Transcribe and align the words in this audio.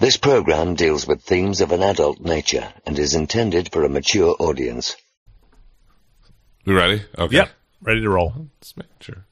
This 0.00 0.16
program 0.16 0.76
deals 0.76 1.08
with 1.08 1.22
themes 1.22 1.60
of 1.60 1.72
an 1.72 1.82
adult 1.82 2.20
nature 2.20 2.72
and 2.86 2.96
is 2.96 3.16
intended 3.16 3.72
for 3.72 3.82
a 3.82 3.88
mature 3.88 4.32
audience. 4.38 4.94
We 6.64 6.72
ready? 6.72 7.02
Okay. 7.18 7.34
Yep. 7.34 7.50
Ready 7.82 8.02
to 8.02 8.08
roll. 8.08 8.32
Let's 8.60 8.76
make 8.76 8.86
sure. 9.00 9.24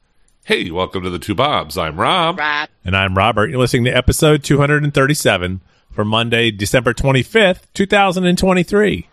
Hey, 0.43 0.69
welcome 0.69 1.03
to 1.03 1.09
the 1.09 1.19
Two 1.19 1.35
Bobs. 1.35 1.77
I'm 1.77 1.97
Rob. 1.97 2.41
And 2.83 2.97
I'm 2.97 3.15
Robert. 3.15 3.49
You're 3.49 3.59
listening 3.59 3.85
to 3.85 3.95
episode 3.95 4.43
237 4.43 5.61
for 5.89 6.03
Monday, 6.03 6.51
December 6.51 6.93
25th, 6.93 7.61
2023. 7.73 9.07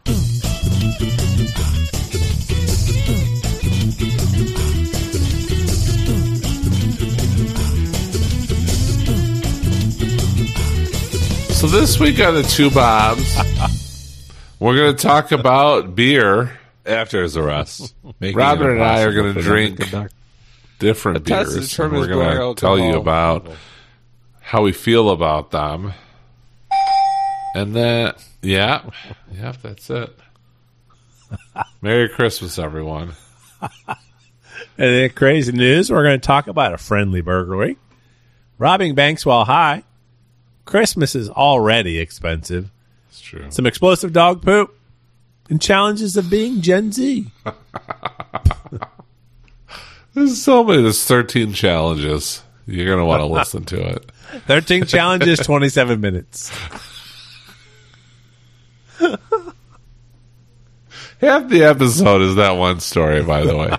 So 11.64 11.70
this 11.70 11.98
week 11.98 12.20
on 12.20 12.34
the 12.34 12.42
Two 12.42 12.70
Bobs, 12.70 13.38
we're 14.60 14.76
going 14.76 14.94
to 14.94 15.02
talk 15.02 15.32
about 15.32 15.94
beer. 15.94 16.58
After 16.84 17.22
his 17.22 17.38
arrest. 17.38 17.94
Robert 18.20 18.72
and 18.72 18.84
I 18.84 19.00
are 19.00 19.14
going 19.14 19.32
to 19.32 19.40
drink 19.40 19.80
different 20.78 21.24
beers. 21.24 21.78
and 21.78 21.90
we're 21.90 22.06
going 22.06 22.54
to 22.54 22.60
tell 22.60 22.78
you 22.78 22.98
about 22.98 23.50
how 24.42 24.60
we 24.60 24.72
feel 24.72 25.08
about 25.08 25.52
them. 25.52 25.94
And 27.54 27.74
then, 27.74 28.12
yeah, 28.42 28.82
yeah, 29.32 29.54
that's 29.62 29.88
it. 29.88 30.14
Merry 31.80 32.10
Christmas, 32.10 32.58
everyone. 32.58 33.14
And 33.56 33.96
then 34.76 35.08
crazy 35.08 35.52
news, 35.52 35.90
we're 35.90 36.04
going 36.04 36.20
to 36.20 36.26
talk 36.26 36.46
about 36.46 36.74
a 36.74 36.78
friendly 36.78 37.22
burglary, 37.22 37.78
robbing 38.58 38.94
banks 38.94 39.24
while 39.24 39.46
high. 39.46 39.82
Christmas 40.64 41.14
is 41.14 41.28
already 41.28 41.98
expensive. 41.98 42.70
It's 43.10 43.20
true. 43.20 43.50
Some 43.50 43.66
explosive 43.66 44.12
dog 44.12 44.42
poop 44.42 44.74
and 45.50 45.60
challenges 45.60 46.16
of 46.16 46.30
being 46.30 46.62
Gen 46.62 46.92
Z. 46.92 47.26
There's 50.14 50.40
so 50.40 50.64
many. 50.64 50.82
There's 50.82 51.04
13 51.04 51.52
challenges. 51.52 52.42
You're 52.66 52.86
going 52.86 52.98
to 52.98 53.04
want 53.04 53.20
to 53.20 53.26
listen 53.26 53.64
to 53.66 53.88
it. 53.96 54.10
13 54.46 54.84
challenges, 54.86 55.40
27 55.40 56.00
minutes. 56.00 56.50
Half 61.20 61.48
the 61.48 61.64
episode 61.64 62.22
is 62.22 62.36
that 62.36 62.52
one 62.52 62.80
story, 62.80 63.22
by 63.22 63.44
the 63.44 63.56
way. 63.56 63.76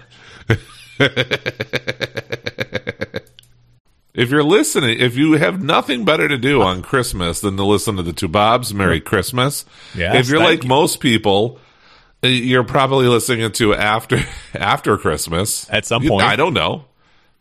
If 4.16 4.32
you're 4.32 4.44
listening, 4.44 5.00
if 5.00 5.16
you 5.18 5.34
have 5.34 5.62
nothing 5.62 6.06
better 6.06 6.28
to 6.28 6.38
do 6.38 6.62
on 6.62 6.82
Christmas 6.82 7.42
than 7.42 7.58
to 7.58 7.64
listen 7.66 7.98
to 7.98 8.04
the 8.04 8.14
two 8.14 8.28
Bobs, 8.28 8.74
Merry 8.74 9.02
Christmas. 9.02 9.66
Yes, 9.96 10.16
if 10.16 10.30
you're 10.30 10.40
like 10.40 10.64
you. 10.64 10.70
most 10.70 11.00
people, 11.00 11.60
uh, 12.24 12.28
you're 12.28 12.64
probably 12.64 13.08
listening 13.08 13.52
to 13.52 13.76
after 13.76 14.20
after 14.54 14.98
Christmas 14.98 15.70
At 15.70 15.86
some 15.86 16.06
point. 16.08 16.24
I 16.24 16.36
don't 16.36 16.54
know. 16.54 16.86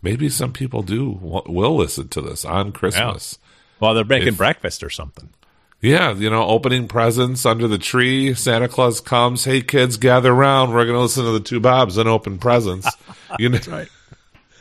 Maybe 0.02 0.28
some 0.28 0.52
people 0.52 0.83
do 0.83 1.11
will 1.47 1.77
listen 1.77 2.08
to 2.08 2.20
this 2.20 2.45
on 2.45 2.72
Christmas. 2.72 3.39
While 3.78 3.95
they're 3.95 4.05
making 4.05 4.28
If- 4.28 4.36
breakfast 4.36 4.83
or 4.83 4.91
something. 4.91 5.30
Yeah, 5.80 6.14
you 6.14 6.30
know, 6.30 6.45
opening 6.47 6.89
presents 6.89 7.45
under 7.45 7.69
the 7.69 7.77
tree. 7.77 8.33
Santa 8.33 8.69
Claus 8.69 9.02
comes. 9.02 9.45
Hey, 9.45 9.61
kids, 9.61 9.98
gather 9.98 10.33
around. 10.33 10.70
We're 10.72 10.86
going 10.86 10.97
to 10.97 11.02
listen 11.02 11.27
to 11.27 11.33
the 11.33 11.41
two 11.41 11.61
Bobs 11.61 11.98
and 11.98 12.08
open 12.08 12.39
presents. 12.39 12.89
You 13.39 13.48
know, 13.48 13.58
right. 13.67 13.89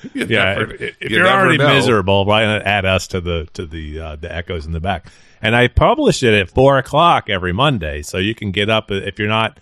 Yeah, 0.14 0.26
never- 0.56 0.74
if, 0.76 0.82
if 1.02 1.12
you 1.12 1.18
you're 1.18 1.28
already 1.28 1.58
know. 1.58 1.68
miserable, 1.74 2.26
why 2.26 2.46
not 2.46 2.64
add 2.64 2.86
us 2.86 3.08
to 3.08 3.22
the 3.22 3.48
to 3.54 3.66
the 3.66 4.00
uh, 4.00 4.16
the 4.18 4.34
echoes 4.34 4.66
in 4.66 4.72
the 4.72 4.80
back? 4.80 5.08
And 5.42 5.56
I 5.56 5.68
publish 5.68 6.24
it 6.24 6.34
at 6.34 6.50
four 6.50 6.78
o'clock 6.78 7.30
every 7.30 7.52
Monday, 7.54 8.02
so 8.02 8.18
you 8.18 8.34
can 8.36 8.52
get 8.52 8.70
up 8.70 8.92
if 8.92 9.20
you're 9.20 9.28
not 9.28 9.58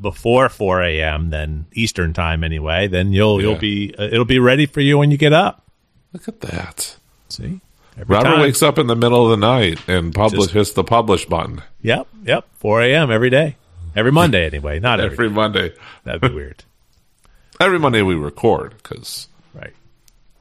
before 0.00 0.48
four 0.48 0.82
a.m. 0.82 1.30
then 1.30 1.66
Eastern 1.72 2.12
time 2.12 2.42
anyway. 2.44 2.88
Then 2.88 3.12
you'll 3.12 3.40
Yeah. 3.40 3.48
you'll 3.50 3.58
be 3.58 3.94
uh, 3.98 4.04
it'll 4.04 4.24
be 4.24 4.38
ready 4.38 4.66
for 4.66 4.80
you 4.80 4.98
when 4.98 5.10
you 5.10 5.16
get 5.16 5.32
up. 5.32 5.64
Look 6.12 6.26
at 6.28 6.40
that. 6.40 6.96
See, 7.28 7.60
Every 7.98 8.14
Robert 8.14 8.28
time. 8.30 8.40
wakes 8.40 8.62
up 8.62 8.78
in 8.78 8.86
the 8.86 8.96
middle 8.96 9.24
of 9.24 9.30
the 9.38 9.46
night 9.46 9.78
and 9.88 10.14
publish 10.14 10.44
Just- 10.44 10.54
hits 10.54 10.72
the 10.72 10.84
publish 10.84 11.26
button 11.26 11.62
Yep, 11.82 12.06
yep, 12.24 12.46
four 12.54 12.80
a.m. 12.82 13.10
every 13.10 13.28
day, 13.30 13.56
every 13.94 14.10
Monday 14.12 14.46
anyway. 14.46 14.78
Not 14.80 15.00
every. 15.00 15.14
every 15.14 15.30
Monday. 15.30 15.72
That'd 16.04 16.22
be 16.22 16.28
weird, 16.34 16.64
Every 17.60 17.78
Monday 17.80 18.02
we 18.02 18.14
record 18.14 18.74
because? 18.82 19.26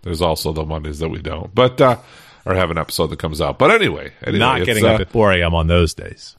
There's 0.07 0.22
also 0.22 0.53
the 0.53 0.66
Mondays 0.66 1.00
that 1.00 1.09
we 1.09 1.19
don't, 1.22 1.53
but 1.53 1.79
uh, 1.81 1.97
or 2.45 2.56
have 2.56 2.72
an 2.72 2.78
episode 2.78 3.07
that 3.07 3.19
comes 3.19 3.41
out. 3.41 3.59
But 3.59 3.72
anyway, 3.72 4.13
anyway 4.23 4.40
Not 4.40 4.66
getting 4.66 4.85
uh, 4.85 4.90
up 4.94 5.01
at 5.01 5.12
four 5.12 5.31
a.m. 5.34 5.53
on 5.53 5.68
those 5.68 5.94
days. 5.94 6.35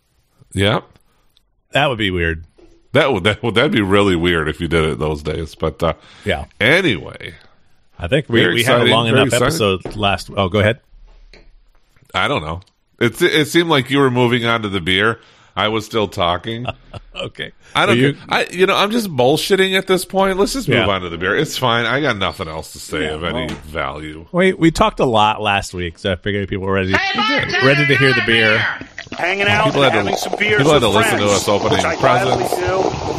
Yeah, 0.55 0.81
That 1.73 1.89
would 1.89 1.99
be 1.99 2.11
weird. 2.11 2.45
that 2.93 3.13
would 3.13 3.25
that 3.25 3.43
would 3.43 3.55
that'd 3.55 3.71
be 3.73 3.83
really 3.83 4.17
weird 4.17 4.49
if 4.49 4.61
you 4.61 4.69
did 4.69 4.85
it 4.85 4.99
those 4.99 5.23
days. 5.23 5.55
But 5.55 5.83
uh, 5.83 5.93
Yeah, 6.25 6.47
anyway, 6.59 7.35
I 7.99 8.09
think 8.09 8.29
we, 8.31 8.47
we 8.49 8.63
had 8.63 8.81
a 8.81 8.85
long 8.87 9.07
enough 9.09 9.27
exciting. 9.27 9.47
episode 9.47 9.97
last. 9.97 10.31
Oh, 10.35 10.49
go 10.49 10.61
ahead. 10.61 10.81
I 12.15 12.27
don't 12.27 12.43
know. 12.43 12.63
It 12.99 13.21
it 13.21 13.49
seemed 13.49 13.69
like 13.69 13.91
you 13.91 13.99
were 13.99 14.11
moving 14.11 14.45
on 14.47 14.63
to 14.63 14.69
the 14.71 14.81
beer. 14.81 15.21
I 15.59 15.69
was 15.69 15.85
still 15.85 16.09
talking. 16.09 16.67
Okay. 17.15 17.51
I 17.75 17.85
don't. 17.85 17.97
Well, 17.97 18.11
you- 18.13 18.17
I 18.29 18.47
you 18.53 18.67
know 18.67 18.77
I'm 18.77 18.93
just 18.93 19.09
bullshitting 19.09 19.77
at 19.77 19.89
this 19.89 20.05
point. 20.05 20.39
Let's 20.39 20.53
just 20.53 20.69
move 20.69 20.79
Yeah. 20.79 20.87
on 20.89 21.01
to 21.01 21.09
the 21.09 21.19
beer. 21.19 21.35
It's 21.37 21.59
fine. 21.59 21.85
I 21.85 22.01
got 22.01 22.17
nothing 22.17 22.47
else 22.47 22.73
to 22.75 22.79
say 22.79 23.07
Yeah, 23.07 23.15
of 23.15 23.25
any 23.25 23.47
well- 23.47 23.57
value. 23.67 24.27
We 24.31 24.53
we 24.53 24.71
talked 24.71 25.01
a 25.01 25.05
lot 25.05 25.43
last 25.43 25.75
week, 25.75 25.99
so 25.99 26.13
I 26.13 26.17
figured 26.17 26.49
people 26.49 26.65
were 26.67 26.75
ready 26.75 26.93
ready 27.65 27.87
to 27.87 27.97
hear 27.97 28.15
the 28.15 28.23
beer. 28.25 28.59
hanging 29.17 29.49
out, 29.49 29.65
People 29.65 29.83
and 29.83 29.93
had 29.95 29.99
to- 30.05 30.11
having 30.11 30.17
some 30.17 30.39
beers 30.39 30.59
people 30.59 30.73
had 30.75 30.83
with 30.83 30.93
to 30.93 30.97
listen 30.99 31.19
to 31.19 31.25
us 31.27 31.49
opening 31.49 31.73
which 31.79 31.85
I 31.85 31.97
gladly 31.97 32.37
presents. 32.47 32.57
do, 32.57 32.63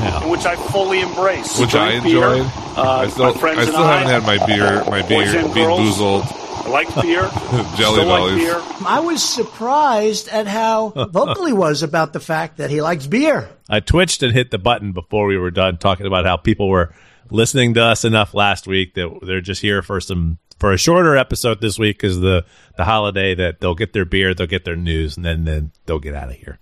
Yeah. 0.06 0.28
which 0.32 0.46
I 0.46 0.56
fully 0.56 1.02
embrace. 1.02 1.60
Which 1.60 1.76
I 1.76 1.90
Drink 2.00 2.04
beer, 2.06 2.24
enjoyed. 2.36 2.52
uh, 2.78 2.82
I 3.04 3.08
still 3.10 3.34
my 3.34 3.40
friends 3.40 3.60
I 3.60 3.64
and 3.64 3.76
haven't 4.08 4.08
had 4.12 4.24
my 4.40 4.46
beer 4.46 4.84
my 4.90 5.02
boys 5.02 5.32
beer 5.34 5.42
and 5.44 5.54
bean 5.54 5.66
girls. 5.66 5.80
boozled. 5.82 6.24
I 6.66 6.70
like 6.70 6.88
beer. 7.02 7.22
Jelly 7.76 8.02
still 8.02 8.06
like 8.06 8.36
beer. 8.38 8.62
I 8.86 9.00
was 9.00 9.24
surprised 9.24 10.28
at 10.30 10.48
how 10.48 10.90
vocal 11.12 11.46
he 11.46 11.54
was 11.54 11.84
about 11.84 12.14
the 12.14 12.20
fact 12.20 12.58
that 12.58 12.70
he 12.70 12.82
likes 12.82 13.08
beer. 13.08 13.50
I 13.70 13.80
twitched 13.80 14.24
and 14.24 14.34
hit 14.34 14.52
the 14.52 14.58
button 14.58 14.92
before 14.92 15.26
we 15.26 15.38
were 15.38 15.52
done 15.52 15.78
talking 15.78 16.06
about 16.06 16.26
how 16.26 16.38
people 16.38 16.70
were 16.70 16.94
listening 17.32 17.74
to 17.76 17.84
us 17.84 18.04
enough 18.06 18.34
last 18.34 18.68
week 18.68 18.96
that 18.96 19.20
they're 19.24 19.42
just 19.42 19.62
here 19.62 19.82
for 19.82 20.00
some 20.02 20.38
for 20.60 20.74
a 20.74 20.78
shorter 20.78 21.16
episode 21.16 21.62
this 21.62 21.80
week 21.80 21.98
because 21.98 22.20
the 22.20 22.44
the 22.76 22.84
holiday 22.86 23.34
that 23.36 23.60
they'll 23.62 23.76
get 23.76 23.94
their 23.94 24.06
beer, 24.06 24.34
they'll 24.34 24.48
get 24.48 24.66
their 24.66 24.76
news, 24.76 25.16
and 25.16 25.26
then 25.26 25.46
then 25.46 25.72
they'll 25.86 26.00
get 26.00 26.14
out 26.16 26.30
of 26.30 26.36
here. 26.36 26.60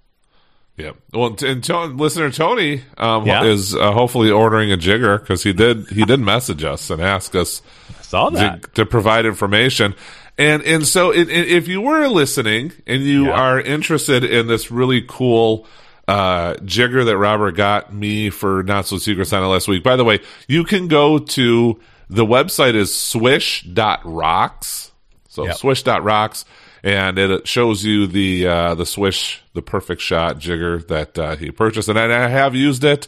Yeah. 0.78 0.92
Well, 1.12 1.36
and 1.44 1.64
to- 1.64 1.86
listener 1.86 2.30
Tony 2.30 2.84
um, 2.98 3.26
Yeah. 3.26 3.44
is 3.46 3.74
uh, 3.74 3.92
hopefully 3.92 4.30
ordering 4.30 4.72
a 4.72 4.78
jigger 4.78 5.18
because 5.18 5.42
he 5.42 5.52
did 5.52 5.88
he 5.90 6.06
did 6.06 6.20
message 6.20 6.64
us 6.64 6.90
and 6.92 7.02
ask 7.02 7.34
us 7.34 7.64
I 7.97 7.97
saw 8.08 8.30
that. 8.32 8.64
to, 8.64 8.70
to 8.76 8.86
provide 8.86 9.26
information. 9.26 9.96
And 10.38 10.62
and 10.64 10.86
so 10.88 11.12
i- 11.12 11.16
i- 11.18 11.20
if 11.58 11.68
you 11.68 11.82
were 11.82 12.08
listening 12.08 12.72
and 12.86 13.04
you 13.04 13.26
Yeah. 13.28 13.32
are 13.34 13.60
interested 13.60 14.24
in 14.24 14.48
this 14.48 14.70
really 14.72 15.04
cool 15.08 15.66
uh, 16.08 16.54
jigger 16.64 17.04
that 17.04 17.18
Robert 17.18 17.52
got 17.58 17.94
me 17.94 18.30
for 18.30 18.64
Not 18.64 18.88
So 18.88 18.98
Secret 18.98 19.26
Santa 19.28 19.50
last 19.50 19.68
week, 19.68 19.84
by 19.84 19.98
the 19.98 20.06
way, 20.06 20.22
you 20.48 20.64
can 20.64 20.88
go 20.88 21.18
to 21.20 21.80
the 22.10 22.26
website 22.26 22.76
is 22.76 22.96
swish.rocks. 22.98 24.92
So 25.30 25.46
Yep. 25.46 25.56
swish.rocks 25.58 26.46
and 26.84 27.18
it 27.20 27.48
shows 27.48 27.84
you 27.84 28.08
the 28.08 28.48
uh, 28.48 28.76
the 28.76 28.86
swish 28.86 29.42
the 29.54 29.62
perfect 29.62 30.02
shot 30.02 30.40
jigger 30.40 30.80
that 30.88 31.18
uh, 31.20 31.36
he 31.36 31.52
purchased 31.52 31.90
and 31.90 32.00
I 32.00 32.06
I 32.26 32.28
have 32.28 32.56
used 32.56 32.84
it 32.84 33.08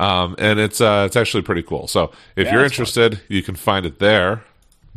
um, 0.00 0.34
and 0.38 0.58
it's 0.58 0.80
uh, 0.80 1.04
it's 1.06 1.16
actually 1.16 1.42
pretty 1.42 1.62
cool. 1.62 1.86
So 1.88 2.12
if 2.36 2.46
Yeah, 2.46 2.54
you're 2.54 2.64
it's 2.64 2.74
fun. 2.76 2.82
interested, 2.82 3.20
you 3.28 3.42
can 3.42 3.54
find 3.54 3.84
it 3.86 3.98
there. 3.98 4.42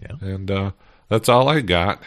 Yeah. 0.02 0.16
And 0.22 0.50
uh, 0.50 0.72
that's 1.10 1.30
all 1.30 1.48
I 1.50 1.62
got. 1.62 2.02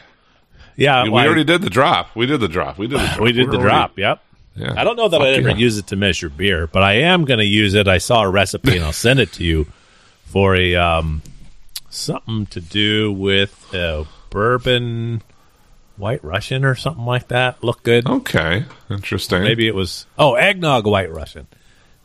Yeah, 0.76 1.04
we 1.04 1.10
well, 1.10 1.22
I- 1.22 1.26
already 1.26 1.44
did 1.44 1.62
the 1.62 1.70
drop. 1.70 2.14
We 2.16 2.26
did 2.26 2.40
the 2.40 2.48
drop. 2.48 2.78
We 2.78 2.86
did 2.86 2.98
the 3.00 3.06
drop. 3.08 3.20
we 3.20 3.32
did 3.32 3.46
We're 3.46 3.52
the 3.52 3.58
already- 3.58 3.70
drop. 3.70 3.98
Yep. 3.98 4.22
Yeah. 4.56 4.74
I 4.76 4.84
don't 4.84 4.96
know 4.96 5.08
that 5.08 5.18
Fuck 5.18 5.26
I 5.26 5.30
ever 5.32 5.50
yeah. 5.50 5.56
use 5.56 5.76
it 5.76 5.86
to 5.88 5.96
measure 5.96 6.30
beer, 6.30 6.66
but 6.66 6.82
I 6.82 6.94
am 6.94 7.26
going 7.26 7.40
to 7.40 7.44
use 7.44 7.74
it. 7.74 7.86
I 7.88 7.98
saw 7.98 8.22
a 8.22 8.30
recipe 8.30 8.76
and 8.76 8.84
I'll 8.86 8.92
send 8.94 9.20
it 9.20 9.30
to 9.34 9.44
you 9.44 9.66
for 10.24 10.56
a 10.56 10.74
um, 10.76 11.20
something 11.90 12.46
to 12.46 12.60
do 12.62 13.12
with 13.12 13.74
uh, 13.74 14.04
bourbon 14.30 15.20
white 15.98 16.24
Russian 16.24 16.64
or 16.64 16.74
something 16.74 17.04
like 17.04 17.28
that. 17.28 17.62
Look 17.62 17.82
good. 17.82 18.06
Okay, 18.06 18.64
interesting. 18.90 19.42
Maybe 19.42 19.66
it 19.68 19.74
was 19.74 20.06
oh 20.18 20.34
eggnog 20.34 20.86
white 20.86 21.12
Russian. 21.12 21.46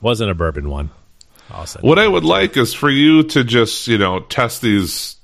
Wasn't 0.01 0.30
a 0.30 0.33
bourbon 0.36 0.69
one. 0.69 0.89
I'll 1.50 1.65
What. 1.81 2.00
I 2.00 2.07
would 2.07 2.24
like 2.24 2.57
is 2.57 2.74
for 2.74 2.89
you 2.89 3.24
to 3.24 3.44
just 3.44 3.88
you 3.88 3.98
know 3.98 4.19
test 4.21 4.62
these 4.62 5.18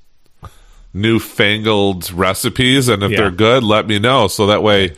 newfangled 0.94 2.10
recipes, 2.12 2.88
and 2.88 3.02
if 3.02 3.10
Yeah. 3.10 3.16
they're 3.18 3.30
good, 3.30 3.62
let 3.62 3.86
me 3.86 3.98
know 3.98 4.28
so 4.28 4.46
that 4.46 4.62
way 4.62 4.94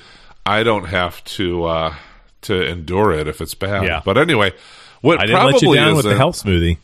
I 0.47 0.63
don't 0.63 0.87
have 0.87 1.23
to 1.37 1.65
uh, 1.65 1.95
to 2.43 2.63
endure 2.63 3.13
it 3.13 3.29
if 3.29 3.41
it's 3.41 3.55
bad. 3.55 3.85
Yeah. 3.85 4.03
But 4.05 4.19
anyway, 4.19 4.53
what 5.01 5.19
I 5.19 5.27
didn't 5.27 5.37
probably 5.37 5.53
let 5.53 5.63
you 5.63 5.75
down 5.75 5.97
with 5.97 6.05
the 6.07 6.17
health 6.17 6.43
smoothie. 6.43 6.79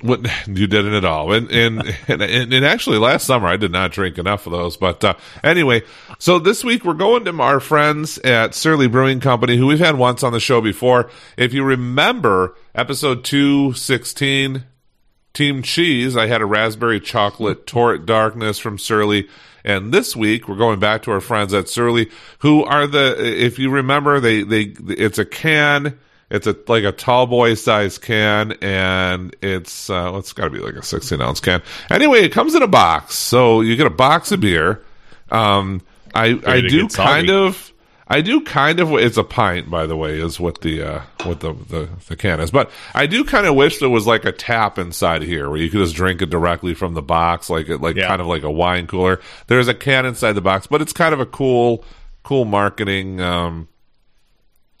What 0.00 0.20
you 0.46 0.68
did 0.68 0.84
it 0.84 0.92
at 0.92 1.04
all, 1.04 1.32
and 1.32 1.50
and, 1.50 1.96
and 2.06 2.22
and 2.22 2.64
actually 2.64 2.98
last 2.98 3.26
summer 3.26 3.48
I 3.48 3.56
did 3.56 3.72
not 3.72 3.90
drink 3.90 4.16
enough 4.16 4.46
of 4.46 4.52
those. 4.52 4.76
But 4.76 5.02
uh, 5.02 5.14
anyway, 5.42 5.82
so 6.18 6.38
this 6.38 6.62
week 6.62 6.84
we're 6.84 6.94
going 6.94 7.24
to 7.24 7.40
our 7.40 7.58
friends 7.58 8.16
at 8.18 8.54
Surly 8.54 8.86
Brewing 8.86 9.18
Company, 9.18 9.56
who 9.56 9.66
we've 9.66 9.80
had 9.80 9.98
once 9.98 10.22
on 10.22 10.32
the 10.32 10.38
show 10.38 10.60
before. 10.60 11.10
If 11.36 11.52
you 11.52 11.64
remember 11.64 12.54
episode 12.76 13.24
two 13.24 13.72
sixteen, 13.72 14.66
Team 15.34 15.62
Cheese, 15.62 16.16
I 16.16 16.28
had 16.28 16.42
a 16.42 16.46
raspberry 16.46 17.00
chocolate 17.00 17.66
torte 17.66 18.06
darkness 18.06 18.58
from 18.60 18.78
Surly. 18.78 19.28
And 19.64 19.92
this 19.92 20.14
week 20.14 20.48
we're 20.48 20.56
going 20.56 20.78
back 20.78 21.02
to 21.02 21.10
our 21.10 21.20
friends 21.20 21.52
at 21.52 21.68
Surly, 21.68 22.08
who 22.38 22.62
are 22.62 22.86
the 22.86 23.16
if 23.18 23.58
you 23.58 23.68
remember 23.68 24.20
they 24.20 24.44
they 24.44 24.74
it's 24.86 25.18
a 25.18 25.24
can 25.24 25.98
it's 26.30 26.46
a 26.46 26.56
like 26.66 26.84
a 26.84 26.92
tall 26.92 27.26
boy 27.26 27.54
size 27.54 27.98
can, 27.98 28.52
and 28.62 29.34
it's 29.42 29.88
uh, 29.90 30.12
it's 30.16 30.32
got 30.32 30.44
to 30.44 30.50
be 30.50 30.58
like 30.58 30.74
a 30.74 30.82
sixteen 30.82 31.20
ounce 31.20 31.40
can. 31.40 31.62
Anyway, 31.90 32.20
it 32.20 32.32
comes 32.32 32.54
in 32.54 32.62
a 32.62 32.68
box, 32.68 33.14
so 33.14 33.60
you 33.60 33.76
get 33.76 33.86
a 33.86 33.90
box 33.90 34.32
of 34.32 34.40
beer. 34.40 34.82
Um, 35.30 35.82
I 36.14 36.40
I 36.46 36.60
do 36.60 36.88
kind 36.88 37.30
of. 37.30 37.72
I 38.10 38.22
do 38.22 38.40
kind 38.40 38.80
of. 38.80 38.92
It's 38.94 39.18
a 39.18 39.22
pint, 39.24 39.68
by 39.68 39.86
the 39.86 39.94
way, 39.94 40.18
is 40.18 40.40
what 40.40 40.62
the 40.62 40.82
uh, 40.82 41.00
what 41.24 41.40
the, 41.40 41.52
the 41.52 41.88
the 42.08 42.16
can 42.16 42.40
is. 42.40 42.50
But 42.50 42.70
I 42.94 43.04
do 43.06 43.22
kind 43.22 43.46
of 43.46 43.54
wish 43.54 43.80
there 43.80 43.90
was 43.90 44.06
like 44.06 44.24
a 44.24 44.32
tap 44.32 44.78
inside 44.78 45.20
here 45.22 45.50
where 45.50 45.58
you 45.58 45.68
could 45.68 45.80
just 45.80 45.94
drink 45.94 46.22
it 46.22 46.30
directly 46.30 46.72
from 46.72 46.94
the 46.94 47.02
box, 47.02 47.50
like 47.50 47.68
it, 47.68 47.82
like 47.82 47.96
Yeah. 47.96 48.08
kind 48.08 48.22
of 48.22 48.26
like 48.26 48.44
a 48.44 48.50
wine 48.50 48.86
cooler. 48.86 49.20
There's 49.48 49.68
a 49.68 49.74
can 49.74 50.06
inside 50.06 50.32
the 50.32 50.40
box, 50.40 50.66
but 50.66 50.80
it's 50.80 50.94
kind 50.94 51.12
of 51.12 51.20
a 51.20 51.26
cool, 51.26 51.84
cool 52.22 52.46
marketing 52.46 53.20
um, 53.20 53.68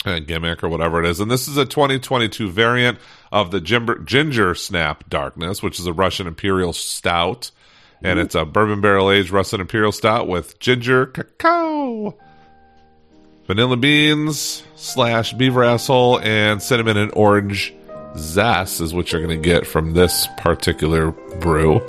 uh, 0.04 0.18
gimmick 0.20 0.62
or 0.62 0.68
whatever 0.68 1.02
it 1.02 1.08
is. 1.08 1.20
And 1.20 1.30
this 1.30 1.48
is 1.48 1.56
a 1.56 1.64
2022 1.64 2.50
variant 2.50 2.98
of 3.32 3.50
the 3.50 3.60
Ginger, 3.60 3.98
Ginger 3.98 4.54
Snap 4.54 5.08
Darkness, 5.08 5.62
which 5.62 5.78
is 5.78 5.86
a 5.86 5.92
Russian 5.92 6.26
Imperial 6.26 6.72
Stout. 6.72 7.50
And 8.02 8.20
it's 8.20 8.36
a 8.36 8.44
bourbon 8.44 8.80
barrel 8.80 9.10
aged 9.10 9.30
Russian 9.30 9.60
Imperial 9.60 9.90
Stout 9.90 10.28
with 10.28 10.60
ginger 10.60 11.06
cacao, 11.06 12.16
vanilla 13.48 13.76
beans 13.76 14.62
slash 14.76 15.32
beaver 15.32 15.64
asshole, 15.64 16.20
and 16.20 16.62
cinnamon 16.62 16.96
and 16.96 17.10
orange 17.14 17.74
zest 18.16 18.80
is 18.80 18.94
what 18.94 19.10
you're 19.10 19.20
going 19.20 19.42
to 19.42 19.44
get 19.44 19.66
from 19.66 19.94
this 19.94 20.28
particular 20.38 21.10
brew. 21.10 21.80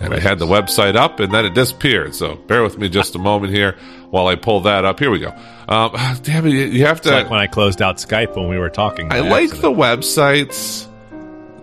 And 0.00 0.12
I 0.12 0.20
had 0.20 0.38
the 0.38 0.46
website 0.46 0.96
up 0.96 1.18
and 1.18 1.32
then 1.32 1.46
it 1.46 1.54
disappeared. 1.54 2.14
So 2.14 2.36
bear 2.36 2.62
with 2.62 2.76
me 2.76 2.90
just 2.90 3.14
a 3.14 3.18
moment 3.18 3.54
here 3.54 3.76
while 4.10 4.26
I 4.26 4.34
pull 4.36 4.60
that 4.62 4.84
up. 4.84 4.98
Here 4.98 5.10
we 5.10 5.18
go. 5.18 5.34
Um, 5.68 5.92
damn 6.22 6.46
it, 6.46 6.50
you- 6.72 6.86
have 6.86 7.00
to. 7.02 7.08
It's 7.08 7.22
like 7.22 7.30
when 7.30 7.40
I 7.40 7.46
closed 7.46 7.82
out 7.82 7.96
Skype 7.98 8.36
when 8.36 8.48
we 8.48 8.58
were 8.58 8.70
talking. 8.70 9.12
I 9.12 9.20
like 9.20 9.50
accident. 9.50 9.62
the 9.62 9.70
websites 9.72 10.86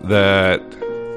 that 0.04 0.60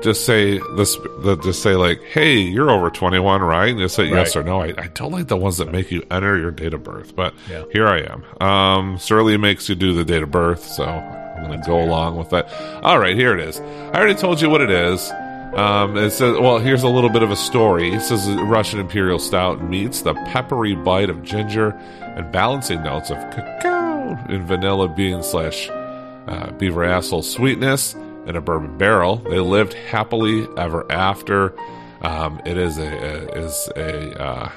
just 0.02 0.26
say 0.26 0.60
this 0.78 0.96
that 1.24 1.42
just 1.44 1.62
say 1.62 1.76
like, 1.76 2.02
"Hey, 2.04 2.38
you're 2.38 2.72
over 2.72 2.90
21, 2.90 3.42
right?" 3.42 3.70
And 3.70 3.80
just 3.80 3.96
say 3.96 4.06
yes 4.06 4.36
or 4.36 4.44
no. 4.44 4.62
I, 4.62 4.74
I 4.78 4.88
don't 4.94 5.12
like 5.12 5.28
the 5.28 5.38
ones 5.38 5.58
that 5.58 5.72
make 5.72 5.92
you 5.92 6.04
enter 6.10 6.38
your 6.38 6.52
date 6.52 6.74
of 6.74 6.84
birth, 6.84 7.16
but 7.16 7.34
Yeah. 7.50 7.64
here 7.74 7.88
I 7.88 8.00
am. 8.00 8.24
Um, 8.42 8.98
Surly 8.98 9.38
makes 9.38 9.68
you 9.70 9.76
do 9.76 9.94
the 9.94 10.06
date 10.06 10.24
of 10.24 10.32
birth, 10.32 10.64
so 10.64 10.86
I'm 10.86 11.46
going 11.48 11.62
to 11.62 11.68
go 11.68 11.82
along 11.84 12.18
with 12.18 12.30
that. 12.30 12.52
All 12.84 12.98
right, 12.98 13.16
here 13.16 13.34
it 13.38 13.42
is. 13.42 13.60
I 13.60 13.98
already 13.98 14.16
told 14.16 14.40
you 14.42 14.50
what 14.50 14.62
it 14.62 14.72
is. 14.72 15.12
Um, 15.56 15.98
it 15.98 16.12
says, 16.12 16.38
well, 16.40 16.60
here's 16.60 16.84
a 16.84 16.88
little 16.88 17.10
bit 17.10 17.24
of 17.24 17.32
a 17.32 17.36
story. 17.36 17.92
It 17.92 18.02
says 18.02 18.30
Russian 18.44 18.80
Imperial 18.80 19.20
Stout 19.20 19.64
meets 19.64 20.02
the 20.04 20.14
peppery 20.14 20.76
bite 20.76 21.10
of 21.10 21.24
ginger 21.24 21.70
and 22.02 22.32
balancing 22.32 22.84
notes 22.84 23.10
of 23.10 23.18
cacao 23.32 24.16
and 24.30 24.46
vanilla 24.48 24.88
bean 24.88 25.24
slash 25.24 25.70
uh, 25.70 26.52
beaver 26.58 26.84
asshole 26.84 27.24
sweetness 27.24 27.96
in 28.28 28.36
a 28.36 28.42
bourbon 28.42 28.78
barrel. 28.78 29.18
They 29.18 29.40
lived 29.40 29.74
happily 29.74 30.48
ever 30.56 30.90
after. 30.92 31.56
Um, 32.02 32.42
it 32.46 32.58
is 32.58 32.78
a, 32.78 32.88
a 32.88 33.46
is 33.46 33.70
a 33.76 34.22
uh, 34.22 34.52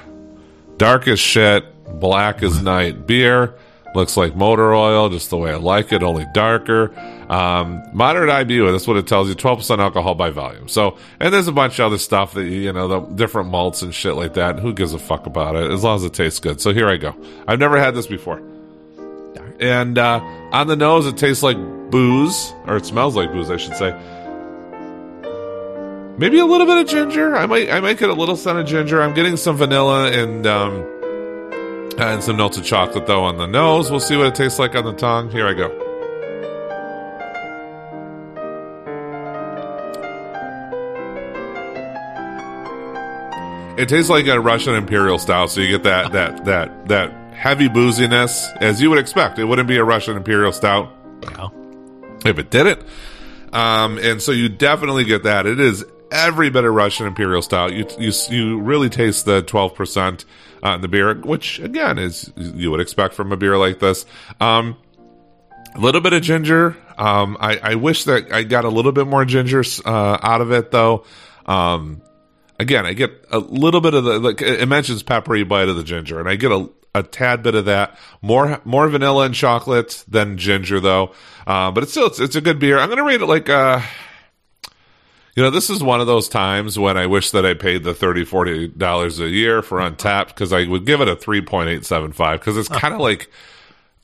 dark 0.77 1.07
as 1.07 1.19
shit, 1.19 1.99
black 1.99 2.43
as 2.43 2.61
night 2.61 3.07
beer. 3.07 3.55
Looks 3.95 4.17
like 4.17 4.35
motor 4.35 4.73
oil, 4.73 5.09
just 5.09 5.29
the 5.29 5.37
way 5.37 5.51
I 5.51 5.55
like 5.55 5.91
it, 5.91 6.01
only 6.01 6.25
darker. 6.33 6.91
Um, 7.29 7.83
moderate 7.93 8.29
IBU, 8.29 8.71
that's 8.71 8.87
what 8.87 8.97
it 8.97 9.05
tells 9.05 9.29
you, 9.29 9.35
12% 9.35 9.79
alcohol 9.79 10.15
by 10.15 10.31
volume. 10.31 10.67
So, 10.67 10.97
and 11.19 11.33
there's 11.33 11.47
a 11.47 11.51
bunch 11.51 11.79
of 11.79 11.85
other 11.85 11.99
stuff 11.99 12.33
that, 12.33 12.45
you 12.45 12.73
know, 12.73 12.87
the 12.87 12.99
different 13.15 13.49
malts 13.49 13.83
and 13.83 13.93
shit 13.93 14.15
like 14.15 14.33
that. 14.33 14.59
Who 14.59 14.73
gives 14.73 14.93
a 14.93 14.99
fuck 14.99 15.27
about 15.27 15.55
it? 15.55 15.69
As 15.71 15.83
long 15.83 15.97
as 15.97 16.03
it 16.03 16.13
tastes 16.13 16.39
good. 16.39 16.59
So 16.59 16.73
here 16.73 16.87
I 16.87 16.97
go. 16.97 17.15
I've 17.47 17.59
never 17.59 17.79
had 17.79 17.93
this 17.93 18.07
before. 18.07 18.41
And, 19.59 19.97
uh, 19.97 20.19
on 20.51 20.67
the 20.67 20.75
nose, 20.75 21.05
it 21.05 21.17
tastes 21.17 21.43
like 21.43 21.57
booze, 21.91 22.53
or 22.65 22.77
it 22.77 22.85
smells 22.85 23.15
like 23.15 23.31
booze, 23.31 23.51
I 23.51 23.57
should 23.57 23.75
say. 23.75 23.91
Maybe 26.17 26.39
a 26.39 26.45
little 26.45 26.67
bit 26.67 26.77
of 26.77 26.87
ginger. 26.87 27.35
I 27.35 27.45
might, 27.45 27.69
I 27.69 27.79
might 27.79 27.97
get 27.97 28.09
a 28.09 28.13
little 28.13 28.35
scent 28.35 28.57
of 28.59 28.65
ginger. 28.65 29.01
I'm 29.01 29.13
getting 29.13 29.37
some 29.37 29.55
vanilla 29.55 30.11
and, 30.11 30.45
um, 30.45 30.92
and 31.97 32.23
some 32.23 32.37
melted 32.37 32.63
chocolate, 32.63 33.05
though, 33.05 33.23
on 33.23 33.37
the 33.37 33.45
nose. 33.45 33.91
We'll 33.91 33.99
see 33.99 34.17
what 34.17 34.27
it 34.27 34.35
tastes 34.35 34.59
like 34.59 34.75
on 34.75 34.83
the 34.83 34.93
tongue. 34.93 35.29
Here 35.29 35.47
I 35.47 35.53
go. 35.53 35.83
It 43.77 43.89
tastes 43.89 44.09
like 44.09 44.27
a 44.27 44.39
Russian 44.39 44.75
imperial 44.75 45.17
style, 45.17 45.47
so 45.47 45.59
you 45.59 45.67
get 45.67 45.83
that 45.83 46.11
that 46.13 46.45
that 46.45 46.87
that 46.87 47.33
heavy 47.33 47.67
booziness 47.67 48.55
as 48.61 48.81
you 48.81 48.89
would 48.89 48.99
expect. 48.99 49.39
It 49.39 49.45
wouldn't 49.45 49.67
be 49.67 49.77
a 49.77 49.83
Russian 49.83 50.15
imperial 50.15 50.51
stout. 50.51 50.91
If 52.23 52.37
it 52.37 52.49
didn't. 52.51 52.81
Um, 53.51 53.97
and 53.97 54.21
so 54.21 54.31
you 54.31 54.47
definitely 54.47 55.03
get 55.05 55.23
that. 55.23 55.45
It 55.45 55.59
is 55.59 55.83
every 56.11 56.49
bit 56.49 56.63
of 56.63 56.73
Russian 56.73 57.07
imperial 57.07 57.41
style. 57.41 57.71
You 57.71 57.85
you 57.97 58.11
you 58.29 58.59
really 58.59 58.89
taste 58.89 59.25
the 59.25 59.43
12% 59.43 60.23
on 60.63 60.81
the 60.81 60.87
beer, 60.87 61.13
which 61.13 61.59
again 61.59 61.99
is 61.99 62.31
you 62.37 62.71
would 62.71 62.79
expect 62.79 63.13
from 63.13 63.31
a 63.31 63.37
beer 63.37 63.57
like 63.57 63.79
this. 63.79 64.05
Um, 64.39 64.77
a 65.75 65.79
little 65.79 66.01
bit 66.01 66.13
of 66.13 66.21
ginger. 66.21 66.77
Um, 66.97 67.37
I, 67.39 67.57
I, 67.57 67.75
wish 67.75 68.03
that 68.03 68.31
I 68.31 68.43
got 68.43 68.65
a 68.65 68.69
little 68.69 68.91
bit 68.91 69.07
more 69.07 69.25
ginger 69.25 69.63
uh, 69.83 70.17
out 70.21 70.41
of 70.41 70.51
it, 70.51 70.69
though. 70.69 71.05
Um, 71.47 72.03
again, 72.59 72.85
I 72.85 72.93
get 72.93 73.25
a 73.31 73.39
little 73.39 73.81
bit 73.81 73.93
of 73.93 74.03
the 74.03 74.19
like 74.19 74.41
it 74.41 74.67
mentions 74.67 75.03
peppery 75.03 75.43
bite 75.43 75.69
of 75.69 75.75
the 75.75 75.83
ginger, 75.83 76.19
and 76.19 76.29
I 76.29 76.35
get 76.35 76.51
a, 76.51 76.69
a 76.93 77.03
tad 77.03 77.41
bit 77.43 77.55
of 77.55 77.65
that 77.65 77.97
more 78.21 78.61
more 78.63 78.87
vanilla 78.87 79.25
and 79.25 79.33
chocolate 79.33 80.03
than 80.07 80.37
ginger, 80.37 80.79
though. 80.79 81.13
Uh, 81.47 81.71
but 81.71 81.83
it's 81.83 81.91
still 81.91 82.07
it's, 82.07 82.19
it's, 82.19 82.35
a 82.35 82.41
good 82.41 82.59
beer. 82.59 82.77
I'm 82.77 82.89
gonna 82.89 83.03
rate 83.03 83.21
it 83.21 83.25
like 83.25 83.49
uh, 83.49 83.81
you 85.35 85.43
know, 85.43 85.49
this 85.49 85.69
is 85.69 85.81
one 85.81 85.99
of 86.01 86.07
those 86.07 86.29
times 86.29 86.77
when 86.77 86.97
I 86.97 87.07
wish 87.07 87.31
that 87.31 87.45
I 87.45 87.53
paid 87.55 87.83
the 87.83 87.93
$30, 87.93 88.27
40 88.27 88.67
dollars 88.69 89.19
a 89.19 89.27
year 89.29 89.61
for 89.61 89.79
Untappd 89.79 90.27
because 90.27 90.53
I 90.53 90.65
would 90.67 90.85
give 90.85 91.01
it 91.01 91.07
a 91.07 91.15
3.875 91.15 92.33
because 92.33 92.57
it's 92.57 92.69
kind 92.69 92.93
of 92.93 92.99
like 92.99 93.29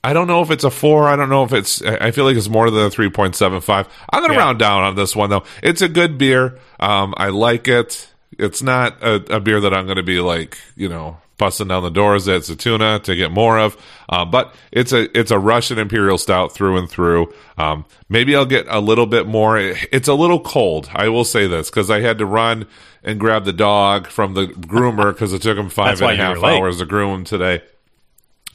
I 0.02 0.12
don't 0.14 0.26
know 0.28 0.40
if 0.40 0.50
it's 0.50 0.64
a 0.64 0.70
four. 0.70 1.08
I 1.08 1.16
don't 1.16 1.28
know 1.28 1.44
if 1.44 1.52
it's. 1.52 1.82
I 1.82 2.10
feel 2.10 2.24
like 2.24 2.34
it's 2.34 2.48
more 2.48 2.70
than 2.70 2.86
a 2.86 2.90
three 2.90 3.10
point 3.10 3.36
seven 3.36 3.60
five. 3.60 3.86
I'm 4.10 4.22
gonna 4.22 4.32
Yeah. 4.32 4.40
round 4.40 4.58
down 4.58 4.82
on 4.82 4.94
this 4.96 5.14
one 5.14 5.28
though. 5.28 5.44
It's 5.62 5.82
a 5.82 5.88
good 5.90 6.16
beer. 6.16 6.58
Um, 6.80 7.12
I 7.18 7.28
like 7.28 7.68
it. 7.68 8.08
It's 8.38 8.62
not 8.62 9.02
a, 9.02 9.36
a 9.36 9.40
beer 9.40 9.60
that 9.60 9.74
I'm 9.74 9.86
gonna 9.86 10.02
be 10.02 10.20
like 10.20 10.56
you 10.74 10.88
know 10.88 11.18
busting 11.40 11.68
down 11.68 11.82
the 11.82 11.90
doors 11.90 12.28
at 12.28 12.42
Satuna 12.42 13.02
to 13.02 13.16
get 13.16 13.32
more 13.32 13.58
of. 13.58 13.76
Uh, 14.08 14.24
but 14.24 14.54
it's 14.70 14.92
a 14.92 15.18
it's 15.18 15.32
a 15.32 15.38
Russian 15.38 15.78
Imperial 15.78 16.18
Stout 16.18 16.52
through 16.52 16.76
and 16.76 16.88
through. 16.88 17.32
Um, 17.58 17.86
maybe 18.08 18.36
I'll 18.36 18.46
get 18.46 18.66
a 18.68 18.78
little 18.78 19.06
bit 19.06 19.26
more. 19.26 19.58
It's 19.58 20.06
a 20.06 20.14
little 20.14 20.38
cold. 20.38 20.88
I 20.92 21.08
will 21.08 21.24
say 21.24 21.48
this 21.48 21.70
because 21.70 21.90
I 21.90 22.00
had 22.00 22.18
to 22.18 22.26
run 22.26 22.68
and 23.02 23.18
grab 23.18 23.46
the 23.46 23.52
dog 23.52 24.06
from 24.06 24.34
the 24.34 24.46
groomer 24.46 25.12
because 25.12 25.32
it 25.32 25.42
took 25.42 25.58
him 25.58 25.70
five 25.70 26.00
and 26.00 26.12
a 26.12 26.16
half 26.16 26.36
hours 26.44 26.78
to 26.78 26.84
groom 26.84 27.20
him 27.20 27.24
today. 27.24 27.62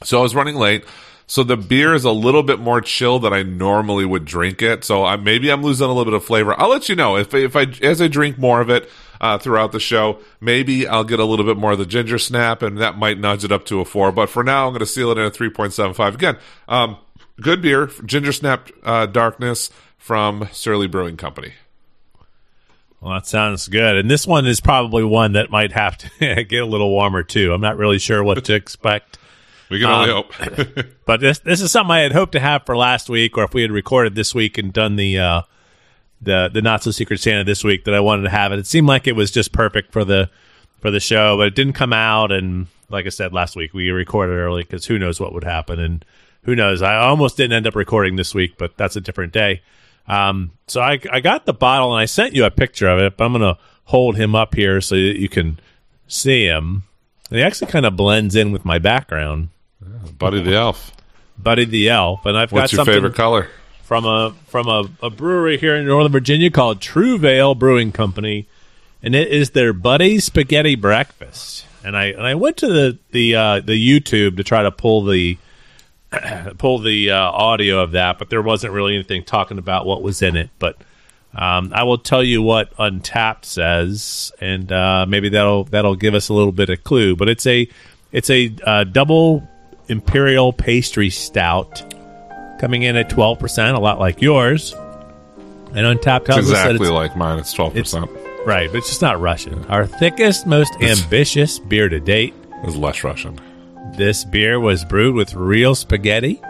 So 0.04 0.20
I 0.20 0.22
was 0.22 0.34
running 0.34 0.54
late. 0.54 0.84
So 1.28 1.42
the 1.42 1.56
beer 1.56 1.92
is 1.92 2.04
a 2.04 2.12
little 2.12 2.44
bit 2.44 2.60
more 2.60 2.80
chill 2.80 3.18
than 3.18 3.32
I 3.32 3.42
normally 3.42 4.04
would 4.04 4.24
drink 4.24 4.62
it. 4.62 4.84
So 4.84 5.04
I, 5.04 5.16
maybe 5.16 5.50
I'm 5.50 5.62
losing 5.62 5.84
a 5.84 5.88
little 5.88 6.04
bit 6.04 6.14
of 6.14 6.24
flavor. 6.24 6.58
I'll 6.58 6.70
let 6.70 6.88
you 6.88 6.94
know 6.94 7.16
if 7.16 7.34
if 7.34 7.56
I 7.56 7.62
as 7.82 8.00
I 8.00 8.08
drink 8.08 8.38
more 8.38 8.60
of 8.60 8.70
it 8.70 8.88
uh, 9.20 9.38
throughout 9.38 9.72
the 9.72 9.80
show. 9.80 10.18
Maybe 10.40 10.86
I'll 10.86 11.04
get 11.04 11.18
a 11.18 11.24
little 11.24 11.44
bit 11.44 11.56
more 11.56 11.72
of 11.72 11.78
the 11.78 11.86
ginger 11.86 12.18
snap, 12.18 12.62
and 12.62 12.78
that 12.78 12.96
might 12.96 13.18
nudge 13.18 13.44
it 13.44 13.52
up 13.52 13.64
to 13.66 13.80
a 13.80 13.84
four. 13.84 14.12
But 14.12 14.30
for 14.30 14.44
now, 14.44 14.66
I'm 14.66 14.72
going 14.72 14.80
to 14.80 14.86
seal 14.86 15.10
it 15.10 15.18
in 15.18 15.24
a 15.24 15.30
three 15.30 15.50
point 15.50 15.72
seven 15.72 15.94
five. 15.94 16.14
Again, 16.14 16.38
um, 16.68 16.98
good 17.40 17.60
beer, 17.60 17.90
ginger 18.04 18.32
snap 18.32 18.70
uh, 18.84 19.06
darkness 19.06 19.70
from 19.98 20.48
Surly 20.52 20.86
Brewing 20.86 21.16
Company. 21.16 21.54
Well, 23.00 23.14
that 23.14 23.26
sounds 23.26 23.68
good. 23.68 23.96
And 23.96 24.10
this 24.10 24.26
one 24.26 24.46
is 24.46 24.60
probably 24.60 25.04
one 25.04 25.32
that 25.32 25.50
might 25.50 25.72
have 25.72 25.98
to 25.98 26.44
get 26.44 26.62
a 26.62 26.66
little 26.66 26.90
warmer 26.90 27.22
too. 27.22 27.52
I'm 27.52 27.60
not 27.60 27.76
really 27.76 27.98
sure 27.98 28.22
what 28.24 28.42
to 28.44 28.54
expect. 28.54 29.18
We 29.68 29.80
can 29.80 29.88
only 29.88 30.10
Um, 30.10 30.24
hope. 30.24 30.86
But 31.06 31.20
this 31.20 31.38
this 31.40 31.60
is 31.60 31.70
something 31.72 31.92
I 31.92 32.00
had 32.00 32.12
hoped 32.12 32.32
to 32.32 32.40
have 32.40 32.64
for 32.66 32.76
last 32.76 33.08
week, 33.08 33.36
or 33.36 33.44
if 33.44 33.54
we 33.54 33.62
had 33.62 33.70
recorded 33.70 34.14
this 34.14 34.34
week 34.34 34.58
and 34.58 34.72
done 34.72 34.96
the 34.96 35.18
uh, 35.18 35.42
the 36.20 36.50
the 36.52 36.62
not 36.62 36.82
so 36.82 36.90
secret 36.90 37.20
Santa 37.20 37.44
this 37.44 37.64
week, 37.64 37.84
that 37.84 37.94
I 37.94 38.00
wanted 38.00 38.22
to 38.24 38.30
have 38.30 38.52
it. 38.52 38.58
It 38.58 38.66
seemed 38.66 38.86
like 38.88 39.06
it 39.06 39.16
was 39.16 39.30
just 39.30 39.52
perfect 39.52 39.92
for 39.92 40.04
the 40.04 40.30
for 40.80 40.90
the 40.90 41.00
show, 41.00 41.36
but 41.36 41.48
it 41.48 41.54
didn't 41.54 41.74
come 41.74 41.92
out. 41.92 42.32
And 42.32 42.66
like 42.90 43.06
I 43.06 43.10
said 43.10 43.32
last 43.32 43.56
week, 43.56 43.74
we 43.74 43.90
recorded 43.90 44.34
early 44.34 44.62
because 44.62 44.86
who 44.86 44.98
knows 44.98 45.18
what 45.20 45.32
would 45.32 45.44
happen, 45.44 45.80
and 45.80 46.04
who 46.42 46.54
knows? 46.54 46.82
I 46.82 46.96
almost 46.96 47.36
didn't 47.36 47.54
end 47.56 47.66
up 47.66 47.74
recording 47.74 48.16
this 48.16 48.34
week, 48.34 48.56
but 48.58 48.76
that's 48.76 48.96
a 48.96 49.00
different 49.00 49.32
day. 49.32 49.62
Um, 50.08 50.52
so 50.68 50.80
I, 50.80 51.00
I 51.10 51.18
got 51.18 51.46
the 51.46 51.52
bottle 51.52 51.92
and 51.92 52.00
I 52.00 52.04
sent 52.04 52.34
you 52.34 52.44
a 52.44 52.50
picture 52.50 52.88
of 52.88 53.00
it, 53.00 53.16
but 53.16 53.24
I'm 53.24 53.32
going 53.32 53.42
to 53.42 53.60
hold 53.86 54.16
him 54.16 54.36
up 54.36 54.54
here 54.54 54.80
so 54.80 54.94
that 54.94 55.18
you 55.20 55.28
can 55.28 55.58
see 56.06 56.46
him. 56.46 56.84
And 57.28 57.38
he 57.38 57.42
actually 57.42 57.72
kind 57.72 57.84
of 57.84 57.96
blends 57.96 58.36
in 58.36 58.52
with 58.52 58.64
my 58.64 58.78
background. 58.78 59.48
Buddy 60.18 60.42
the 60.42 60.54
Elf. 60.54 60.92
Buddy 61.38 61.64
the 61.64 61.90
Elf. 61.90 62.24
And 62.26 62.36
I've 62.36 62.52
What's 62.52 62.72
got 62.72 62.72
your 62.72 62.78
something 62.78 62.94
favorite 62.94 63.14
color? 63.14 63.48
from 63.86 64.04
a 64.04 64.34
from 64.48 64.66
a, 64.66 64.84
a 65.00 65.10
brewery 65.10 65.58
here 65.58 65.76
in 65.76 65.86
Northern 65.86 66.10
Virginia 66.10 66.50
called 66.50 66.80
Trouvaille 66.80 67.56
Brewing 67.56 67.92
Company, 67.92 68.48
and 69.00 69.14
it 69.14 69.28
is 69.28 69.50
their 69.50 69.72
Buddy 69.72 70.18
Spaghetti 70.18 70.74
Breakfast. 70.74 71.64
And 71.84 71.96
I 71.96 72.06
and 72.06 72.26
I 72.26 72.34
went 72.34 72.56
to 72.58 72.66
the 72.66 72.98
the 73.12 73.36
uh, 73.36 73.60
the 73.60 73.74
YouTube 73.74 74.38
to 74.38 74.44
try 74.44 74.64
to 74.64 74.72
pull 74.72 75.04
the 75.04 75.38
pull 76.58 76.80
the 76.80 77.12
uh, 77.12 77.16
audio 77.16 77.80
of 77.80 77.92
that, 77.92 78.18
but 78.18 78.28
there 78.28 78.42
wasn't 78.42 78.72
really 78.72 78.94
anything 78.94 79.22
talking 79.22 79.58
about 79.58 79.86
what 79.86 80.02
was 80.02 80.20
in 80.20 80.34
it. 80.34 80.50
But 80.58 80.78
um, 81.32 81.70
I 81.72 81.84
will 81.84 81.98
tell 81.98 82.24
you 82.24 82.42
what 82.42 82.76
Untappd 82.78 83.44
says, 83.44 84.32
and 84.40 84.72
uh, 84.72 85.06
maybe 85.06 85.28
that'll 85.28 85.62
that'll 85.62 85.94
give 85.94 86.14
us 86.14 86.28
a 86.28 86.34
little 86.34 86.50
bit 86.50 86.70
of 86.70 86.82
clue. 86.82 87.14
But 87.14 87.28
it's 87.28 87.46
a 87.46 87.68
it's 88.10 88.30
a 88.30 88.52
uh, 88.64 88.82
double 88.82 89.48
imperial 89.88 90.52
pastry 90.52 91.10
stout 91.10 91.82
coming 92.60 92.82
in 92.82 92.96
at 92.96 93.10
twelve 93.10 93.38
percent, 93.38 93.76
a 93.76 93.80
lot 93.80 93.98
like 93.98 94.22
yours. 94.22 94.74
And 95.74 95.84
Untappd 95.84 96.24
tells 96.24 96.38
It's 96.38 96.48
us 96.48 96.52
that 96.52 96.70
exactly 96.70 96.86
it's 96.86 96.90
like 96.94 97.16
mine. 97.16 97.38
It's 97.38 97.52
twelve 97.52 97.74
percent. 97.74 98.10
right, 98.46 98.68
but 98.70 98.78
it's 98.78 98.88
just 98.88 99.02
not 99.02 99.20
Russian. 99.20 99.64
Our 99.66 99.86
thickest, 99.86 100.46
most 100.46 100.72
ambitious 100.80 101.58
beer 101.58 101.88
to 101.88 102.00
date. 102.00 102.34
is 102.64 102.76
less 102.76 103.04
Russian. 103.04 103.38
This 103.96 104.24
beer 104.24 104.58
was 104.58 104.84
brewed 104.84 105.14
with 105.14 105.34
real 105.34 105.74
spaghetti, 105.74 106.40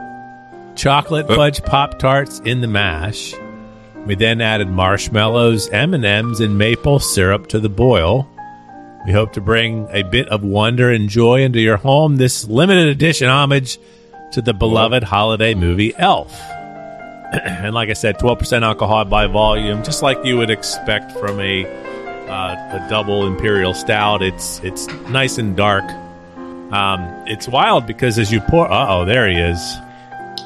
chocolate 0.74 1.26
fudge 1.28 1.62
pop 1.64 1.98
tarts 1.98 2.40
in 2.40 2.60
the 2.60 2.68
mash. 2.68 3.34
We 4.06 4.14
then 4.14 4.40
added 4.40 4.68
marshmallows, 4.68 5.68
M 5.70 5.92
and 5.92 6.04
M's, 6.04 6.38
and 6.40 6.56
maple 6.56 7.00
syrup 7.00 7.48
to 7.48 7.58
the 7.58 7.68
boil. 7.68 8.28
We 9.06 9.12
hope 9.12 9.32
to 9.34 9.40
bring 9.40 9.86
a 9.90 10.02
bit 10.02 10.28
of 10.28 10.42
wonder 10.42 10.90
and 10.90 11.08
joy 11.08 11.42
into 11.42 11.60
your 11.60 11.76
home. 11.76 12.16
This 12.16 12.46
limited 12.48 12.88
edition 12.88 13.28
homage 13.28 13.78
to 14.32 14.42
the 14.42 14.52
beloved 14.52 15.04
holiday 15.04 15.54
movie 15.54 15.94
Elf. 15.96 16.32
and 17.32 17.72
like 17.74 17.88
I 17.88 17.92
said, 17.92 18.18
twelve 18.18 18.38
percent 18.40 18.64
alcohol 18.64 19.04
by 19.04 19.26
volume, 19.28 19.84
just 19.84 20.02
like 20.02 20.18
you 20.24 20.36
would 20.38 20.50
expect 20.50 21.12
from 21.12 21.38
a 21.40 21.64
uh, 22.28 22.54
a 22.84 22.86
double 22.90 23.26
imperial 23.26 23.74
stout. 23.74 24.22
It's 24.22 24.60
it's 24.64 24.88
nice 25.08 25.38
and 25.38 25.56
dark. 25.56 25.84
Um, 26.72 27.00
it's 27.28 27.46
wild 27.46 27.86
because 27.86 28.18
as 28.18 28.32
you 28.32 28.40
pour, 28.40 28.68
uh 28.70 28.86
oh, 28.88 29.04
there 29.04 29.28
he 29.30 29.36
is. 29.36 29.58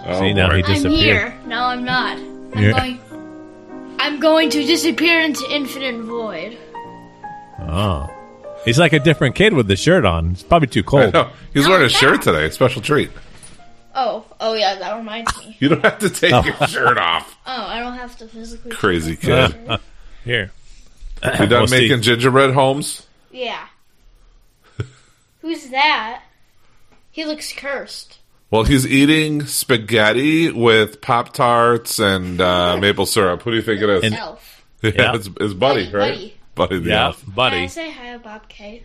Oh, 0.04 0.18
See, 0.20 0.34
now 0.34 0.48
boy. 0.50 0.56
he 0.56 0.64
I'm 0.64 0.72
disappeared. 0.74 1.32
here. 1.32 1.40
No, 1.46 1.64
I'm 1.64 1.84
not. 1.84 2.18
I'm 2.18 2.58
You're- 2.58 2.72
going. 2.74 3.00
I'm 3.98 4.18
going 4.20 4.48
to 4.50 4.64
disappear 4.66 5.20
into 5.20 5.46
infinite 5.50 6.02
void. 6.04 6.58
Oh, 7.60 8.08
he's 8.64 8.78
like 8.78 8.92
a 8.92 8.98
different 9.00 9.34
kid 9.34 9.54
with 9.54 9.66
the 9.68 9.76
shirt 9.76 10.04
on. 10.04 10.32
It's 10.32 10.42
probably 10.42 10.68
too 10.68 10.82
cold. 10.82 11.14
He's 11.52 11.66
wearing 11.68 11.86
a 11.86 11.88
shirt 11.88 12.22
today. 12.22 12.50
Special 12.50 12.82
treat. 12.82 13.10
Oh, 13.94 14.24
oh 14.40 14.54
yeah, 14.54 14.76
that 14.76 14.96
reminds 14.96 15.36
me. 15.38 15.56
You 15.58 15.68
don't 15.70 15.82
have 15.84 15.98
to 15.98 16.10
take 16.10 16.30
your 16.44 16.66
shirt 16.68 16.96
off. 16.98 17.36
Oh, 17.52 17.66
I 17.66 17.80
don't 17.80 17.94
have 17.94 18.16
to 18.18 18.28
physically. 18.28 18.70
Crazy 18.70 19.16
kid. 19.16 19.56
Here, 20.24 20.52
You 21.24 21.30
done 21.46 21.48
We'll 21.50 21.66
see. 21.66 21.80
making 21.80 22.02
gingerbread 22.02 22.52
homes? 22.54 23.04
Yeah. 23.32 23.66
Who's 25.40 25.68
that? 25.70 26.22
He 27.10 27.24
looks 27.24 27.52
cursed. 27.52 28.18
Well, 28.50 28.62
he's 28.64 28.86
eating 28.86 29.46
spaghetti 29.46 30.50
with 30.52 31.00
Pop 31.00 31.32
Tarts 31.32 31.98
and 31.98 32.40
uh, 32.40 32.76
maple 32.76 33.06
syrup. 33.06 33.42
Who 33.42 33.50
do 33.50 33.56
you 33.56 33.62
think 33.62 33.80
it 33.82 33.88
is? 34.04 34.12
Elf. 34.12 34.64
yeah, 34.82 34.92
Yeah. 34.94 35.14
It's, 35.16 35.26
it's 35.40 35.54
Buddy, 35.54 35.86
Buddy, 35.86 35.92
right? 35.96 36.14
Buddy. 36.14 36.34
Buddy 36.60 36.78
the 36.78 36.90
yeah, 36.90 37.06
elf. 37.06 37.20
Can 37.24 37.32
I 37.32 37.34
buddy. 37.34 37.68
say 37.68 37.90
hi 37.90 38.12
to 38.12 38.18
Bob 38.18 38.46
K? 38.50 38.84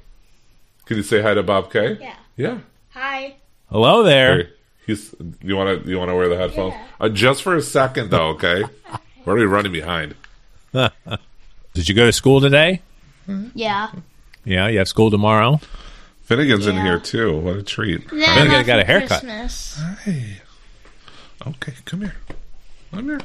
Can 0.86 0.96
you 0.96 1.03
say 1.03 1.22
hi 1.22 1.34
to 1.34 1.44
Bob 1.44 1.72
K? 1.74 1.98
Yeah. 2.00 2.15
Yeah. 2.38 2.60
Hi. 2.91 3.36
Hello 3.70 4.01
there. 4.03 4.38
Hey, 4.44 4.50
he's. 4.88 5.13
You 5.44 5.58
want 5.58 5.84
to? 5.84 5.89
You 5.89 5.98
want 5.98 6.10
to 6.10 6.15
wear 6.15 6.29
the 6.29 6.38
headphones? 6.38 6.74
Yeah. 6.74 6.86
Uh, 7.01 7.10
just 7.10 7.44
for 7.44 7.53
a 7.53 7.62
second, 7.62 8.12
though. 8.12 8.29
Okay. 8.29 8.63
We're 9.25 9.34
already 9.34 9.46
running 9.48 9.74
behind. 9.74 10.15
Did 11.74 11.89
you 11.89 11.96
go 11.96 12.05
to 12.05 12.13
school 12.13 12.39
today? 12.39 12.82
Yeah. 13.53 13.91
Yeah, 14.46 14.67
you 14.70 14.77
have 14.77 14.88
school 14.88 15.12
tomorrow. 15.12 15.60
Finnegan's 16.24 16.67
in 16.67 16.77
here 16.77 17.00
too. 17.00 17.38
What 17.39 17.58
a 17.58 17.63
treat. 17.63 18.10
Then 18.10 18.22
I 18.51 18.60
off 18.60 18.65
got 18.65 18.79
a 18.79 18.86
haircut. 18.86 19.20
Christmas. 19.22 19.82
Hey. 20.03 20.38
Okay, 21.46 21.74
come 21.84 22.01
here. 22.01 22.15
Come 22.94 23.05
here. 23.05 23.20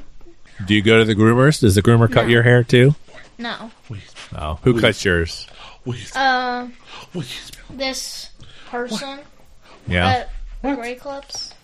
Do 0.67 0.75
you 0.75 0.83
go 0.83 0.99
to 0.99 1.05
the 1.05 1.15
groomers? 1.15 1.61
Does 1.61 1.75
the 1.77 1.83
groomer 1.83 2.11
cut 2.11 2.25
No. 2.25 2.33
your 2.33 2.43
hair 2.43 2.65
too? 2.65 2.95
No. 3.41 3.71
Oh, 4.37 4.59
who 4.63 4.79
cuts 4.81 5.03
yours? 5.05 5.47
Wait, 5.87 6.13
Uh, 6.15 6.67
wait. 7.15 7.51
this 7.71 8.31
person 8.69 9.21
Yeah. 9.89 10.27
at 10.63 10.77
Great 10.77 11.01
Clips. 11.01 11.55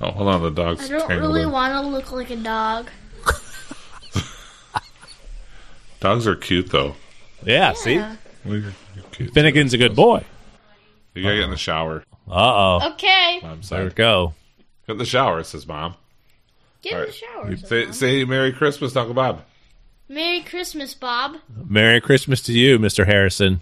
Oh, 0.00 0.10
hold 0.12 0.28
on. 0.28 0.42
The 0.42 0.50
dog's 0.50 0.86
I 0.86 0.88
don't 0.98 1.06
tangled 1.06 1.28
really 1.32 1.42
in. 1.42 1.50
want 1.52 1.74
to 1.74 1.82
look 1.82 2.10
like 2.10 2.30
a 2.30 2.36
dog. 2.36 2.88
Dogs 6.00 6.26
are 6.26 6.34
cute 6.36 6.70
though. 6.70 6.96
Yeah. 7.44 7.74
See, 7.74 7.94
Yeah. 7.96 8.16
Well, 8.44 8.54
You're, 8.56 8.72
you're 8.94 9.04
cute. 9.12 9.34
Finnegan's 9.34 9.74
a 9.74 9.78
good 9.78 9.94
boy. 9.94 10.24
You 11.14 11.22
gotta 11.22 11.34
get 11.36 11.44
in 11.44 11.50
the 11.50 11.56
shower. 11.58 12.04
Uh 12.26 12.30
oh. 12.80 12.90
Okay. 12.92 13.40
Mom 13.42 13.60
There 13.68 13.82
we 13.84 13.90
said. 13.90 13.94
go. 13.96 14.34
Get 14.86 14.92
in 14.94 14.98
the 14.98 15.04
shower, 15.04 15.42
says 15.42 15.66
mom. 15.66 15.94
Get 16.82 16.92
in 16.92 16.98
All 16.98 17.04
the 17.04 17.08
right. 17.08 17.14
shower. 17.14 17.56
Say, 17.56 17.84
Mom. 17.84 17.92
say 17.92 18.24
Merry 18.24 18.52
Christmas, 18.52 18.96
Uncle 18.96 19.12
Bob. 19.14 19.44
Merry 20.10 20.40
Christmas, 20.42 20.92
Bob. 20.92 21.36
Merry 21.68 22.00
Christmas 22.00 22.42
to 22.42 22.52
you, 22.52 22.80
Mr. 22.80 23.06
Harrison, 23.06 23.60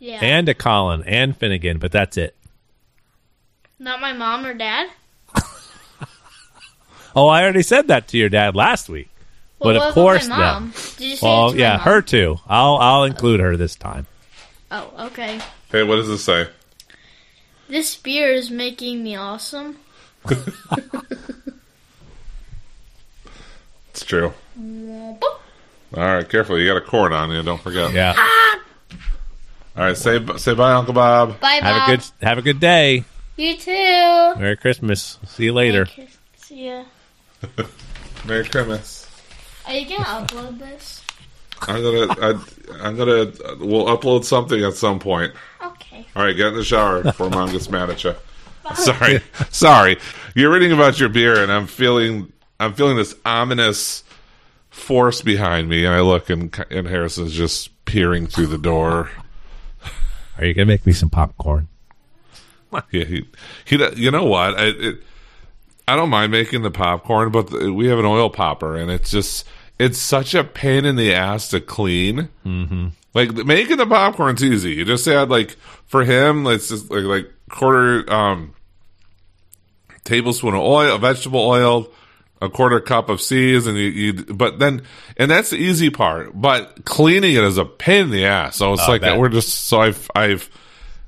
Yeah. 0.00 0.18
and 0.20 0.44
to 0.48 0.54
Colin 0.54 1.04
and 1.04 1.36
Finnegan. 1.36 1.78
But 1.78 1.92
that's 1.92 2.16
it. 2.16 2.34
Not 3.78 4.00
my 4.00 4.12
mom 4.12 4.44
or 4.44 4.54
dad. 4.54 4.90
Oh, 7.14 7.28
I 7.28 7.42
already 7.44 7.62
said 7.62 7.88
that 7.88 8.08
to 8.08 8.18
your 8.18 8.28
dad 8.28 8.54
last 8.54 8.90
week. 8.90 9.08
Well, 9.58 9.68
But 9.72 9.76
of 9.76 9.80
what 9.80 9.84
about 9.84 9.94
course, 9.94 10.28
my 10.28 10.36
mom? 10.36 10.74
Did 10.98 11.00
you 11.12 11.16
say 11.16 11.26
Well, 11.26 11.46
it 11.46 11.50
to 11.52 11.56
my 11.56 11.62
yeah, 11.62 11.76
mom? 11.78 11.80
her 11.80 12.02
too. 12.02 12.36
I'll 12.46 12.76
I'll 12.76 13.04
include 13.04 13.40
her 13.40 13.56
this 13.56 13.74
time. 13.74 14.06
Oh, 14.70 14.92
okay. 15.06 15.40
Hey, 15.72 15.82
what 15.82 15.96
does 15.96 16.10
it 16.10 16.18
say? 16.18 16.48
This 17.68 17.96
beer 17.96 18.32
is 18.34 18.50
making 18.50 19.02
me 19.02 19.16
awesome. 19.16 19.78
It's 23.90 24.04
true. 24.04 24.34
Boop. 24.58 25.22
All 25.22 26.04
right, 26.04 26.28
careful. 26.28 26.58
You 26.58 26.66
got 26.66 26.76
a 26.76 26.80
cord 26.80 27.12
on 27.12 27.30
you. 27.30 27.42
Don't 27.42 27.60
forget. 27.60 27.92
Yeah. 27.92 28.14
Ah! 28.16 28.60
All 29.76 29.84
right, 29.84 29.96
say 29.96 30.24
say 30.38 30.54
bye, 30.54 30.72
Uncle 30.72 30.94
Bob. 30.94 31.38
Bye, 31.40 31.60
Bob. 31.60 31.64
Have 31.64 31.82
a 31.88 31.96
good 31.96 32.04
have 32.22 32.38
a 32.38 32.42
good 32.42 32.60
day. 32.60 33.04
You 33.36 33.56
too. 33.56 33.70
Merry 34.40 34.56
Christmas. 34.56 35.18
See 35.26 35.44
you 35.44 35.52
later. 35.52 35.82
Okay, 35.82 36.08
See 36.36 36.68
ya. 36.68 36.84
Merry 38.24 38.44
Christmas. 38.46 39.08
Are 39.66 39.74
you 39.74 39.86
gonna 39.88 40.04
upload 40.04 40.58
this? 40.58 41.02
I'm 41.62 41.82
gonna 41.82 42.14
I, 42.20 42.86
I'm 42.86 42.96
gonna 42.96 43.32
we'll 43.60 43.86
upload 43.86 44.24
something 44.24 44.62
at 44.64 44.74
some 44.74 44.98
point. 44.98 45.34
Okay. 45.62 46.06
All 46.16 46.24
right, 46.24 46.34
get 46.34 46.48
in 46.48 46.54
the 46.54 46.64
shower 46.64 47.02
before 47.02 47.28
mom 47.28 47.52
gets 47.52 47.68
mad 47.68 47.90
at 47.90 48.02
you. 48.02 48.14
Sorry, 48.74 49.20
sorry. 49.50 49.98
You're 50.34 50.50
reading 50.50 50.72
about 50.72 50.98
your 50.98 51.08
beer, 51.08 51.42
and 51.42 51.52
I'm 51.52 51.66
feeling 51.66 52.32
I'm 52.58 52.72
feeling 52.72 52.96
this 52.96 53.14
ominous 53.24 54.02
force 54.76 55.22
behind 55.22 55.68
me, 55.68 55.84
and 55.84 55.94
I 55.94 56.00
look, 56.00 56.30
and 56.30 56.54
and 56.70 56.86
Harrison's 56.86 57.32
just 57.32 57.84
peering 57.86 58.26
through 58.26 58.48
the 58.48 58.58
door. 58.58 59.10
Are 60.38 60.44
you 60.44 60.54
gonna 60.54 60.66
make 60.66 60.86
me 60.86 60.92
some 60.92 61.10
popcorn? 61.10 61.68
Yeah, 62.90 63.04
he, 63.04 63.26
he 63.64 63.82
you 63.94 64.10
know 64.10 64.24
what? 64.24 64.54
I 64.58 64.66
it, 64.66 65.02
I 65.88 65.96
don't 65.96 66.10
mind 66.10 66.30
making 66.30 66.60
the 66.60 66.70
popcorn, 66.70 67.30
but 67.32 67.48
the, 67.48 67.72
we 67.72 67.86
have 67.86 67.98
an 67.98 68.04
oil 68.04 68.28
popper, 68.28 68.76
and 68.76 68.90
it's 68.90 69.10
just 69.10 69.46
it's 69.78 69.98
such 69.98 70.34
a 70.34 70.44
pain 70.44 70.84
in 70.84 70.96
the 70.96 71.14
ass 71.14 71.48
to 71.48 71.60
clean. 71.60 72.28
Mm-hmm. 72.44 72.88
Like 73.14 73.32
making 73.32 73.78
the 73.78 73.86
popcorn's 73.86 74.44
easy. 74.44 74.74
You 74.74 74.84
just 74.84 75.08
add 75.08 75.30
like 75.30 75.56
for 75.86 76.04
him, 76.04 76.46
it's 76.46 76.68
just 76.68 76.90
like 76.90 77.04
like 77.04 77.32
quarter 77.48 78.12
um 78.12 78.54
tablespoon 80.04 80.54
of 80.54 80.60
oil, 80.60 80.98
vegetable 80.98 81.40
oil, 81.40 81.88
a 82.42 82.48
quarter 82.48 82.80
cup 82.80 83.08
of 83.08 83.20
seeds, 83.20 83.66
and 83.66 83.76
you, 83.78 83.84
you 83.84 84.12
but 84.12 84.58
then 84.58 84.82
and 85.16 85.30
that's 85.30 85.50
the 85.50 85.56
easy 85.56 85.90
part. 85.90 86.30
But 86.40 86.84
cleaning 86.84 87.34
it 87.34 87.44
is 87.44 87.58
a 87.58 87.64
pain 87.64 88.04
in 88.04 88.10
the 88.10 88.26
ass. 88.26 88.56
So 88.56 88.72
it's 88.72 88.82
I 88.82 88.88
like 88.88 89.00
bet. 89.02 89.18
we're 89.18 89.28
just 89.28 89.66
so 89.66 89.80
I've 89.80 90.10
I've 90.14 90.50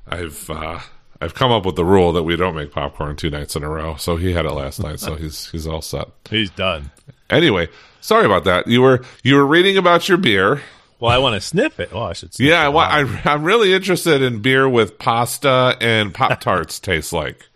I've 0.07 0.49
uh 0.49 0.79
I've 1.21 1.33
come 1.33 1.51
up 1.51 1.65
with 1.65 1.75
the 1.75 1.85
rule 1.85 2.13
that 2.13 2.23
we 2.23 2.35
don't 2.35 2.55
make 2.55 2.71
popcorn 2.71 3.15
two 3.15 3.29
nights 3.29 3.55
in 3.55 3.63
a 3.63 3.69
row. 3.69 3.95
So 3.97 4.15
he 4.15 4.33
had 4.33 4.45
it 4.45 4.51
last 4.51 4.79
night, 4.81 4.99
so 4.99 5.15
he's 5.15 5.49
he's 5.51 5.67
all 5.67 5.81
set. 5.81 6.07
He's 6.29 6.49
done. 6.49 6.91
Anyway, 7.29 7.67
sorry 8.01 8.25
about 8.25 8.45
that. 8.45 8.67
You 8.67 8.81
were 8.81 9.03
you 9.23 9.35
were 9.35 9.45
reading 9.45 9.77
about 9.77 10.07
your 10.09 10.17
beer. 10.17 10.61
Well, 10.99 11.11
I 11.11 11.17
want 11.19 11.35
to 11.35 11.41
sniff 11.41 11.79
it. 11.79 11.91
Oh, 11.93 12.01
I 12.01 12.13
should. 12.13 12.33
Sniff 12.33 12.49
Yeah, 12.49 12.67
wa- 12.67 12.81
I, 12.89 13.21
I'm 13.23 13.45
really 13.45 13.71
interested 13.73 14.21
in 14.21 14.41
beer 14.41 14.67
with 14.67 14.99
pasta 14.99 15.77
and 15.79 16.13
Pop 16.13 16.41
Tarts 16.41 16.77
taste 16.81 17.13
like. 17.13 17.47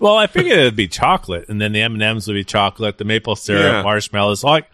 Well, 0.00 0.16
I 0.16 0.26
figured 0.26 0.58
it'd 0.58 0.76
be 0.76 0.88
chocolate, 0.88 1.48
and 1.48 1.60
then 1.60 1.72
the 1.72 1.82
M 1.82 1.94
and 1.94 2.02
M's 2.02 2.26
would 2.28 2.34
be 2.34 2.44
chocolate, 2.44 2.98
the 2.98 3.04
maple 3.04 3.36
syrup, 3.36 3.62
Yeah. 3.62 3.82
marshmallows, 3.82 4.44
like 4.44 4.66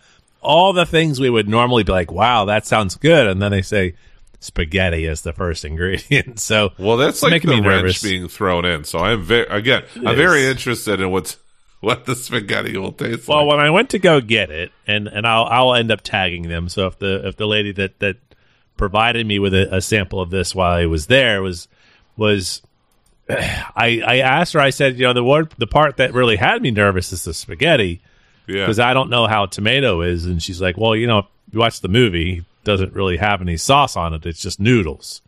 all 0.43 0.73
the 0.75 0.85
things 0.87 1.19
we 1.21 1.31
would 1.31 1.49
normally 1.49 1.83
be 1.85 1.93
like, 1.93 2.13
"Wow, 2.13 2.45
that 2.47 2.67
sounds 2.67 2.97
good," 2.97 3.27
and 3.27 3.41
then 3.41 3.51
they 3.51 3.63
say 3.63 3.95
spaghetti 4.41 5.07
is 5.07 5.23
the 5.23 5.33
first 5.33 5.65
ingredient. 5.65 6.39
So, 6.41 6.73
Well, 6.79 6.99
that's 6.99 7.23
like 7.23 7.31
making 7.31 7.49
the 7.51 7.57
me 7.63 7.67
wrench 7.67 7.83
nervous. 7.83 8.03
being 8.03 8.29
thrown 8.29 8.67
in. 8.67 8.85
So 8.85 8.99
I'm 8.99 9.23
very 9.23 9.47
again, 9.47 9.85
I'm 9.97 10.09
is. 10.09 10.17
very 10.17 10.47
interested 10.47 11.01
in 11.01 11.11
what's 11.11 11.39
what 11.81 12.05
the 12.05 12.15
spaghetti 12.15 12.77
will 12.77 12.93
taste 12.93 13.27
Well, 13.27 13.39
like. 13.39 13.49
Well, 13.49 13.57
when 13.57 13.65
I 13.67 13.71
went 13.71 13.91
to 13.91 13.99
go 13.99 14.21
get 14.21 14.51
it, 14.51 14.73
and 14.87 15.09
and 15.09 15.27
I'll 15.27 15.45
I'll 15.45 15.75
end 15.75 15.91
up 15.91 16.03
tagging 16.03 16.49
them. 16.49 16.69
So 16.69 16.87
if 16.89 16.99
the 16.99 17.27
if 17.29 17.37
the 17.37 17.47
lady 17.47 17.73
that 17.73 17.99
that 18.01 18.17
provided 18.77 19.27
me 19.27 19.39
with 19.39 19.55
a, 19.55 19.77
a 19.77 19.81
sample 19.81 20.21
of 20.21 20.29
this 20.31 20.55
while 20.55 20.73
I 20.73 20.85
was 20.87 21.07
there 21.07 21.41
was 21.43 21.69
was 22.19 22.61
I 23.29 24.03
I 24.07 24.19
asked 24.19 24.53
her. 24.55 24.61
I 24.61 24.71
said, 24.71 24.97
you 24.99 25.05
know, 25.05 25.13
the 25.13 25.25
word 25.25 25.53
the 25.59 25.67
part 25.67 25.97
that 25.99 26.13
really 26.15 26.37
had 26.37 26.63
me 26.63 26.71
nervous 26.71 27.13
is 27.13 27.25
the 27.25 27.35
spaghetti 27.35 28.01
yeah, 28.47 28.61
because 28.65 28.79
I 28.79 28.95
don't 28.95 29.11
know 29.11 29.27
how 29.27 29.47
tomato 29.47 30.03
is. 30.03 30.27
And 30.27 30.43
she's 30.43 30.61
like, 30.61 30.77
well, 30.77 30.95
you 30.95 31.07
know, 31.07 31.21
if 31.21 31.27
you 31.53 31.59
watch 31.61 31.81
the 31.81 31.89
movie, 31.89 32.39
it 32.39 32.65
doesn't 32.65 32.93
really 32.93 33.17
have 33.17 33.41
any 33.41 33.57
sauce 33.57 33.97
on 33.97 34.13
it. 34.15 34.27
It's 34.27 34.41
just 34.43 34.61
noodles. 34.61 35.23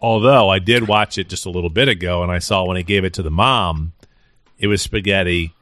Although 0.00 0.48
I 0.48 0.58
did 0.58 0.88
watch 0.88 1.18
it 1.18 1.28
just 1.28 1.46
a 1.46 1.50
little 1.50 1.70
bit 1.70 1.88
ago, 1.88 2.22
and 2.22 2.32
I 2.32 2.38
saw 2.38 2.64
when 2.64 2.76
he 2.76 2.82
gave 2.82 3.04
it 3.04 3.14
to 3.14 3.22
the 3.22 3.30
mom, 3.30 3.92
it 4.58 4.66
was 4.66 4.82
spaghetti 4.82 5.52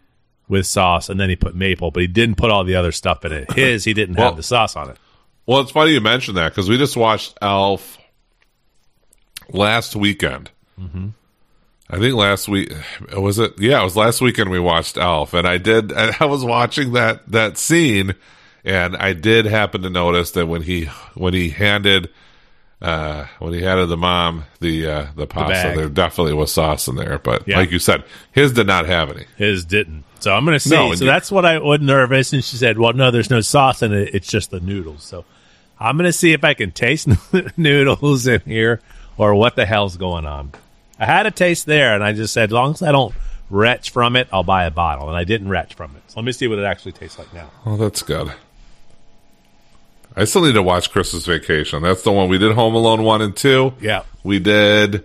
with 0.49 0.67
sauce, 0.67 1.09
and 1.09 1.19
then 1.19 1.29
he 1.29 1.35
put 1.37 1.55
maple, 1.57 1.91
but 1.91 2.01
he 2.01 2.07
didn't 2.07 2.37
put 2.37 2.51
all 2.51 2.63
the 2.65 2.77
other 2.77 2.93
stuff 2.93 3.25
in 3.25 3.33
it. 3.33 3.53
His, 3.57 3.85
he 3.85 3.95
didn't 3.95 4.17
Well- 4.17 4.29
have 4.29 4.37
the 4.37 4.43
sauce 4.43 4.77
on 4.77 4.91
it. 4.91 4.97
Well, 5.45 5.61
it's 5.61 5.71
funny 5.71 5.93
you 5.93 6.01
mentioned 6.01 6.37
that 6.39 6.49
because 6.51 6.69
we 6.69 6.77
just 6.77 6.97
watched 6.97 7.39
Elf 7.41 7.99
last 9.49 9.95
weekend. 9.95 10.51
Mm-hmm. 10.81 11.09
I 11.89 11.99
think 11.99 12.15
last 12.17 12.49
week 12.49 12.73
was 13.17 13.39
it? 13.39 13.55
Yeah, 13.59 13.81
it 13.81 13.85
was 13.85 13.97
last 13.97 14.21
weekend 14.21 14.51
we 14.51 14.59
watched 14.59 14.97
Elf, 14.97 15.35
and 15.35 15.47
I 15.47 15.59
did. 15.59 15.93
I 15.93 16.25
was 16.27 16.45
watching 16.45 16.93
that 16.95 17.29
that 17.31 17.57
scene, 17.59 18.15
and 18.65 18.97
I 18.97 19.13
did 19.13 19.47
happen 19.47 19.83
to 19.83 19.91
notice 19.91 20.33
that 20.33 20.47
when 20.47 20.63
he 20.63 20.87
when 21.15 21.33
he 21.33 21.51
handed 21.51 22.11
uh 22.83 23.25
when 23.39 23.55
he 23.55 23.63
handed 23.63 23.87
the 23.87 23.97
mom 23.97 24.45
the 24.61 24.87
uh 24.87 25.07
the 25.17 25.27
pasta, 25.27 25.53
bag. 25.69 25.77
there 25.77 25.89
definitely 25.89 26.35
was 26.35 26.53
sauce 26.53 26.89
in 26.89 26.97
there. 26.97 27.19
But 27.19 27.47
Yeah. 27.47 27.57
like 27.59 27.71
you 27.71 27.79
said, 27.79 28.05
his 28.33 28.53
did 28.53 28.67
not 28.67 28.87
have 28.87 29.11
any. 29.11 29.25
His 29.37 29.65
didn't. 29.65 30.05
So 30.19 30.35
I'm 30.35 30.45
going 30.45 30.57
to 30.57 30.61
see. 30.61 30.75
No, 30.75 30.93
so 30.95 31.05
that's 31.05 31.31
what 31.31 31.45
I 31.47 31.59
was 31.59 31.81
nervous. 31.81 32.33
And 32.33 32.43
she 32.43 32.57
said, 32.57 32.79
well, 32.79 32.93
no, 32.95 33.11
there's 33.11 33.31
no 33.31 33.41
sauce 33.43 33.83
in 33.83 33.93
it. 33.93 34.15
It's 34.15 34.27
just 34.29 34.51
the 34.51 34.61
noodles. 34.61 35.05
So 35.05 35.25
I'm 35.79 35.97
going 35.97 36.09
to 36.09 36.13
see 36.13 36.33
if 36.33 36.43
I 36.43 36.55
can 36.55 36.73
taste 36.73 37.07
noodles 37.57 38.27
in 38.27 38.41
here 38.41 38.81
or 39.19 39.35
what 39.35 39.57
the 39.57 39.67
hell's 39.67 39.97
going 39.97 40.27
on. 40.27 40.53
I 40.99 41.05
had 41.07 41.27
a 41.27 41.31
taste 41.31 41.67
there, 41.67 41.95
and 41.95 42.03
I 42.03 42.13
just 42.13 42.33
said, 42.33 42.49
as 42.51 42.53
long 42.53 42.73
as 42.73 42.83
I 42.83 42.91
don't 42.93 43.15
retch 43.51 43.91
from 43.91 44.17
it, 44.17 44.29
I'll 44.33 44.43
buy 44.43 44.65
a 44.65 44.71
bottle. 44.71 45.09
And 45.09 45.17
I 45.17 45.25
didn't 45.25 45.49
retch 45.49 45.75
from 45.75 45.95
it. 45.97 46.03
So 46.09 46.19
let 46.21 46.25
me 46.25 46.33
see 46.33 46.49
what 46.49 46.59
it 46.59 46.65
actually 46.65 46.93
tastes 46.93 47.19
like 47.19 47.33
now. 47.35 47.51
Oh, 47.65 47.77
that's 47.77 48.03
good. 48.03 48.33
I 50.17 50.25
still 50.25 50.43
need 50.45 50.55
to 50.55 50.63
watch 50.63 50.91
Christmas 50.91 51.27
Vacation. 51.27 51.83
That's 51.83 52.03
the 52.03 52.13
one 52.13 52.29
we 52.31 52.39
did. 52.39 52.55
Home 52.55 52.75
Alone 52.75 53.03
one 53.03 53.21
and 53.21 53.37
two. 53.37 53.75
Yeah. 53.81 54.03
we 54.25 54.39
did. 54.39 55.05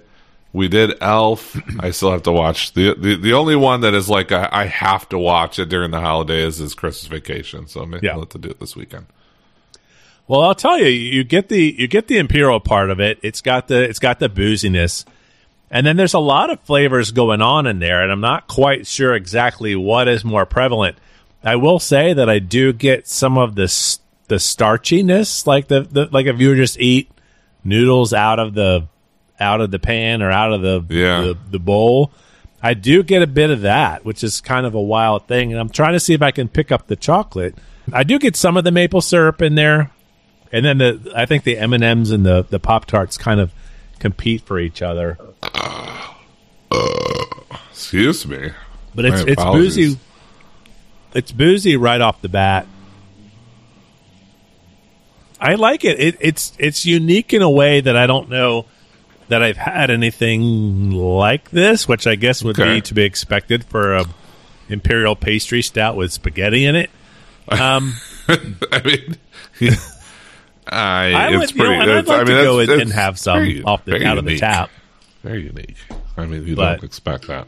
We 0.54 0.68
did 0.68 0.98
Elf. 1.02 1.58
I 1.80 1.92
still 1.92 2.12
have 2.12 2.24
to 2.24 2.32
watch 2.32 2.74
the 2.74 2.94
the, 2.94 3.16
the 3.16 3.34
only 3.34 3.56
one 3.56 3.82
that 3.82 3.94
is 3.94 4.10
like 4.10 4.32
I, 4.34 4.50
I 4.52 4.66
have 4.66 5.08
to 5.10 5.18
watch 5.18 5.60
it 5.60 5.70
during 5.70 5.92
the 5.92 6.00
holidays 6.02 6.60
is 6.60 6.74
Christmas 6.76 7.08
Vacation. 7.08 7.68
So 7.68 7.86
maybe 7.86 8.08
Yeah. 8.08 8.14
I'll 8.14 8.20
have 8.22 8.30
to 8.30 8.38
do 8.38 8.50
it 8.50 8.60
this 8.60 8.76
weekend. 8.76 9.06
Well, 10.28 10.42
I'll 10.42 10.56
tell 10.56 10.78
you, 10.80 10.88
you 10.88 11.24
get 11.24 11.48
the 11.50 11.76
you 11.78 11.88
get 11.88 12.08
the 12.08 12.18
imperial 12.18 12.60
part 12.60 12.90
of 12.90 13.00
it. 13.00 13.18
It's 13.22 13.42
got 13.42 13.68
the 13.70 13.82
it's 13.84 14.00
got 14.00 14.20
the 14.20 14.30
booziness, 14.30 15.06
and 15.72 15.86
then 15.88 15.96
there's 15.96 16.14
a 16.14 16.20
lot 16.20 16.50
of 16.52 16.60
flavors 16.62 17.12
going 17.12 17.42
on 17.42 17.66
in 17.66 17.80
there, 17.80 18.04
and 18.04 18.12
I'm 18.12 18.22
not 18.22 18.48
quite 18.48 18.86
sure 18.86 19.16
exactly 19.16 19.76
what 19.76 20.08
is 20.08 20.24
more 20.24 20.46
prevalent. 20.46 20.98
I 21.44 21.56
will 21.56 21.80
say 21.80 22.14
that 22.14 22.30
I 22.30 22.38
do 22.40 22.74
get 22.74 23.08
some 23.08 23.38
of 23.38 23.56
this 23.56 24.00
the 24.28 24.36
starchiness, 24.36 25.48
like 25.48 25.68
the, 25.68 25.82
the 25.82 26.06
like 26.12 26.26
if 26.28 26.40
you 26.40 26.50
were 26.50 26.56
just 26.56 26.80
eat 26.80 27.10
noodles 27.64 28.14
out 28.14 28.40
of 28.40 28.54
the 28.54 28.88
out 29.40 29.62
of 29.62 29.72
the 29.72 29.80
pan 29.80 30.22
or 30.22 30.30
out 30.32 30.54
of 30.54 30.62
the 30.62 30.86
Yeah. 30.90 31.22
the, 31.22 31.38
the 31.52 31.60
bowl. 31.60 32.12
I 32.64 32.76
do 32.76 33.02
get 33.02 33.24
a 33.24 33.28
bit 33.28 33.50
of 33.50 33.62
that, 33.62 34.06
which 34.06 34.24
is 34.24 34.40
kind 34.40 34.68
of 34.68 34.76
a 34.76 34.82
wild 34.82 35.26
thing, 35.28 35.52
and 35.52 35.60
I'm 35.60 35.70
trying 35.70 35.94
to 35.94 36.00
see 36.00 36.14
if 36.14 36.22
I 36.22 36.30
can 36.30 36.48
pick 36.48 36.72
up 36.72 36.86
the 36.86 36.96
chocolate. 36.96 37.56
I 37.92 38.04
do 38.04 38.20
get 38.20 38.36
some 38.36 38.56
of 38.56 38.64
the 38.64 38.72
maple 38.72 39.02
syrup 39.02 39.42
in 39.42 39.56
there, 39.56 39.90
and 40.52 40.64
then 40.64 40.78
the 40.78 41.12
I 41.16 41.26
think 41.26 41.44
the 41.44 41.58
M 41.58 41.74
and 41.74 41.84
M's 41.84 42.12
and 42.12 42.24
the 42.26 42.46
the 42.48 42.60
Pop 42.60 42.86
Tarts 42.86 43.18
kind 43.18 43.40
of 43.40 43.52
compete 44.02 44.42
for 44.42 44.60
each 44.60 44.82
other. 44.82 45.18
Excuse 47.70 48.26
me. 48.28 48.52
But 48.94 49.06
it's 49.06 49.22
it's 49.22 49.44
boozy. 49.44 49.98
It's 51.14 51.32
boozy 51.32 51.78
right 51.78 52.02
off 52.02 52.22
the 52.22 52.30
bat. 52.30 52.68
I 55.40 55.56
like 55.56 55.86
it. 55.86 56.00
it. 56.00 56.18
It's 56.20 56.54
it's 56.60 56.86
unique 56.86 57.34
in 57.34 57.42
a 57.42 57.50
way 57.50 57.82
that 57.82 57.96
I 57.96 58.08
don't 58.08 58.30
know 58.30 58.66
that 59.30 59.42
I've 59.42 59.58
had 59.58 59.90
anything 59.90 60.92
like 60.92 61.52
this, 61.52 61.88
which 61.88 62.06
I 62.06 62.16
guess 62.16 62.44
would 62.44 62.60
Okay. 62.60 62.76
be 62.76 62.82
to 62.82 62.94
be 62.94 63.04
expected 63.04 63.64
for 63.64 63.96
a 63.96 64.06
imperial 64.68 65.16
pastry 65.16 65.62
stout 65.62 65.96
with 65.96 66.12
spaghetti 66.12 66.66
in 66.66 66.76
it. 66.76 66.90
Um, 67.50 67.96
I 68.30 68.82
mean, 68.86 69.18
I, 70.68 71.12
I 71.14 71.30
it's 71.30 71.38
would, 71.38 71.52
you 71.56 71.64
know, 71.64 71.78
pretty. 71.78 71.92
I'd 71.92 72.08
like 72.08 72.10
I 72.10 72.24
mean, 72.24 72.38
to 72.60 72.66
go 72.66 72.80
and 72.80 72.92
have 72.92 73.18
some 73.20 73.40
very- 73.40 73.64
off 73.64 73.84
the 73.86 73.92
very 73.92 74.06
out 74.06 74.18
of 74.18 74.26
the 74.26 74.38
tap. 74.38 74.70
Very 75.24 75.44
unique. 75.44 75.76
I 76.18 76.26
mean, 76.26 76.46
you 76.48 76.56
But- 76.56 76.76
don't 76.78 76.84
expect 76.86 77.28
that. 77.28 77.48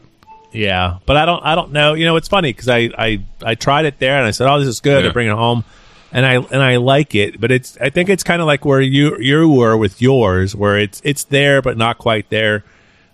Yeah, 0.52 0.98
but 1.04 1.16
I 1.16 1.26
don't. 1.26 1.44
I 1.44 1.56
don't 1.56 1.72
know. 1.72 1.94
You 1.94 2.04
know, 2.04 2.14
it's 2.14 2.28
funny 2.28 2.50
because 2.52 2.68
I, 2.68 2.88
I 2.96 3.24
I 3.42 3.56
tried 3.56 3.86
it 3.86 3.98
there 3.98 4.18
and 4.18 4.24
I 4.26 4.30
said, 4.30 4.46
"Oh, 4.48 4.60
this 4.60 4.68
is 4.68 4.78
good." 4.78 5.02
Yeah. 5.02 5.10
I 5.10 5.12
bring 5.12 5.26
it 5.26 5.32
home, 5.34 5.64
and 6.12 6.24
I 6.24 6.34
and 6.36 6.62
I 6.62 6.76
like 6.76 7.16
it. 7.16 7.40
But 7.40 7.50
it's. 7.50 7.76
I 7.80 7.90
think 7.90 8.08
it's 8.08 8.22
kind 8.22 8.40
of 8.40 8.46
like 8.46 8.64
where 8.64 8.80
you 8.80 9.18
you 9.18 9.48
were 9.48 9.76
with 9.76 10.00
yours, 10.00 10.54
where 10.54 10.78
it's 10.78 11.00
it's 11.04 11.24
there 11.24 11.60
but 11.60 11.76
not 11.76 11.98
quite 11.98 12.30
there. 12.30 12.62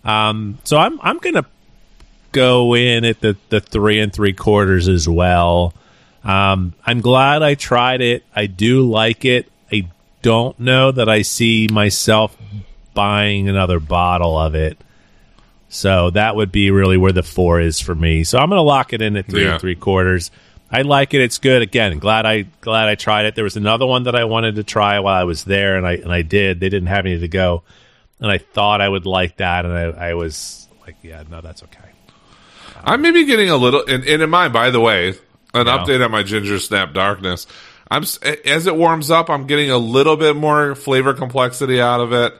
Um, 0.05 0.59
so 0.65 0.77
I'm 0.77 1.01
I'm 1.01 1.17
gonna 1.17 1.47
go 2.33 2.75
in 2.77 3.07
at 3.07 3.21
the 3.21 3.39
the 3.49 3.61
three 3.61 4.01
and 4.01 4.13
three 4.13 4.35
quarters 4.35 4.87
as 4.87 5.09
well. 5.09 5.73
Um, 6.23 6.75
I'm 6.85 7.01
glad 7.01 7.43
I 7.43 7.55
tried 7.55 8.03
it. 8.03 8.23
I 8.37 8.45
do 8.49 8.87
like 8.87 9.25
it. 9.25 9.50
Don't 10.23 10.59
know 10.61 10.93
that 10.93 11.09
I 11.09 11.23
see 11.23 11.67
myself 11.71 12.37
buying 12.95 13.49
another 13.49 13.81
bottle 13.81 14.39
of 14.39 14.55
it. 14.55 14.77
So 15.69 16.11
that 16.11 16.35
would 16.37 16.51
be 16.53 16.71
really 16.71 16.97
where 16.97 17.13
the 17.13 17.23
four 17.23 17.61
is 17.61 17.81
for 17.81 17.95
me. 17.95 18.25
So 18.25 18.39
I'm 18.39 18.49
going 18.49 18.59
to 18.59 18.63
lock 18.63 18.93
it 18.93 19.01
in 19.03 19.17
at 19.17 19.27
three 19.27 19.45
Yeah. 19.45 19.53
and 19.53 19.61
three 19.61 19.77
quarters. 19.77 20.31
I 20.73 20.83
like 20.83 21.15
it. 21.15 21.21
It's 21.21 21.39
good. 21.39 21.63
Again, 21.63 21.99
glad 21.99 22.27
I 22.27 22.43
glad 22.61 22.89
I 22.89 22.95
tried 22.97 23.27
it. 23.27 23.35
There 23.35 23.45
was 23.45 23.57
another 23.57 23.87
one 23.87 24.05
that 24.05 24.15
I 24.15 24.25
wanted 24.25 24.57
to 24.57 24.65
try 24.65 24.99
while 25.01 25.15
I 25.21 25.25
was 25.25 25.43
there, 25.45 25.77
and 25.77 25.85
I 25.87 25.95
and 25.95 26.13
I 26.13 26.23
did. 26.23 26.61
They 26.61 26.69
didn't 26.69 26.89
have 26.89 27.07
any 27.07 27.19
to 27.19 27.27
go, 27.29 27.65
and 28.21 28.31
I 28.31 28.39
thought 28.39 28.81
I 28.81 28.89
would 28.89 29.05
like 29.07 29.39
that, 29.39 29.65
and 29.65 29.75
I, 29.75 30.11
I 30.11 30.15
was 30.15 30.69
like, 30.83 30.95
yeah, 31.03 31.25
no, 31.29 31.41
that's 31.41 31.65
okay. 31.65 31.89
I'm 32.85 33.03
maybe 33.03 33.25
getting 33.25 33.51
a 33.51 33.57
little, 33.57 33.85
and, 33.87 34.05
and 34.05 34.23
in 34.23 34.31
mind, 34.31 34.53
by 34.53 34.71
the 34.71 34.79
way, 34.81 35.09
an 35.55 35.67
Yeah. 35.67 35.79
update 35.79 36.05
on 36.05 36.11
my 36.13 36.23
ginger 36.23 36.59
snap 36.61 36.93
darkness. 36.95 37.49
I'm 37.91 38.03
as 38.03 38.67
it 38.67 38.77
warms 38.77 39.11
up, 39.11 39.29
I'm 39.31 39.47
getting 39.47 39.71
a 39.71 39.79
little 39.79 40.17
bit 40.17 40.37
more 40.37 40.75
flavor 40.75 41.13
complexity 41.15 41.81
out 41.81 42.01
of 42.01 42.13
it. 42.13 42.35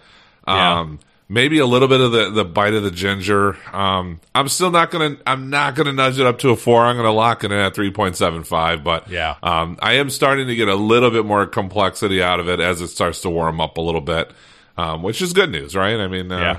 Yeah. 0.47 0.81
Um, 0.81 1.01
maybe 1.29 1.59
a 1.59 1.67
little 1.67 1.89
bit 1.89 2.01
of 2.01 2.13
the, 2.13 2.31
the 2.31 2.45
bite 2.45 2.75
of 2.75 2.83
the 2.83 2.91
ginger. 2.91 3.57
Um, 3.73 4.21
I'm 4.35 4.49
still 4.49 4.71
not 4.71 4.91
gonna, 4.91 5.17
I'm 5.27 5.51
not 5.51 5.75
gonna 5.75 5.93
nudge 5.93 6.19
it 6.19 6.27
up 6.27 6.39
to 6.41 6.51
a 6.51 6.57
four. 6.57 6.85
I'm 6.85 6.97
gonna 6.97 7.13
lock 7.13 7.43
it 7.45 7.53
in 7.53 7.59
at 7.59 7.75
3.75. 7.75 8.85
But 8.85 9.09
Yeah. 9.09 9.37
um, 9.43 9.77
I 9.83 9.95
am 9.95 10.09
starting 10.11 10.47
to 10.49 10.55
get 10.57 10.69
a 10.69 10.75
little 10.77 11.11
bit 11.11 11.25
more 11.27 11.47
complexity 11.47 12.23
out 12.23 12.39
of 12.41 12.49
it 12.49 12.61
as 12.61 12.81
it 12.81 12.89
starts 12.89 13.21
to 13.23 13.31
warm 13.31 13.61
up 13.61 13.77
a 13.77 13.81
little 13.81 14.01
bit, 14.01 14.31
um, 14.77 15.03
which 15.03 15.21
is 15.23 15.33
good 15.33 15.51
news, 15.51 15.75
right? 15.77 15.99
I 15.99 16.07
mean, 16.09 16.31
uh, 16.33 16.59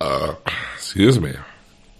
Yeah. 0.00 0.34
excuse 0.76 1.18
me. 1.20 1.34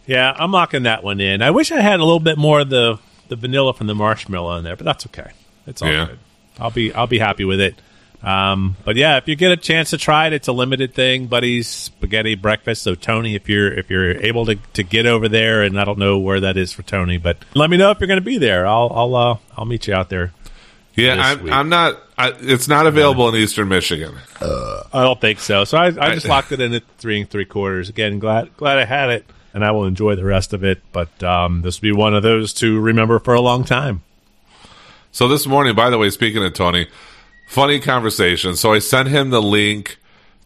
Yeah, 0.07 0.33
I'm 0.37 0.53
locking 0.53 0.85
that 0.85 1.05
one 1.05 1.21
in. 1.21 1.43
I 1.43 1.51
wish 1.51 1.71
I 1.71 1.81
had 1.81 2.01
a 2.01 2.05
little 2.05 2.21
bit 2.21 2.39
more 2.39 2.61
of 2.61 2.71
the 2.71 2.99
the 3.29 3.37
vanilla 3.37 3.75
from 3.75 3.89
the 3.89 3.95
marshmallow 3.95 4.57
in 4.57 4.65
there, 4.65 4.75
but 4.75 4.87
that's 4.87 5.05
okay. 5.09 5.31
It's 5.69 5.83
all 5.83 5.91
Yeah. 5.91 6.07
good. 6.07 6.19
I'll 6.59 6.71
be 6.71 6.93
I'll 6.93 7.07
be 7.07 7.19
happy 7.19 7.45
with 7.45 7.61
it. 7.61 7.75
Um, 8.23 8.77
but 8.85 8.97
yeah, 8.97 9.17
if 9.19 9.29
you 9.29 9.37
get 9.37 9.53
a 9.53 9.57
chance 9.57 9.91
to 9.91 9.99
try 9.99 10.27
it, 10.27 10.33
it's 10.33 10.49
a 10.49 10.53
limited 10.53 10.93
thing, 10.93 11.27
buddies. 11.29 11.69
Spaghetti 11.69 12.35
breakfast. 12.35 12.83
So 12.83 12.97
Tony, 12.97 13.37
if 13.37 13.49
you're 13.49 13.73
if 13.73 13.91
you're 13.91 14.11
able 14.21 14.47
to, 14.47 14.57
to 14.73 14.83
get 14.83 15.07
over 15.07 15.29
there, 15.29 15.63
and 15.63 15.79
I 15.81 15.85
don't 15.85 15.99
know 16.01 16.19
where 16.19 16.41
that 16.41 16.57
is 16.57 16.73
for 16.73 16.83
Tony, 16.83 17.19
but 17.19 17.37
let 17.55 17.71
me 17.71 17.77
know 17.77 17.93
if 17.93 18.01
you're 18.01 18.09
going 18.09 18.19
to 18.19 18.25
be 18.25 18.39
there. 18.39 18.67
I'll 18.67 18.91
I'll 18.93 19.15
uh, 19.15 19.39
I'll 19.57 19.67
meet 19.67 19.87
you 19.87 19.95
out 19.95 20.09
there. 20.09 20.33
Yeah, 20.97 21.15
I'm, 21.17 21.43
week. 21.45 21.53
I'm 21.53 21.69
not. 21.69 21.97
I, 22.17 22.33
it's 22.41 22.67
not 22.67 22.89
available 22.89 23.29
in 23.29 23.37
Eastern 23.37 23.69
Michigan. 23.69 24.17
I 24.41 24.83
don't 25.05 25.21
think 25.21 25.39
so. 25.39 25.63
So 25.63 25.79
I, 25.79 25.87
I 25.87 26.15
just 26.15 26.27
locked 26.27 26.51
it 26.51 26.61
in 26.61 26.75
at 26.75 26.83
three 26.99 27.21
and 27.21 27.31
three 27.31 27.45
quarters. 27.45 27.89
Again, 27.89 28.19
glad 28.19 28.57
glad 28.57 28.79
I 28.79 28.85
had 28.85 29.11
it, 29.11 29.25
and 29.55 29.65
I 29.65 29.71
will 29.71 29.85
enjoy 29.85 30.17
the 30.17 30.25
rest 30.25 30.53
of 30.55 30.65
it. 30.65 30.83
But 30.91 31.23
um, 31.23 31.63
this 31.63 31.81
will 31.81 31.87
be 31.87 31.93
one 31.93 32.17
of 32.17 32.25
those 32.25 32.53
to 32.55 32.81
remember 32.81 33.21
for 33.21 33.35
a 33.35 33.41
long 33.41 33.63
time. 33.63 34.03
So 35.13 35.29
this 35.29 35.47
morning, 35.47 35.75
by 35.75 35.91
the 35.91 35.99
way, 35.99 36.11
speaking 36.11 36.45
of 36.45 36.53
Tony, 36.55 36.87
funny 37.49 37.81
conversation. 37.81 38.57
So 38.57 38.73
I 38.73 38.79
sent 38.79 39.09
him 39.09 39.31
the 39.31 39.43
link 39.43 39.99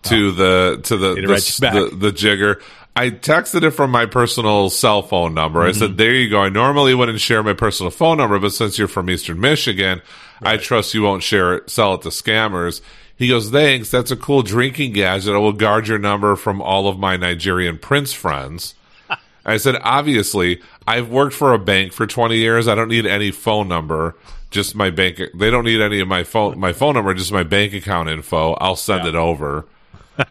to 0.04 0.32
the 0.32 0.80
to 0.84 0.96
the 0.96 1.14
the, 1.14 1.26
write 1.26 1.48
you 1.58 1.60
back. 1.60 1.74
the, 1.74 1.96
the 1.96 2.12
jigger. 2.12 2.60
I 2.94 3.08
texted 3.10 3.62
it 3.62 3.70
from 3.70 3.90
my 3.90 4.04
personal 4.06 4.68
cell 4.68 5.02
phone 5.02 5.32
number. 5.34 5.62
I 5.62 5.70
Mm-hmm. 5.70 5.78
said, 5.78 5.96
"There 5.96 6.12
you 6.12 6.28
go." 6.30 6.40
I 6.42 6.48
normally 6.48 6.94
wouldn't 6.94 7.20
share 7.20 7.42
my 7.42 7.54
personal 7.54 7.90
phone 7.90 8.18
number, 8.18 8.38
but 8.38 8.52
since 8.52 8.78
you're 8.78 8.88
from 8.88 9.08
Eastern 9.10 9.40
Michigan, 9.40 10.02
I 10.42 10.56
trust 10.58 10.92
you 10.94 11.02
won't 11.02 11.22
share 11.22 11.54
it, 11.54 11.70
sell 11.70 11.94
it 11.94 12.02
to 12.02 12.08
scammers. 12.10 12.80
He 13.16 13.28
goes, 13.28 13.50
"Thanks. 13.50 13.90
That's 13.90 14.10
a 14.10 14.16
cool 14.16 14.42
drinking 14.42 14.92
gadget. 14.92 15.34
I 15.34 15.38
will 15.38 15.52
guard 15.52 15.88
your 15.88 15.98
number 15.98 16.36
from 16.36 16.60
all 16.60 16.86
of 16.88 16.98
my 16.98 17.16
Nigerian 17.16 17.78
prince 17.78 18.12
friends." 18.12 18.74
I 19.46 19.56
said, 19.56 19.76
"Obviously, 19.82 20.60
I've 20.86 21.08
worked 21.08 21.34
for 21.34 21.52
a 21.54 21.58
bank 21.58 21.92
for 21.92 22.06
20 22.06 22.36
years. 22.36 22.68
I 22.68 22.74
don't 22.74 22.88
need 22.88 23.06
any 23.06 23.30
phone 23.30 23.68
number." 23.68 24.16
Just 24.52 24.74
my 24.76 24.90
bank. 24.90 25.20
They 25.34 25.50
don't 25.50 25.64
need 25.64 25.80
any 25.80 26.00
of 26.00 26.06
my 26.08 26.22
phone. 26.24 26.58
My 26.60 26.72
phone 26.72 26.94
number, 26.94 27.12
just 27.14 27.32
my 27.32 27.42
bank 27.42 27.72
account 27.74 28.08
info. 28.08 28.52
I'll 28.54 28.76
send 28.76 29.06
it 29.08 29.14
over. 29.16 29.66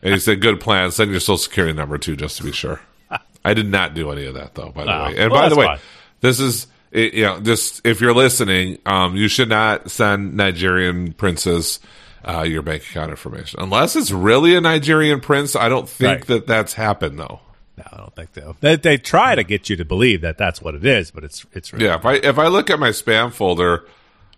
And 0.01 0.13
he 0.13 0.19
said, 0.19 0.41
"Good 0.41 0.59
plan. 0.61 0.91
Send 0.91 1.11
your 1.11 1.19
social 1.19 1.37
security 1.37 1.73
number 1.73 1.97
too, 1.97 2.15
just 2.15 2.37
to 2.37 2.43
be 2.43 2.51
sure." 2.51 2.79
I 3.43 3.53
did 3.53 3.67
not 3.67 3.93
do 3.95 4.11
any 4.11 4.25
of 4.25 4.35
that, 4.35 4.53
though. 4.55 4.69
By 4.69 4.85
the 4.85 4.95
Oh, 4.95 5.03
way, 5.05 5.17
and 5.17 5.31
well, 5.31 5.41
by 5.41 5.49
the 5.49 5.55
way, 5.55 5.65
fine. 5.65 5.79
this 6.21 6.39
is 6.39 6.67
it, 6.91 7.13
you 7.15 7.23
know, 7.23 7.39
just 7.39 7.85
if 7.85 7.99
you're 7.99 8.13
listening, 8.13 8.77
um, 8.85 9.15
you 9.15 9.27
should 9.27 9.49
not 9.49 9.89
send 9.89 10.37
Nigerian 10.37 11.13
princes 11.13 11.79
uh, 12.23 12.41
your 12.43 12.61
bank 12.61 12.83
account 12.83 13.09
information 13.09 13.59
unless 13.59 13.95
it's 13.95 14.11
really 14.11 14.55
a 14.55 14.61
Nigerian 14.61 15.19
prince. 15.19 15.55
I 15.55 15.67
don't 15.69 15.89
think 15.89 16.19
Right. 16.19 16.27
that 16.27 16.47
that's 16.47 16.73
happened 16.73 17.17
though. 17.17 17.39
No, 17.77 17.83
I 17.91 17.97
don't 17.97 18.15
think 18.15 18.29
so. 18.35 18.55
They, 18.59 18.75
they 18.75 18.97
try 18.97 19.33
to 19.33 19.43
get 19.43 19.69
you 19.69 19.75
to 19.77 19.85
believe 19.85 20.21
that 20.21 20.37
that's 20.37 20.61
what 20.61 20.75
it 20.75 20.85
is, 20.85 21.09
but 21.09 21.23
it's 21.23 21.43
it's 21.53 21.73
really 21.73 21.85
Yeah, 21.85 21.95
if 21.95 22.05
I 22.05 22.13
if 22.15 22.37
I 22.37 22.45
look 22.47 22.69
at 22.69 22.77
my 22.77 22.89
spam 22.89 23.33
folder 23.33 23.85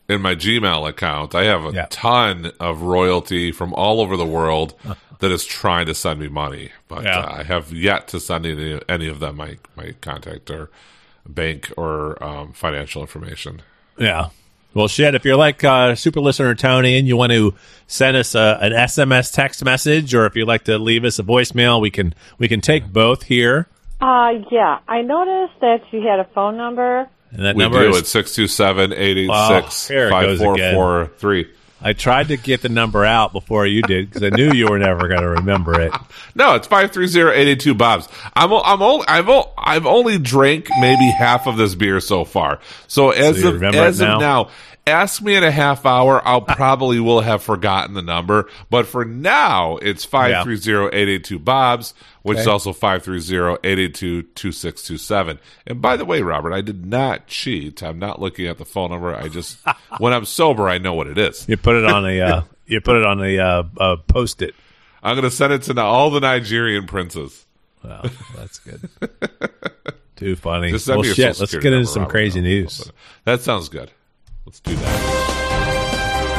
in 0.10 0.22
my 0.22 0.36
Gmail 0.36 0.88
account, 0.88 1.34
I 1.36 1.46
have 1.46 1.66
a 1.66 1.72
Yeah. 1.72 1.88
ton 1.90 2.52
of 2.60 2.82
royalty 2.82 3.52
from 3.52 3.74
all 3.74 4.02
over 4.02 4.18
the 4.18 4.26
world 4.26 4.74
that 5.20 5.32
is 5.32 5.46
trying 5.46 5.86
to 5.86 5.94
send 5.96 6.20
me 6.20 6.28
money, 6.28 6.70
but 6.88 7.04
Yeah. 7.04 7.20
uh, 7.20 7.36
I 7.40 7.44
have 7.44 7.72
yet 7.72 8.08
to 8.10 8.20
send 8.20 8.46
any, 8.46 8.80
any 8.90 9.08
of 9.08 9.20
them 9.20 9.38
my 9.38 9.58
my 9.76 9.94
contact 10.02 10.50
or 10.52 10.70
bank 11.28 11.72
or 11.78 12.22
um, 12.24 12.52
financial 12.54 13.02
information. 13.02 13.62
Yeah. 13.98 14.30
Well, 14.74 14.88
shit, 14.88 15.14
if 15.16 15.24
you're 15.24 15.36
like 15.38 15.64
uh, 15.64 15.94
super 15.96 16.20
listener 16.20 16.56
Tony 16.56 16.98
and 16.98 17.08
you 17.08 17.16
want 17.16 17.32
to 17.32 17.54
send 17.86 18.18
us 18.18 18.34
a, 18.36 18.58
an 18.60 18.72
SMS 18.74 19.32
text 19.32 19.64
message 19.64 20.14
or 20.16 20.26
if 20.26 20.36
you'd 20.36 20.48
like 20.48 20.64
to 20.66 20.78
leave 20.80 21.06
us 21.06 21.20
a 21.20 21.24
voicemail, 21.24 21.80
we 21.80 21.92
can 21.92 22.14
we 22.40 22.48
can 22.48 22.60
take 22.60 22.92
both 22.92 23.24
here. 23.24 23.68
Uh, 24.02 24.32
yeah. 24.52 24.80
I 24.88 25.02
noticed 25.04 25.60
that 25.62 25.82
you 25.92 26.02
had 26.02 26.20
a 26.20 26.26
phone 26.34 26.58
number. 26.58 27.08
And 27.34 27.46
that 27.46 27.56
We 27.56 27.64
number 27.64 27.80
do 27.82 27.90
is 27.90 27.98
at 28.02 28.06
627 28.08 28.94
886 28.94 29.90
Wow, 29.90 29.96
here 29.96 30.08
it 30.08 30.12
goes 30.12 30.40
again. 30.40 30.76
5443. 30.76 31.48
I 31.86 31.92
tried 31.92 32.30
to 32.30 32.38
get 32.38 32.62
the 32.62 32.70
number 32.70 33.04
out 33.04 33.34
before 33.34 33.66
you 33.66 33.82
did 33.82 34.08
because 34.10 34.24
I 34.24 34.30
knew 34.30 34.54
you 34.54 34.68
were 34.68 34.80
never 34.80 35.10
going 35.10 35.20
to 35.22 35.30
remember 35.30 35.80
it. 35.82 35.92
No, 36.36 36.56
it's 36.56 36.68
530-882 36.68 37.78
Bob's. 37.78 38.10
I'm 38.36 38.52
I'm 38.52 38.82
only 38.82 39.06
I've 39.08 39.30
o- 39.30 39.52
I've 39.56 39.86
only 39.86 40.18
drank 40.18 40.68
maybe 40.80 41.06
half 41.12 41.46
of 41.46 41.58
this 41.58 41.76
beer 41.76 42.00
so 42.00 42.26
far. 42.26 42.60
So 42.88 43.12
as 43.12 43.40
you 43.40 43.50
of 43.50 43.54
remember 43.56 43.78
as 43.78 44.02
it 44.02 44.10
of 44.10 44.20
now, 44.20 44.50
ask 44.86 45.22
me 45.22 45.36
in 45.36 45.44
a 45.44 45.52
half 45.52 45.86
hour, 45.86 46.22
I'll 46.28 46.42
probably 46.56 47.00
will 47.00 47.22
have 47.22 47.42
forgotten 47.44 47.94
the 47.94 48.02
number, 48.02 48.50
but 48.70 48.86
for 48.86 49.06
now, 49.06 49.78
it's 49.78 50.06
530-882 50.06 51.44
Bob's, 51.44 51.94
which 52.22 52.40
is 52.40 52.48
also 52.48 52.74
530-882-2627. 52.74 55.40
And 55.68 55.82
by 55.82 55.98
the 55.98 56.06
way, 56.06 56.22
Robert, 56.22 56.54
I 56.54 56.62
did 56.62 56.86
not 56.86 57.28
cheat. 57.28 57.84
I'm 57.84 58.00
not 58.00 58.22
looking 58.22 58.48
at 58.48 58.58
the 58.58 58.66
phone 58.66 58.92
number. 58.92 59.16
I 59.16 59.28
just 59.28 59.58
when 60.00 60.14
I'm 60.14 60.26
sober, 60.26 60.68
I 60.68 60.78
know 60.78 60.94
what 60.94 61.08
it 61.08 61.18
is. 61.18 61.48
You 61.48 61.58
put 61.58 61.76
it 61.76 61.86
on 61.86 62.06
a 62.06 62.22
uh, 62.22 62.42
you 62.66 62.82
put 62.82 62.96
it 62.98 63.06
on 63.06 63.24
a 63.24 63.40
uh, 63.40 63.64
uh, 63.78 63.96
post 64.08 64.42
it. 64.42 64.56
I'm 65.02 65.16
going 65.16 65.30
to 65.30 65.32
send 65.32 65.52
it 65.52 65.64
to 65.64 65.82
all 65.82 66.12
the 66.12 66.22
Nigerian 66.22 66.88
princes. 66.88 67.46
Wow, 67.84 68.04
that's 68.38 68.60
good. 68.60 68.90
Too 70.16 70.38
funny. 70.38 70.72
Well, 70.72 71.04
shit. 71.04 71.40
Let's 71.40 71.54
get 71.54 71.74
into 71.74 71.88
some 71.88 72.04
Robert. 72.04 72.12
crazy 72.12 72.40
I'll- 72.40 72.46
news. 72.46 72.90
That 73.26 73.42
sounds 73.42 73.68
good. 73.68 73.92
Let's 74.46 74.60
do 74.60 74.76
that. 74.76 76.34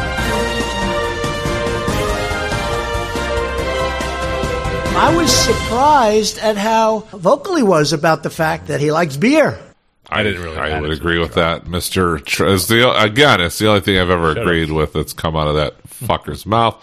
I 4.96 5.14
was 5.16 5.30
surprised 5.30 6.38
at 6.38 6.56
how 6.56 7.00
vocal 7.10 7.56
he 7.56 7.62
was 7.64 7.92
about 7.92 8.22
the 8.22 8.30
fact 8.30 8.68
that 8.68 8.80
he 8.80 8.92
likes 8.92 9.16
beer. 9.16 9.58
I 10.08 10.22
didn't 10.22 10.42
really 10.42 10.56
I 10.56 10.80
would 10.80 10.92
agree 10.92 11.18
with 11.18 11.34
that, 11.34 11.66
Mister. 11.66 12.18
Tr- 12.20 12.46
it's 12.46 12.68
the 12.68 12.88
again, 13.02 13.40
it's 13.40 13.58
the 13.58 13.68
only 13.68 13.80
thing 13.80 13.98
I've 13.98 14.10
ever 14.10 14.30
agreed 14.30 14.70
with 14.70 14.92
that's 14.92 15.12
come 15.12 15.34
out 15.34 15.48
of 15.48 15.56
that 15.56 15.82
fucker's 15.88 16.46
mouth. 16.46 16.80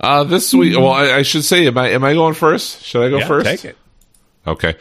Uh, 0.00 0.24
this 0.24 0.52
week, 0.52 0.76
well, 0.76 0.90
I, 0.90 1.18
I 1.18 1.22
should 1.22 1.44
say, 1.44 1.66
am 1.68 1.78
I 1.78 1.90
am 1.90 2.02
I 2.02 2.14
going 2.14 2.34
first? 2.34 2.82
Should 2.82 3.02
I 3.02 3.10
go 3.10 3.18
Yeah, 3.18 3.28
first? 3.28 3.46
take 3.46 3.64
it. 3.64 3.78
Okay. 4.46 4.74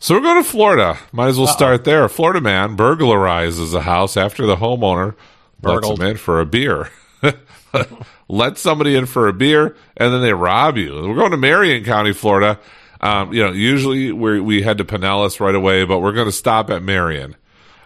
So 0.00 0.14
we're 0.14 0.20
going 0.20 0.42
to 0.42 0.48
Florida. 0.48 0.98
Might 1.12 1.28
as 1.28 1.38
well 1.38 1.48
start 1.48 1.84
there. 1.84 2.04
A 2.04 2.08
Florida 2.08 2.40
man 2.40 2.76
burglarizes 2.76 3.74
a 3.74 3.80
house 3.80 4.16
after 4.16 4.46
the 4.46 4.56
homeowner 4.56 5.16
lets 5.62 5.80
Burgled. 5.80 6.00
him 6.00 6.06
in 6.06 6.16
for 6.16 6.40
a 6.40 6.46
beer. 6.46 6.90
Let 8.28 8.58
somebody 8.58 8.94
in 8.94 9.06
for 9.06 9.26
a 9.26 9.32
beer, 9.32 9.76
and 9.96 10.12
then 10.12 10.22
they 10.22 10.32
rob 10.32 10.76
you. 10.76 10.94
We're 10.94 11.16
going 11.16 11.32
to 11.32 11.36
Marion 11.36 11.84
County, 11.84 12.12
Florida. 12.12 12.60
Um, 13.00 13.32
you 13.32 13.42
know, 13.42 13.52
usually 13.52 14.12
we 14.12 14.40
we 14.40 14.62
head 14.62 14.78
to 14.78 14.84
Pinellas 14.84 15.40
right 15.40 15.54
away, 15.54 15.84
but 15.84 15.98
we're 15.98 16.12
going 16.12 16.26
to 16.26 16.32
stop 16.32 16.70
at 16.70 16.82
Marion. 16.82 17.36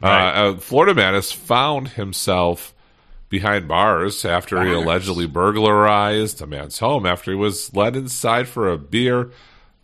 Right. 0.02 0.30
Uh, 0.30 0.52
a 0.52 0.58
Florida 0.58 0.94
man 0.94 1.14
has 1.14 1.32
found 1.32 1.88
himself 1.88 2.74
behind 3.28 3.66
bars 3.66 4.24
after 4.26 4.62
he 4.62 4.72
allegedly 4.72 5.26
burglarized 5.26 6.42
a 6.42 6.46
man's 6.46 6.80
home 6.80 7.06
after 7.06 7.30
he 7.30 7.36
was 7.36 7.74
led 7.74 7.96
inside 7.96 8.46
for 8.48 8.70
a 8.70 8.76
beer. 8.76 9.30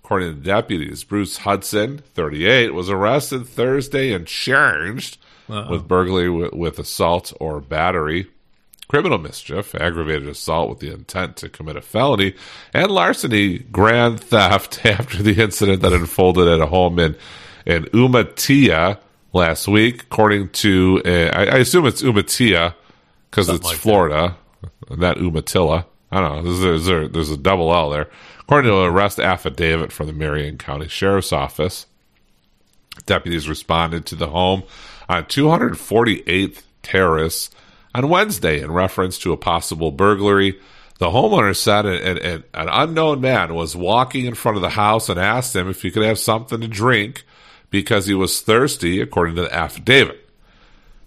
According 0.09 0.37
to 0.37 0.40
deputies, 0.40 1.05
Bruce 1.05 1.37
Hudson, 1.37 1.99
38, 2.14 2.73
was 2.73 2.88
arrested 2.88 3.47
Thursday 3.47 4.11
and 4.14 4.27
charged 4.27 5.18
with 5.68 5.87
burglary 5.87 6.31
with, 6.31 6.55
with 6.55 6.79
assault 6.79 7.35
or 7.38 7.61
battery, 7.61 8.27
criminal 8.88 9.18
mischief, 9.18 9.75
aggravated 9.75 10.27
assault 10.27 10.71
with 10.71 10.79
the 10.79 10.90
intent 10.90 11.37
to 11.37 11.51
commit 11.51 11.77
a 11.77 11.83
felony, 11.83 12.35
and 12.73 12.90
larceny, 12.90 13.59
grand 13.59 14.18
theft 14.18 14.87
after 14.87 15.23
the 15.23 15.42
incident 15.42 15.83
that 15.83 15.92
unfolded 15.92 16.49
at 16.49 16.61
a 16.61 16.66
home 16.66 16.99
in 16.99 17.14
in 17.66 17.85
Umatia 17.92 18.99
last 19.35 19.68
week. 19.68 20.05
According 20.05 20.49
to, 20.53 21.03
uh, 21.05 21.37
I, 21.37 21.44
I 21.49 21.59
assume 21.59 21.85
it's 21.85 22.01
Umatia 22.01 22.75
because 23.31 23.51
it's 23.51 23.62
like 23.62 23.77
that. 23.77 23.83
Florida, 23.83 24.37
not 24.88 25.18
Umatilla. 25.18 25.85
I 26.11 26.21
don't 26.23 26.44
know. 26.47 26.51
There's, 26.51 26.87
there's, 26.87 27.11
there's 27.11 27.31
a 27.31 27.37
double 27.37 27.75
L 27.75 27.90
there. 27.90 28.09
According 28.49 28.71
to 28.71 28.79
an 28.79 28.87
arrest 28.87 29.21
affidavit 29.21 29.93
from 29.93 30.07
the 30.07 30.15
Marion 30.15 30.57
County 30.57 30.89
Sheriff's 30.89 31.35
Office, 31.35 31.85
deputies 33.05 33.47
responded 33.47 34.07
to 34.07 34.15
the 34.15 34.29
home 34.29 34.63
on 35.07 35.25
248th 35.25 36.63
Terrace 36.83 37.51
on 37.95 38.09
Wednesday 38.09 38.63
in 38.63 38.73
reference 38.73 39.19
to 39.19 39.35
a 39.35 39.37
possible 39.37 39.93
burglary. 39.93 40.59
The 40.99 41.11
homeowner 41.11 41.55
said 41.55 41.85
an, 41.85 42.17
an, 42.17 42.45
an 42.55 42.69
unknown 42.71 43.21
man 43.21 43.55
was 43.55 43.77
walking 43.77 44.25
in 44.25 44.35
front 44.35 44.57
of 44.57 44.63
the 44.63 44.71
house 44.71 45.11
and 45.11 45.21
asked 45.21 45.55
him 45.55 45.69
if 45.69 45.83
he 45.83 45.91
could 45.91 46.05
have 46.05 46.19
something 46.19 46.63
to 46.63 46.69
drink 46.69 47.25
because 47.69 48.07
he 48.07 48.15
was 48.15 48.41
thirsty, 48.41 49.03
according 49.03 49.37
to 49.37 49.43
the 49.43 49.55
affidavit 49.55 50.27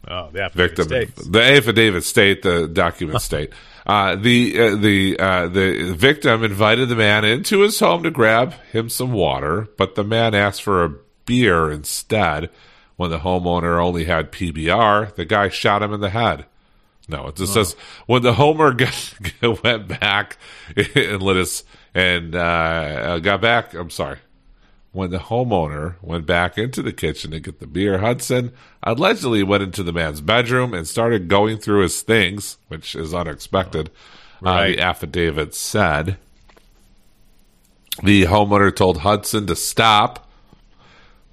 Oh, 0.08 0.30
the 0.32 0.50
victim. 0.54 0.86
States. 0.86 1.26
The 1.26 1.42
affidavit 1.42 2.04
state, 2.04 2.42
the 2.42 2.68
document 2.68 3.22
state. 3.24 3.52
Uh, 3.86 4.15
the 4.15 4.60
uh, 4.60 4.76
the 4.76 5.20
uh, 5.20 5.48
the 5.48 5.94
victim 5.94 6.44
invited 6.44 6.89
the 6.89 6.96
man 6.96 7.26
into 7.26 7.62
his 7.62 7.80
home 7.80 8.04
to 8.04 8.12
grab 8.12 8.54
him 8.72 8.89
some 8.89 9.12
water, 9.12 9.67
but 9.78 9.96
the 9.96 10.04
man 10.04 10.36
asked 10.36 10.62
for 10.62 10.84
a 10.84 10.96
beer 11.26 11.72
instead. 11.72 12.50
When 12.98 13.10
the 13.10 13.20
homeowner 13.20 13.84
only 13.84 14.04
had 14.06 14.32
PBR, 14.32 15.15
the 15.15 15.26
guy 15.26 15.50
shot 15.50 15.82
him 15.82 15.91
in 15.91 16.02
the 16.02 16.12
head. 16.12 16.46
No, 17.08 17.28
it 17.28 17.36
just 17.36 17.54
says 17.54 17.76
when 18.06 18.22
the 18.22 18.34
homer 18.34 18.74
got, 19.41 19.63
went 19.63 19.88
back 19.88 20.38
and 20.76 21.22
lit 21.22 21.38
his 21.38 21.63
and 21.96 22.36
uh, 22.36 23.17
got 23.20 23.41
back. 23.41 23.74
I'm 23.74 23.89
sorry. 23.89 24.20
When 24.94 25.10
the 25.10 25.20
homeowner 25.20 25.96
went 26.02 26.26
back 26.26 26.58
into 26.58 26.82
the 26.82 26.92
kitchen 26.92 27.32
to 27.32 27.40
get 27.40 27.60
the 27.60 27.68
beer, 27.68 28.00
Hudson 28.00 28.52
allegedly 28.84 29.42
went 29.42 29.64
into 29.64 29.84
the 29.84 29.94
man's 29.94 30.20
bedroom 30.20 30.74
and 30.74 30.86
started 30.86 31.30
going 31.30 31.58
through 31.58 31.84
his 31.84 32.02
things, 32.02 32.58
which 32.68 32.94
is 32.94 33.14
unexpected. 33.14 33.90
Uh, 34.44 34.68
the 34.68 34.80
affidavit 34.80 35.56
said 35.56 36.18
the 38.04 38.24
homeowner 38.24 38.76
told 38.76 38.98
Hudson 39.00 39.48
to 39.48 39.56
stop, 39.56 40.30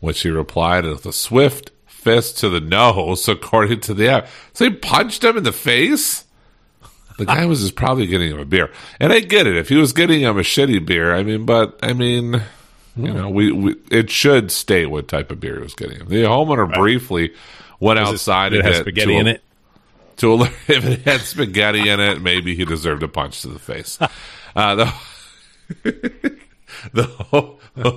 which 0.00 0.22
he 0.22 0.28
replied 0.28 0.84
with 0.84 1.06
a 1.06 1.12
swift 1.12 1.70
fist 1.86 2.38
to 2.38 2.48
the 2.48 2.60
nose, 2.60 3.28
according 3.28 3.80
to 3.80 3.94
the 3.94 4.08
app. 4.08 4.28
So 4.52 4.66
he 4.66 4.70
punched 4.70 5.24
him 5.24 5.36
in 5.36 5.44
the 5.44 5.52
face? 5.52 6.24
The 7.16 7.26
guy 7.26 7.46
was 7.46 7.62
just 7.62 7.74
probably 7.74 8.06
getting 8.06 8.30
him 8.30 8.38
a 8.38 8.44
beer. 8.44 8.70
And 9.00 9.12
I 9.12 9.18
get 9.18 9.48
it. 9.48 9.56
If 9.56 9.70
he 9.70 9.76
was 9.76 9.92
getting 9.92 10.20
him 10.20 10.38
a 10.38 10.42
shitty 10.42 10.86
beer, 10.86 11.12
I 11.12 11.24
mean, 11.24 11.46
but, 11.46 11.76
I 11.82 11.92
mean, 11.92 12.42
you 12.98 13.12
know, 13.12 13.28
we, 13.30 13.52
we 13.52 13.76
it 13.90 14.10
should 14.10 14.50
state 14.50 14.86
what 14.86 15.08
type 15.08 15.30
of 15.30 15.40
beer 15.40 15.56
he 15.56 15.62
was 15.62 15.74
getting. 15.74 15.98
The 16.06 16.22
homeowner 16.24 16.72
briefly 16.72 17.32
went 17.80 17.98
Does 17.98 18.08
it- 18.08 18.12
outside 18.14 18.52
it 18.52 18.58
and 18.60 18.66
has 18.68 18.76
get 18.78 18.82
spaghetti 18.84 19.12
to 19.22 19.28
a- 19.30 19.32
it. 19.34 19.42
to 20.18 20.32
alert 20.34 20.52
if 20.68 20.84
it 20.84 21.00
had 21.02 21.20
spaghetti 21.20 21.88
in 21.88 22.00
it, 22.00 22.20
maybe 22.20 22.54
he 22.54 22.64
deserved 22.64 23.02
a 23.02 23.08
punch 23.08 23.42
to 23.42 23.48
the 23.48 23.58
face. 23.58 23.98
Uh, 24.56 24.74
the, 25.84 26.38
the 26.92 27.04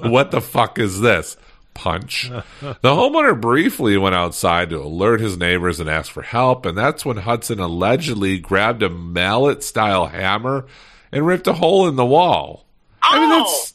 what 0.10 0.32
the 0.32 0.42
fuck 0.42 0.78
is 0.78 1.00
this? 1.02 1.38
Punch. 1.74 2.30
The 2.30 2.76
homeowner 2.84 3.40
briefly 3.40 3.98
went 3.98 4.14
outside 4.14 4.70
to 4.72 4.82
alert 4.82 5.22
his 5.22 5.38
neighbors 5.38 5.80
and 5.80 5.90
ask 5.90 6.12
for 6.12 6.22
help, 6.22 6.66
and 6.66 6.78
that's 6.78 7.06
when 7.06 7.18
Hudson 7.18 7.60
allegedly 7.60 8.38
grabbed 8.38 8.84
a 8.84 8.90
mallet 8.90 9.64
style 9.64 10.08
hammer 10.08 10.66
and 11.12 11.26
ripped 11.26 11.48
a 11.48 11.54
hole 11.54 11.88
in 11.88 11.96
the 11.96 12.06
wall. 12.06 12.66
I 13.02 13.20
mean, 13.20 13.30
that's 13.30 13.74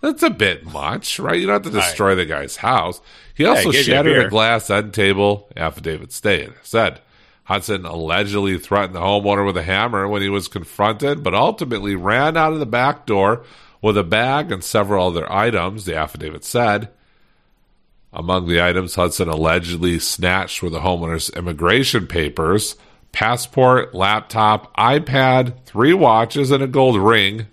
that's 0.00 0.22
a 0.22 0.30
bit 0.30 0.64
much, 0.64 1.18
right? 1.18 1.38
You 1.38 1.46
don't 1.46 1.64
have 1.64 1.72
to 1.72 1.78
destroy 1.78 2.14
the 2.14 2.24
guy's 2.24 2.56
house. 2.56 3.00
He 3.34 3.44
also 3.44 3.70
he 3.70 3.76
you 3.76 3.80
a 3.80 3.84
shattered 3.84 4.26
a, 4.26 4.28
glass 4.28 4.70
end 4.70 4.94
table. 4.94 5.48
Affidavit 5.56 6.12
stated 6.12 6.54
said 6.62 7.00
Hudson 7.44 7.84
allegedly 7.84 8.58
threatened 8.58 8.94
the 8.94 9.00
homeowner 9.00 9.44
with 9.44 9.56
a 9.56 9.62
hammer 9.62 10.06
when 10.06 10.22
he 10.22 10.28
was 10.28 10.48
confronted, 10.48 11.22
but 11.22 11.34
ultimately 11.34 11.94
ran 11.94 12.36
out 12.36 12.52
of 12.52 12.60
the 12.60 12.66
back 12.66 13.06
door 13.06 13.44
with 13.82 13.96
a 13.96 14.04
bag 14.04 14.52
and 14.52 14.62
several 14.62 15.06
other 15.06 15.30
items. 15.32 15.84
The 15.84 15.96
affidavit 15.96 16.44
said. 16.44 16.90
Among 18.10 18.48
the 18.48 18.62
items 18.62 18.94
Hudson 18.94 19.28
allegedly 19.28 19.98
snatched 19.98 20.62
were 20.62 20.70
the 20.70 20.80
homeowner's 20.80 21.28
immigration 21.30 22.06
papers, 22.06 22.74
passport, 23.12 23.94
laptop, 23.94 24.74
iPad, 24.76 25.64
three 25.66 25.92
watches, 25.92 26.50
and 26.50 26.62
a 26.62 26.66
gold 26.66 26.96
ring. 26.96 27.48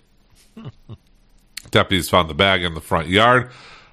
Deputies 1.76 2.08
found 2.08 2.30
the 2.30 2.34
bag 2.34 2.64
in 2.64 2.72
the 2.72 2.80
front 2.80 3.06
yard. 3.08 3.50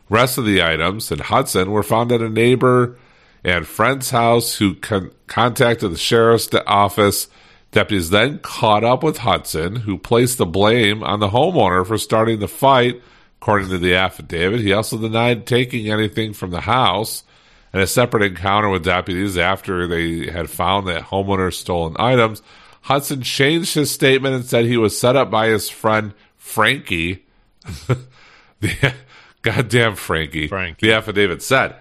Rest 0.08 0.38
of 0.38 0.46
the 0.46 0.64
items 0.64 1.12
in 1.12 1.20
Hudson 1.20 1.70
were 1.70 1.84
found 1.84 2.14
at 2.14 2.22
a 2.22 2.30
neighbor 2.30 2.98
and 3.44 3.68
friend's 3.68 4.10
house 4.10 4.56
who 4.56 4.76
con- 4.76 5.12
contacted 5.28 5.92
the 5.92 5.98
sheriff's 5.98 6.48
office. 6.66 7.28
Deputies 7.74 8.10
then 8.10 8.40
caught 8.40 8.86
up 8.86 9.04
with 9.04 9.18
Hudson, 9.18 9.76
who 9.76 9.98
placed 9.98 10.38
the 10.38 10.46
blame 10.46 11.04
on 11.04 11.20
the 11.20 11.28
homeowner 11.28 11.86
for 11.86 11.98
starting 11.98 12.40
the 12.40 12.48
fight. 12.48 13.02
According 13.42 13.68
to 13.68 13.80
the 13.80 13.96
affidavit, 13.96 14.62
he 14.62 14.72
also 14.72 14.98
denied 14.98 15.46
taking 15.46 15.92
anything 15.92 16.32
from 16.32 16.52
the 16.52 16.62
house. 16.62 17.26
In 17.74 17.82
a 17.82 17.88
separate 17.88 18.24
encounter 18.24 18.70
with 18.70 18.86
deputies 18.86 19.38
after 19.38 19.88
they 19.88 20.32
had 20.32 20.50
found 20.50 20.88
that 20.88 21.04
homeowner's 21.04 21.58
stolen 21.58 21.98
items, 22.00 22.42
Hudson 22.84 23.24
changed 23.24 23.74
his 23.74 23.92
statement 23.92 24.36
and 24.36 24.46
said 24.46 24.64
he 24.64 24.78
was 24.78 24.98
set 24.98 25.18
up 25.18 25.30
by 25.30 25.48
his 25.48 25.70
friend 25.70 26.14
Frankie. 26.38 27.26
The, 28.60 28.94
goddamn 29.42 29.96
Frankie. 29.96 30.48
Frankie. 30.48 30.88
The 30.88 30.94
affidavit 30.94 31.42
said 31.42 31.76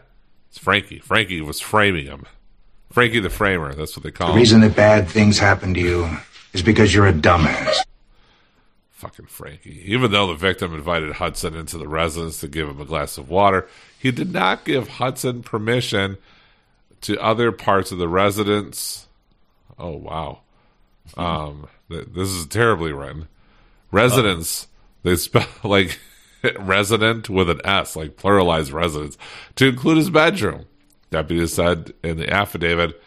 it's 0.49 0.59
Frankie. 0.59 0.99
Frankie 0.99 1.41
was 1.41 1.61
framing 1.61 2.07
him. 2.07 2.27
Frankie 2.91 3.21
the 3.21 3.31
framer. 3.31 3.75
That's 3.75 3.97
what 3.97 4.03
they 4.05 4.11
call 4.11 4.29
The 4.29 4.33
him. 4.33 4.37
The 4.37 4.41
reason 4.41 4.61
that 4.61 4.77
bad 4.77 5.09
things 5.09 5.39
happen 5.39 5.73
to 5.75 5.81
you 5.81 6.11
is 6.53 6.63
because 6.63 6.95
you're 6.95 7.07
a 7.07 7.13
dumbass. 7.13 7.79
Fucking 8.91 9.27
Frankie. 9.27 9.83
Even 9.91 10.13
though 10.13 10.27
the 10.29 10.35
victim 10.35 10.75
invited 10.75 11.13
Hudson 11.13 11.55
into 11.57 11.79
the 11.79 11.89
residence 11.89 12.39
to 12.41 12.49
give 12.49 12.69
him 12.69 12.81
a 12.81 12.85
glass 12.85 13.17
of 13.19 13.31
water, 13.31 13.67
he 13.99 14.13
did 14.13 14.33
not 14.33 14.65
give 14.65 14.89
Hudson 14.89 15.43
permission 15.43 16.19
to 17.01 17.19
other 17.21 17.51
parts 17.51 17.91
of 17.91 17.99
the 17.99 18.09
residence. 18.09 19.09
Oh 19.79 19.97
wow. 19.97 20.41
Um, 21.17 21.67
th- 21.89 22.09
this 22.15 22.29
is 22.29 22.47
terribly 22.47 22.93
written. 22.93 23.27
Residence. 23.91 24.69
They 25.03 25.17
spell 25.17 25.47
like 25.65 25.99
resident 26.59 27.31
with 27.31 27.51
an 27.51 27.61
S, 27.65 27.97
like 27.97 28.17
pluralized 28.17 28.73
residence, 28.73 29.17
to 29.57 29.69
include 29.69 29.99
his 29.99 30.11
bedroom. 30.11 30.67
Deputy 31.11 31.47
said 31.47 31.93
in 32.03 32.17
the 32.17 32.33
affidavit. 32.33 33.01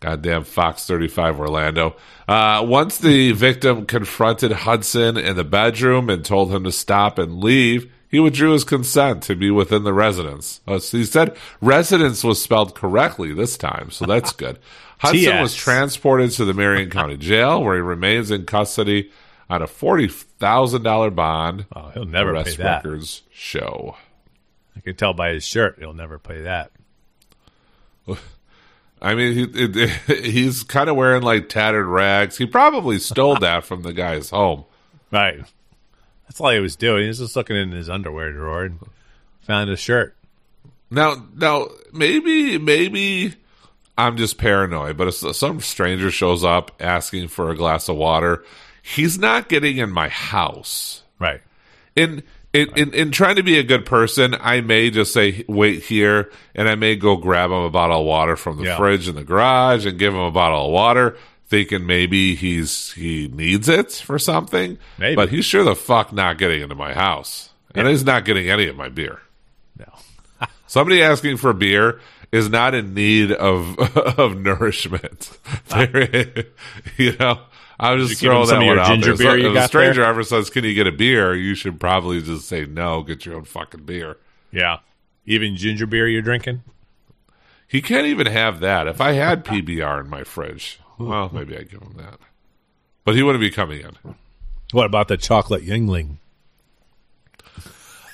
Goddamn 0.00 0.42
Fox 0.42 0.84
35 0.84 1.38
Orlando. 1.38 1.94
Uh, 2.26 2.64
once 2.66 2.98
the 2.98 3.30
victim 3.30 3.86
confronted 3.86 4.50
Hudson 4.50 5.16
in 5.16 5.36
the 5.36 5.44
bedroom 5.44 6.10
and 6.10 6.24
told 6.24 6.52
him 6.52 6.64
to 6.64 6.72
stop 6.72 7.20
and 7.20 7.40
leave, 7.40 7.88
he 8.08 8.18
withdrew 8.18 8.52
his 8.52 8.64
consent 8.64 9.22
to 9.22 9.36
be 9.36 9.50
within 9.50 9.84
the 9.84 9.94
residence. 9.94 10.60
Uh, 10.66 10.80
so 10.80 10.98
he 10.98 11.04
said 11.04 11.36
residence 11.60 12.24
was 12.24 12.42
spelled 12.42 12.74
correctly 12.74 13.32
this 13.32 13.56
time, 13.56 13.90
so 13.90 14.04
that's 14.04 14.32
good. 14.32 14.58
Hudson 14.98 15.40
was 15.40 15.54
transported 15.54 16.30
to 16.32 16.44
the 16.44 16.54
Marion 16.54 16.90
County 16.90 17.16
Jail, 17.16 17.62
where 17.62 17.76
he 17.76 17.80
remains 17.80 18.30
in 18.30 18.44
custody 18.44 19.10
on 19.52 19.60
a 19.60 19.66
$40,000 19.66 21.14
bond. 21.14 21.66
Oh, 21.76 21.90
he'll 21.90 22.06
never 22.06 22.42
pay 22.42 22.56
that. 22.56 22.84
records 22.84 23.22
show. 23.30 23.96
I 24.74 24.80
can 24.80 24.96
tell 24.96 25.12
by 25.12 25.34
his 25.34 25.44
shirt 25.44 25.76
he'll 25.78 25.92
never 25.92 26.18
pay 26.18 26.40
that. 26.42 26.72
I 29.02 29.14
mean, 29.14 29.34
he, 29.34 29.42
it, 29.42 29.90
he's 30.24 30.62
kind 30.62 30.88
of 30.88 30.96
wearing 30.96 31.22
like 31.22 31.50
tattered 31.50 31.86
rags. 31.86 32.38
He 32.38 32.46
probably 32.46 32.98
stole 32.98 33.36
that 33.40 33.64
from 33.64 33.82
the 33.82 33.92
guy's 33.92 34.30
home. 34.30 34.64
Right. 35.10 35.44
That's 36.24 36.40
all 36.40 36.50
he 36.50 36.58
was 36.58 36.76
doing. 36.76 37.02
He 37.02 37.08
was 37.08 37.18
just 37.18 37.36
looking 37.36 37.56
in 37.56 37.72
his 37.72 37.90
underwear 37.90 38.32
drawer 38.32 38.64
and 38.64 38.78
found 39.42 39.68
a 39.68 39.76
shirt. 39.76 40.16
Now, 40.90 41.26
now, 41.36 41.68
maybe, 41.92 42.56
maybe 42.56 43.34
I'm 43.98 44.16
just 44.16 44.38
paranoid. 44.38 44.96
But 44.96 45.08
if 45.08 45.36
some 45.36 45.60
stranger 45.60 46.10
shows 46.10 46.42
up 46.42 46.70
asking 46.80 47.28
for 47.28 47.50
a 47.50 47.56
glass 47.56 47.90
of 47.90 47.96
water, 47.96 48.44
he's 48.82 49.18
not 49.18 49.48
getting 49.48 49.78
in 49.78 49.90
my 49.90 50.08
house. 50.08 51.02
Right. 51.18 51.40
In 51.96 52.22
in, 52.52 52.68
in 52.76 52.92
in 52.92 53.10
trying 53.12 53.36
to 53.36 53.42
be 53.42 53.58
a 53.58 53.62
good 53.62 53.86
person, 53.86 54.34
I 54.38 54.60
may 54.60 54.90
just 54.90 55.12
say 55.14 55.44
wait 55.48 55.82
here, 55.84 56.30
and 56.54 56.68
I 56.68 56.74
may 56.74 56.96
go 56.96 57.16
grab 57.16 57.50
him 57.50 57.56
a 57.62 57.70
bottle 57.70 58.00
of 58.00 58.06
water 58.06 58.36
from 58.36 58.58
the 58.58 58.64
Yeah. 58.64 58.76
fridge 58.76 59.08
in 59.08 59.14
the 59.14 59.24
garage 59.24 59.86
and 59.86 59.98
give 59.98 60.12
him 60.12 60.20
a 60.20 60.30
bottle 60.30 60.66
of 60.66 60.72
water, 60.72 61.16
thinking 61.46 61.86
maybe 61.86 62.34
he's 62.34 62.92
he 62.92 63.28
needs 63.32 63.68
it 63.70 63.92
for 63.92 64.18
something. 64.18 64.76
Maybe. 64.98 65.16
but 65.16 65.30
he's 65.30 65.44
sure 65.46 65.64
the 65.64 65.74
fuck 65.74 66.12
not 66.12 66.36
getting 66.36 66.60
into 66.60 66.74
my 66.74 66.92
house, 66.92 67.50
and 67.74 67.88
he's 67.88 68.04
not 68.04 68.24
getting 68.26 68.50
any 68.50 68.66
of 68.68 68.76
my 68.76 68.90
beer. 68.90 69.20
No. 69.78 69.86
Somebody 70.66 71.02
asking 71.02 71.38
for 71.38 71.52
beer 71.54 72.00
is 72.32 72.48
not 72.50 72.74
in 72.74 72.92
need 72.94 73.32
of 73.32 73.78
of 74.18 74.36
nourishment. 74.38 75.30
You 76.98 77.16
know, 77.18 77.40
I 77.82 77.92
was 77.94 78.08
just 78.08 78.20
throwing 78.20 78.46
them 78.46 78.46
some 78.48 78.58
that 78.60 78.62
of 78.62 78.66
your 78.66 78.76
one 78.76 78.84
out 78.84 78.88
ginger 78.88 79.16
there. 79.16 79.16
beer 79.16 79.30
So 79.30 79.34
you 79.50 79.58
if 79.58 79.64
a 79.64 79.68
stranger 79.68 80.00
there? 80.02 80.10
ever 80.10 80.22
says, 80.22 80.50
"Can 80.50 80.64
you 80.64 80.74
get 80.74 80.86
a 80.86 80.92
beer?" 80.92 81.34
You 81.34 81.54
should 81.54 81.78
probably 81.80 82.22
just 82.22 82.48
say 82.48 82.64
no. 82.64 83.02
Get 83.02 83.26
your 83.26 83.36
own 83.36 83.44
fucking 83.44 83.84
beer. 83.84 84.16
Yeah. 84.50 84.78
Even 85.26 85.56
ginger 85.56 85.86
beer 85.86 86.06
you're 86.08 86.22
drinking? 86.22 86.62
He 87.66 87.80
can't 87.82 88.06
even 88.06 88.26
have 88.26 88.60
that. 88.60 88.86
If 88.86 89.00
I 89.00 89.12
had 89.12 89.44
PBR 89.44 90.00
in 90.04 90.10
my 90.10 90.24
fridge, 90.24 90.78
well, 90.98 91.30
maybe 91.32 91.56
I'd 91.56 91.70
give 91.70 91.80
him 91.82 91.94
that. 91.96 92.18
But 93.04 93.14
he 93.16 93.22
wouldn't 93.22 93.40
be 93.40 93.50
coming 93.50 93.80
in. 93.80 94.14
What 94.72 94.86
about 94.86 95.08
the 95.08 95.16
chocolate 95.16 95.64
Yuengling? 95.66 96.16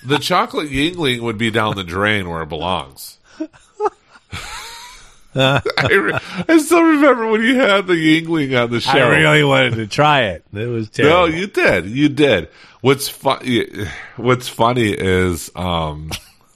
The 0.05 0.19
chocolate 0.19 0.71
Yuengling 0.71 1.21
would 1.21 1.39
be 1.39 1.51
down 1.51 1.77
the 1.77 1.85
drain 1.85 2.29
where 2.31 2.43
it 2.43 2.49
belongs. 2.49 3.19
I, 5.79 5.88
re- 5.92 6.18
I 6.48 6.59
still 6.59 6.83
remember 6.83 7.27
when 7.29 7.42
you 7.42 7.57
had 7.57 7.87
the 7.87 7.94
Yuengling 7.94 8.61
on 8.62 8.70
the 8.70 8.81
show. 8.81 8.90
I 8.90 9.09
really 9.18 9.44
wanted 9.44 9.74
to 9.77 9.87
try 9.87 10.22
it. 10.24 10.44
It 10.53 10.66
was 10.66 10.87
No, 10.98 11.05
terrible. 11.27 11.35
you 11.35 11.46
did. 11.46 11.87
You 11.87 12.09
did. 12.09 12.48
What's 12.81 13.09
funny? 13.09 13.66
What's 14.16 14.48
funny 14.48 14.90
is 14.92 15.51
um, 15.57 16.11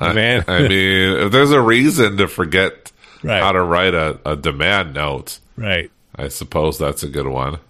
Man. 0.00 0.44
I 0.48 0.62
mean, 0.68 1.16
if 1.20 1.32
there's 1.32 1.50
a 1.52 1.60
reason 1.60 2.16
to 2.18 2.28
forget 2.28 2.90
Right. 3.24 3.40
how 3.40 3.52
to 3.52 3.62
write 3.62 3.94
a, 3.94 4.18
a 4.26 4.34
demand 4.34 4.94
note, 4.94 5.38
Right. 5.56 5.92
I 6.16 6.26
suppose 6.26 6.76
that's 6.76 7.04
a 7.04 7.08
good 7.08 7.28
one. 7.28 7.60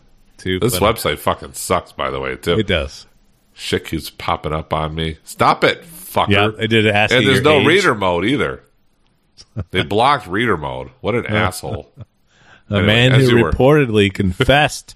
This 0.45 0.79
funny. 0.79 0.87
Uh, 0.91 0.93
website 0.95 1.19
fucking 1.19 1.53
sucks, 1.55 1.93
by 1.93 2.11
the 2.11 2.21
way, 2.21 2.37
too. 2.37 2.59
It 2.59 2.67
does. 2.67 3.07
Shit 3.55 3.85
keeps 3.87 4.11
popping 4.11 4.53
up 4.53 4.73
on 4.73 4.95
me. 4.95 5.19
Stop 5.25 5.63
it, 5.65 5.83
fucker. 5.83 6.29
Yeah, 6.31 6.49
they 6.49 6.67
did 6.67 6.87
ask 6.87 7.15
and 7.15 7.27
there's 7.27 7.43
no 7.43 7.61
age. 7.61 7.67
reader 7.67 7.95
mode 7.95 8.25
either. 8.25 8.63
They 9.71 9.83
blocked 9.83 10.27
reader 10.27 10.57
mode. 10.57 10.91
What 11.01 11.15
an 11.15 11.27
asshole. 11.29 11.91
A 12.71 12.75
Anyway, 12.75 12.87
man 12.87 13.13
who 13.13 13.37
you 13.39 13.43
were. 13.45 13.51
reportedly 13.53 14.13
confessed 14.15 14.95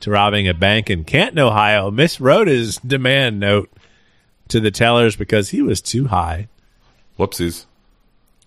to 0.00 0.10
robbing 0.10 0.48
a 0.48 0.54
bank 0.54 0.90
in 0.90 1.04
Canton, 1.04 1.38
Ohio, 1.38 1.90
miswrote 1.90 2.46
his 2.48 2.76
demand 2.78 3.38
note 3.38 3.70
to 4.48 4.58
the 4.60 4.70
tellers 4.70 5.14
because 5.16 5.50
he 5.50 5.62
was 5.62 5.80
too 5.80 6.06
high. 6.08 6.48
Whoopsies. 7.18 7.66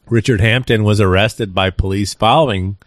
Richard 0.09 0.41
Hampton 0.41 0.83
was 0.83 0.99
arrested 0.99 1.53
by 1.55 1.69
police 1.69 2.13
following 2.13 2.77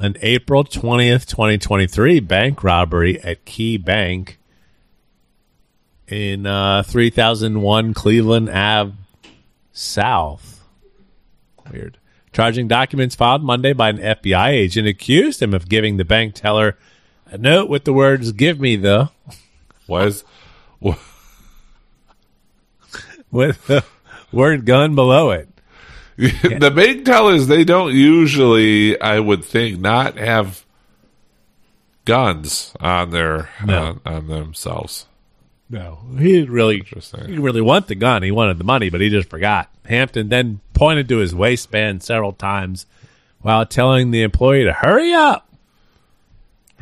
an 0.00 0.16
April 0.22 0.64
20th, 0.64 1.26
2023 1.26 2.20
bank 2.20 2.64
robbery 2.64 3.20
at 3.20 3.44
Key 3.44 3.76
Bank 3.76 4.38
in 6.08 6.46
uh, 6.46 6.82
3001 6.82 7.92
Cleveland 7.92 8.48
Ave 8.48 8.94
South. 9.72 10.64
Weird. 11.70 11.98
Charging 12.32 12.66
documents 12.66 13.14
filed 13.14 13.42
Monday 13.42 13.74
by 13.74 13.90
an 13.90 13.98
FBI 13.98 14.48
agent 14.48 14.88
accused 14.88 15.42
him 15.42 15.52
of 15.52 15.68
giving 15.68 15.98
the 15.98 16.04
bank 16.04 16.34
teller 16.34 16.78
a 17.26 17.36
note 17.36 17.68
with 17.68 17.84
the 17.84 17.92
words, 17.92 18.32
Give 18.32 18.58
me 18.58 18.76
the, 18.76 19.10
Was 19.86 20.24
with 23.30 23.66
the 23.66 23.84
word 24.32 24.64
gun 24.64 24.94
below 24.94 25.30
it. 25.30 25.49
The 26.20 26.72
bank 26.74 27.04
tellers 27.04 27.46
they 27.46 27.64
don't 27.64 27.94
usually, 27.94 29.00
I 29.00 29.18
would 29.20 29.44
think, 29.44 29.80
not 29.80 30.16
have 30.18 30.64
guns 32.04 32.74
on 32.80 33.10
their 33.10 33.48
No. 33.64 34.00
on, 34.04 34.14
on 34.14 34.26
themselves. 34.28 35.06
No, 35.68 36.00
he 36.18 36.32
didn't 36.32 36.50
really. 36.50 36.82
He 37.26 37.38
really 37.38 37.60
want 37.60 37.86
the 37.86 37.94
gun. 37.94 38.24
He 38.24 38.32
wanted 38.32 38.58
the 38.58 38.64
money, 38.64 38.90
but 38.90 39.00
he 39.00 39.08
just 39.08 39.30
forgot. 39.30 39.68
Hampton 39.86 40.28
then 40.28 40.60
pointed 40.74 41.08
to 41.08 41.18
his 41.18 41.32
waistband 41.34 42.02
several 42.02 42.32
times 42.32 42.86
while 43.40 43.64
telling 43.64 44.10
the 44.10 44.22
employee 44.22 44.64
to 44.64 44.72
hurry 44.72 45.12
up. 45.12 45.46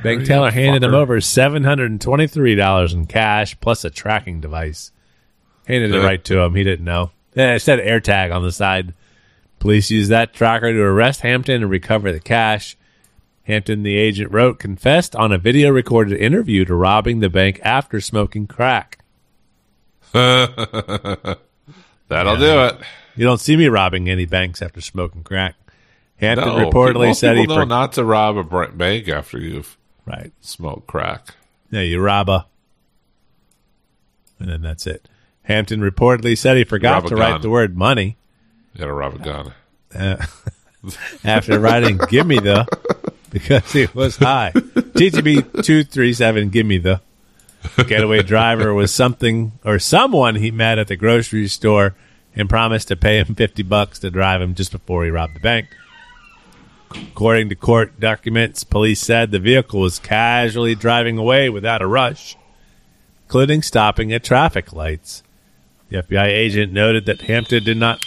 Bank 0.03 0.25
teller 0.25 0.51
handed 0.51 0.83
him 0.85 0.95
over 0.95 1.21
seven 1.21 1.65
hundred 1.65 1.91
and 1.91 2.01
twenty-three 2.01 2.55
dollars 2.55 2.95
in 2.95 3.05
cash 3.07 3.61
plus 3.61 3.85
a 3.85 3.91
tracking 3.91 4.41
device. 4.41 4.91
Handed 5.67 5.95
it 5.95 5.99
right 6.01 6.25
to 6.25 6.39
him. 6.39 6.55
He 6.55 6.65
didn't 6.65 6.85
know. 6.87 7.11
Yeah, 7.35 7.55
it 7.57 7.61
said 7.61 7.81
AirTag 7.81 8.35
on 8.35 8.43
the 8.43 8.53
side. 8.53 8.95
Police 9.59 9.91
used 9.91 10.11
that 10.11 10.33
tracker 10.33 10.73
to 10.73 10.81
arrest 10.81 11.21
Hampton 11.23 11.63
and 11.63 11.71
recover 11.71 12.13
the 12.13 12.21
cash. 12.21 12.77
Hampton, 13.45 13.83
the 13.83 13.97
agent 13.97 14.31
wrote, 14.31 14.59
confessed 14.59 15.17
on 15.17 15.33
a 15.33 15.39
video 15.39 15.71
recorded 15.71 16.21
interview 16.21 16.65
to 16.67 16.75
robbing 16.75 17.21
the 17.21 17.31
bank 17.31 17.59
after 17.63 18.01
smoking 18.01 18.47
crack. 18.47 18.99
That'll 20.13 21.37
do 22.09 22.61
it. 22.61 22.77
You 23.17 23.25
don't 23.25 23.41
see 23.41 23.57
me 23.57 23.69
robbing 23.69 24.09
any 24.09 24.27
banks 24.27 24.63
after 24.63 24.81
smoking 24.81 25.25
crack. 25.25 25.55
Hampton 26.19 26.49
No, 26.49 26.71
reportedly 26.71 27.15
said 27.15 27.37
he 27.37 27.47
know 27.47 27.55
for- 27.57 27.67
not 27.67 27.95
to 27.95 28.05
rob 28.05 28.37
a 28.37 28.69
bank 28.69 29.09
after 29.09 29.39
you've 29.39 29.77
right. 30.05 30.33
smoked 30.41 30.87
crack. 30.87 31.35
Yeah, 31.71 31.81
you 31.81 32.01
rob 32.01 32.29
a, 32.29 32.47
and 34.39 34.49
then 34.51 34.63
that's 34.63 34.87
it. 34.87 35.09
Hampton 35.43 35.81
reportedly 35.81 36.37
said 36.37 36.57
he 36.57 36.65
forgot 36.65 37.07
to 37.07 37.17
write 37.17 37.41
the 37.41 37.51
word 37.51 37.77
money 37.77 38.18
You 38.79 38.83
gotta 38.83 38.93
rob 38.93 39.15
a 39.17 39.19
gun. 39.19 39.53
Uh, 39.93 40.25
after 41.25 41.59
writing 41.59 41.99
"Give 42.09 42.25
me 42.25 42.39
the" 42.39 42.65
because 43.31 43.73
he 43.73 43.89
was 43.93 44.17
high. 44.17 44.53
TTB 44.55 45.65
two 45.65 45.83
three 45.83 46.13
seven. 46.13 46.49
Give 46.51 46.65
me 46.65 46.79
the 46.79 47.01
getaway 47.89 48.23
driver 48.23 48.73
was 48.73 48.95
something 48.95 49.51
or 49.65 49.81
someone 49.81 50.37
he 50.37 50.53
met 50.53 50.79
at 50.79 50.87
the 50.87 50.95
grocery 50.95 51.49
store 51.49 51.97
and 52.37 52.49
promised 52.49 52.87
to 52.87 52.97
pay 52.97 53.19
him 53.19 53.35
fifty 53.35 53.65
bucks 53.65 53.99
to 53.99 54.13
drive 54.13 54.41
him 54.41 54.55
just 54.55 54.71
before 54.71 55.05
he 55.05 55.11
robbed 55.11 55.35
the 55.35 55.41
bank. 55.41 55.67
According 56.93 57.49
to 57.49 57.57
court 57.57 57.99
documents, 57.99 58.63
police 58.63 59.01
said 59.01 59.33
the 59.33 59.41
vehicle 59.41 59.81
was 59.81 59.99
casually 59.99 60.77
driving 60.77 61.19
away 61.19 61.51
without 61.51 61.83
a 61.83 61.87
rush, 61.89 62.37
including 63.25 63.61
stopping 63.63 64.13
at 64.13 64.23
traffic 64.23 64.73
lights. 64.73 65.25
The 65.89 66.01
FBI 66.05 66.27
agent 66.27 66.73
noted 66.73 67.07
that 67.07 67.23
Hampton 67.23 67.65
did 67.65 67.77
not 67.77 68.05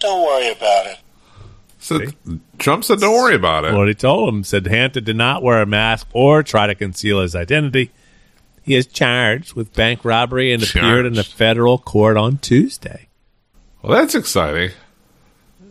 Don't 0.00 0.24
worry 0.26 0.50
about 0.50 0.86
it. 0.86 0.98
So 1.78 2.00
Trump 2.58 2.84
said, 2.84 3.00
"Don't 3.00 3.14
worry 3.14 3.34
about 3.34 3.64
it." 3.64 3.74
What 3.74 3.88
he 3.88 3.94
told 3.94 4.28
him 4.28 4.44
said 4.44 4.66
Hampton 4.66 5.04
did 5.04 5.16
not 5.16 5.42
wear 5.42 5.62
a 5.62 5.66
mask 5.66 6.08
or 6.12 6.42
try 6.42 6.66
to 6.66 6.74
conceal 6.74 7.20
his 7.22 7.34
identity. 7.34 7.90
He 8.62 8.74
is 8.74 8.86
charged 8.86 9.54
with 9.54 9.72
bank 9.72 10.04
robbery 10.04 10.52
and 10.52 10.62
appeared 10.62 11.06
in 11.06 11.18
a 11.18 11.24
federal 11.24 11.78
court 11.78 12.16
on 12.18 12.38
Tuesday. 12.38 13.08
Well, 13.82 13.92
that's 13.96 14.14
exciting. 14.14 14.72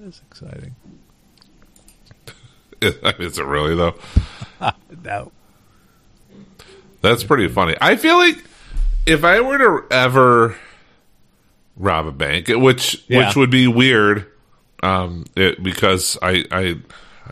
That's 0.01 0.21
exciting. 0.31 0.75
Is 2.81 3.37
it 3.37 3.45
really 3.45 3.75
though? 3.75 3.95
No. 5.03 5.31
That's 7.01 7.23
pretty 7.23 7.47
funny. 7.47 7.75
I 7.79 7.95
feel 7.95 8.17
like 8.17 8.43
if 9.05 9.23
I 9.23 9.39
were 9.39 9.57
to 9.57 9.87
ever 9.93 10.57
rob 11.79 12.05
a 12.05 12.11
bank, 12.11 12.47
which 12.49 13.03
Yeah. 13.07 13.25
which 13.25 13.35
would 13.35 13.49
be 13.49 13.67
weird, 13.67 14.27
um, 14.83 15.25
it, 15.35 15.63
because 15.63 16.17
I, 16.21 16.45
I 16.51 16.75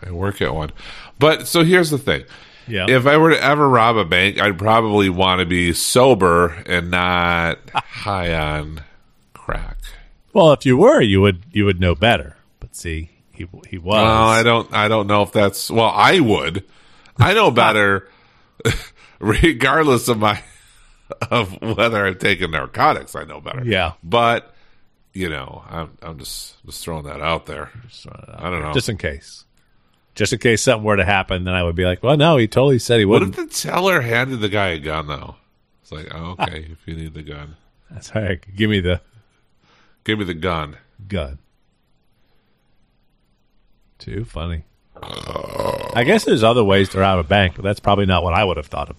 I 0.07 0.11
work 0.11 0.41
at 0.41 0.55
one. 0.55 0.71
But 1.19 1.47
so 1.47 1.63
here's 1.63 1.89
the 1.91 1.97
thing: 1.99 2.23
Yeah. 2.67 2.85
if 2.89 3.05
I 3.05 3.17
were 3.17 3.29
to 3.31 3.43
ever 3.43 3.67
rob 3.69 3.97
a 3.97 4.05
bank, 4.05 4.39
I'd 4.41 4.57
probably 4.57 5.09
want 5.09 5.39
to 5.41 5.45
be 5.45 5.73
sober 5.73 6.47
and 6.65 6.89
not 6.89 7.59
high 7.75 8.33
on 8.33 8.81
crack. 9.33 9.77
Well, 10.33 10.51
if 10.53 10.65
you 10.65 10.77
were, 10.77 11.01
you 11.01 11.21
would 11.21 11.43
you 11.51 11.65
would 11.65 11.79
know 11.79 11.93
better. 11.95 12.37
But 12.59 12.75
see, 12.75 13.09
he 13.31 13.47
he 13.69 13.77
was. 13.77 13.93
Well, 13.93 14.27
I 14.27 14.43
don't. 14.43 14.73
I 14.73 14.87
don't 14.87 15.07
know 15.07 15.21
if 15.23 15.31
that's. 15.31 15.69
Well, 15.69 15.91
I 15.93 16.19
would. 16.19 16.63
I 17.19 17.33
know 17.33 17.49
better, 17.65 18.07
regardless 19.19 20.07
of 20.07 20.19
my 20.19 20.41
of 21.31 21.61
whether 21.61 22.05
I've 22.05 22.19
taken 22.19 22.51
narcotics. 22.51 23.15
I 23.15 23.23
know 23.23 23.39
better. 23.41 23.63
Yeah. 23.65 23.93
but 24.03 24.53
you 25.13 25.29
know, 25.29 25.63
I'm 25.69 25.97
I'm 26.01 26.19
just 26.19 26.63
just 26.65 26.83
throwing 26.83 27.05
that 27.05 27.21
out 27.21 27.45
there. 27.47 27.71
Uh, 28.07 28.35
I 28.37 28.49
don't 28.49 28.61
know. 28.61 28.73
Just 28.73 28.89
in 28.89 28.97
case. 28.97 29.45
Just 30.15 30.33
in 30.33 30.39
case 30.39 30.63
something 30.63 30.83
were 30.83 30.95
to 30.97 31.05
happen, 31.05 31.43
then 31.43 31.53
I 31.53 31.63
would 31.63 31.75
be 31.75 31.85
like, 31.85 32.01
well, 32.01 32.17
no, 32.17 32.37
he 32.37 32.47
totally 32.47 32.79
said 32.79 32.99
he 32.99 33.05
wouldn't. 33.05 33.37
if 33.37 33.49
the 33.49 33.55
teller 33.55 34.01
handed 34.01 34.37
the 34.41 34.49
guy 34.49 34.69
a 34.69 34.79
gun 34.79 35.07
though? 35.07 35.35
It's 35.81 35.91
like, 35.91 36.07
oh, 36.13 36.35
okay, 36.39 36.67
if 36.71 36.87
you 36.87 36.95
need 36.95 37.13
the 37.13 37.23
gun, 37.23 37.55
That's 37.91 38.11
all 38.15 38.21
right. 38.21 38.39
Give 38.55 38.69
me 38.69 38.79
the 38.79 38.99
give 40.03 40.19
me 40.19 40.25
the 40.25 40.33
gun. 40.33 40.77
gun. 41.07 41.39
Too 43.99 44.25
funny. 44.25 44.63
I 45.01 46.03
guess 46.05 46.23
there's 46.25 46.43
other 46.43 46.63
ways 46.63 46.89
to 46.89 46.99
rob 46.99 47.19
a 47.19 47.23
bank, 47.23 47.55
but 47.55 47.63
that's 47.63 47.79
probably 47.79 48.05
not 48.05 48.23
what 48.23 48.33
I 48.33 48.43
would 48.43 48.57
have 48.57 48.67
thought 48.67 48.89
of. 48.89 48.95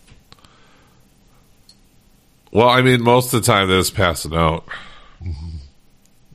Well, 2.50 2.68
I 2.68 2.80
mean, 2.82 3.02
most 3.02 3.32
of 3.34 3.42
the 3.42 3.46
time 3.46 3.68
they 3.68 3.78
just 3.78 3.94
pass 3.94 4.24
a 4.24 4.28
note, 4.30 4.64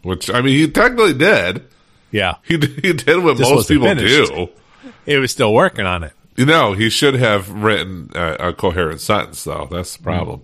which 0.03 0.29
I 0.29 0.41
mean, 0.41 0.57
he 0.57 0.67
technically 0.67 1.13
did. 1.13 1.65
Yeah. 2.11 2.35
He 2.43 2.57
did- 2.57 2.83
he 2.85 2.93
did 2.93 3.23
what 3.23 3.37
Just 3.37 3.49
most 3.49 3.69
wasn't 3.69 3.81
people 3.81 3.87
finished. 3.95 4.31
do. 4.33 4.49
He 5.05 5.17
was 5.17 5.31
still 5.31 5.53
working 5.53 5.85
on 5.85 6.03
it. 6.03 6.13
You 6.35 6.45
know, 6.45 6.73
he 6.73 6.89
should 6.89 7.15
have 7.15 7.49
written 7.49 8.09
a, 8.15 8.49
a 8.49 8.53
coherent 8.53 9.01
sentence, 9.01 9.43
though. 9.43 9.67
That's 9.71 9.97
the 9.97 10.03
problem. 10.03 10.41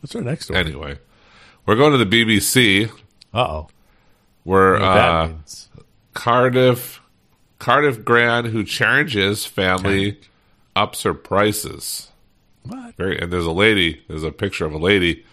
What's 0.00 0.14
our 0.14 0.22
next 0.22 0.50
one? 0.50 0.58
Anyway, 0.58 0.98
we're 1.66 1.76
going 1.76 1.92
to 1.98 2.02
the 2.04 2.24
BBC, 2.24 2.90
Uh 3.34 3.38
oh. 3.40 3.68
where 4.44 4.76
uh, 4.76 4.94
that 5.26 5.30
means. 5.30 5.68
Cardiff 6.14 7.00
Cardiff 7.58 8.04
Grand, 8.04 8.46
who 8.48 8.64
charges 8.64 9.44
family, 9.44 10.18
ups 10.74 11.02
her 11.02 11.14
prices. 11.14 12.09
What? 12.64 12.96
Very, 12.96 13.18
and 13.18 13.32
there's 13.32 13.46
a 13.46 13.52
lady. 13.52 14.02
There's 14.08 14.22
a 14.22 14.32
picture 14.32 14.66
of 14.66 14.72
a 14.72 14.78
lady 14.78 15.24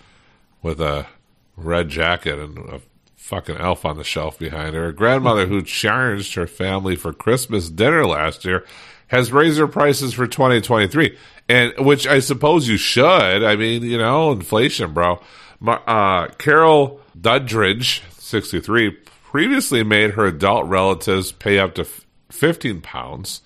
with 0.61 0.79
a 0.79 1.07
red 1.55 1.89
jacket 1.89 2.39
and 2.39 2.57
a 2.57 2.81
fucking 3.15 3.57
elf 3.57 3.83
on 3.83 3.97
the 3.97 4.03
shelf 4.03 4.39
behind 4.39 4.75
her. 4.75 4.87
A 4.87 4.93
grandmother 4.93 5.47
who 5.47 5.61
charged 5.61 6.35
her 6.35 6.47
family 6.47 6.95
for 6.95 7.11
Christmas 7.11 7.69
dinner 7.69 8.05
last 8.05 8.45
year 8.45 8.65
has 9.07 9.31
raised 9.31 9.57
her 9.57 9.67
prices 9.67 10.13
for 10.13 10.27
2023, 10.27 11.17
and 11.49 11.73
which 11.77 12.07
I 12.07 12.19
suppose 12.19 12.67
you 12.67 12.77
should. 12.77 13.43
I 13.43 13.55
mean, 13.55 13.83
you 13.83 13.97
know, 13.97 14.31
inflation, 14.31 14.93
bro. 14.93 15.21
Uh, 15.65 16.27
Carol 16.37 17.01
Dudridge, 17.19 18.03
63, 18.11 18.91
previously 18.91 19.83
made 19.83 20.11
her 20.11 20.25
adult 20.25 20.65
relatives 20.67 21.31
pay 21.31 21.59
up 21.59 21.75
to 21.75 21.85
15 22.29 22.81
pounds, 22.81 23.41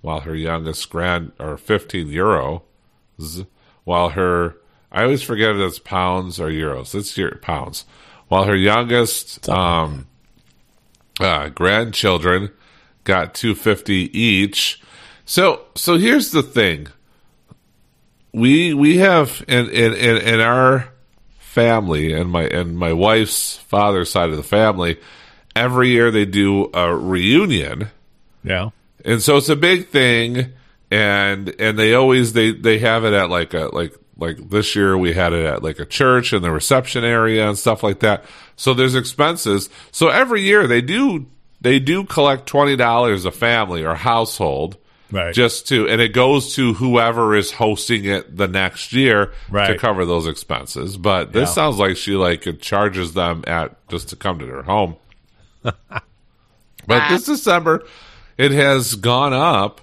while 0.00 0.20
her 0.20 0.34
youngest 0.34 0.88
grand 0.90 1.32
or 1.38 1.56
15 1.56 2.08
euro 2.08 2.62
while 3.84 4.10
her 4.10 4.56
I 4.92 5.02
always 5.02 5.22
forget 5.22 5.50
if 5.50 5.56
it's 5.56 5.78
pounds 5.78 6.40
or 6.40 6.48
euros. 6.48 6.94
It's 6.94 7.16
your 7.16 7.36
pounds. 7.36 7.84
While 8.28 8.44
her 8.44 8.56
youngest 8.56 9.48
um, 9.48 10.06
uh, 11.20 11.48
grandchildren 11.48 12.50
got 13.04 13.34
250 13.34 14.18
each. 14.18 14.80
So 15.24 15.62
so 15.74 15.96
here's 15.96 16.32
the 16.32 16.42
thing. 16.42 16.88
We 18.32 18.74
we 18.74 18.98
have 18.98 19.44
in 19.48 19.68
in 19.70 19.94
in, 19.94 20.16
in 20.16 20.40
our 20.40 20.88
family 21.38 22.12
and 22.12 22.30
my 22.30 22.44
and 22.44 22.78
my 22.78 22.92
wife's 22.92 23.56
father's 23.56 24.10
side 24.10 24.30
of 24.30 24.36
the 24.36 24.42
family, 24.42 24.98
every 25.54 25.90
year 25.90 26.10
they 26.10 26.24
do 26.24 26.70
a 26.74 26.94
reunion. 26.94 27.90
Yeah. 28.42 28.70
And 29.04 29.22
so 29.22 29.36
it's 29.36 29.48
a 29.48 29.56
big 29.56 29.88
thing 29.88 30.52
and 30.90 31.54
and 31.60 31.78
they 31.78 31.94
always 31.94 32.32
they 32.32 32.52
they 32.52 32.78
have 32.78 33.04
it 33.04 33.12
at 33.12 33.30
like 33.30 33.54
a 33.54 33.68
like 33.74 33.94
like 34.16 34.50
this 34.50 34.74
year 34.76 34.98
we 34.98 35.12
had 35.12 35.32
it 35.32 35.44
at 35.46 35.62
like 35.62 35.78
a 35.78 35.86
church 35.86 36.32
and 36.32 36.44
the 36.44 36.50
reception 36.50 37.04
area 37.04 37.48
and 37.48 37.56
stuff 37.56 37.82
like 37.82 38.00
that. 38.00 38.24
So 38.56 38.74
there's 38.74 38.94
expenses. 38.94 39.70
So 39.92 40.08
every 40.08 40.42
year 40.42 40.66
they 40.66 40.80
do 40.82 41.26
they 41.60 41.78
do 41.78 42.04
collect 42.04 42.46
twenty 42.46 42.76
dollars 42.76 43.24
a 43.24 43.30
family 43.30 43.84
or 43.84 43.94
household. 43.94 44.76
Right. 45.12 45.34
Just 45.34 45.66
to 45.68 45.88
and 45.88 46.00
it 46.00 46.12
goes 46.12 46.54
to 46.54 46.74
whoever 46.74 47.34
is 47.34 47.50
hosting 47.50 48.04
it 48.04 48.36
the 48.36 48.46
next 48.46 48.92
year 48.92 49.32
right. 49.48 49.66
to 49.68 49.78
cover 49.78 50.04
those 50.04 50.26
expenses. 50.28 50.96
But 50.96 51.32
this 51.32 51.48
Yeah. 51.48 51.54
sounds 51.54 51.78
like 51.78 51.96
she 51.96 52.12
like 52.12 52.46
it 52.46 52.60
charges 52.62 53.12
them 53.14 53.42
at 53.46 53.88
just 53.88 54.10
to 54.10 54.16
come 54.16 54.38
to 54.38 54.46
their 54.46 54.62
home. 54.62 54.96
But 56.86 57.08
this 57.10 57.26
December, 57.26 57.84
it 58.36 58.50
has 58.52 58.96
gone 58.96 59.32
up 59.32 59.80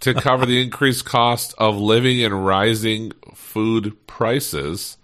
to 0.00 0.14
cover 0.14 0.46
the 0.46 0.62
increased 0.62 1.04
cost 1.04 1.54
of 1.58 1.76
living 1.76 2.22
and 2.22 2.44
rising 2.46 3.12
food 3.34 3.96
prices. 4.06 4.96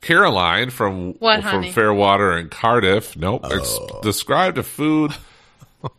Caroline 0.00 0.70
from 0.70 1.12
What, 1.14 1.42
from 1.42 1.50
honey? 1.50 1.72
Fairwater 1.72 2.32
and 2.32 2.50
Cardiff, 2.50 3.16
nope, 3.16 3.44
ex- 3.44 3.78
oh. 3.80 4.00
described 4.02 4.58
a 4.58 4.62
food 4.64 5.14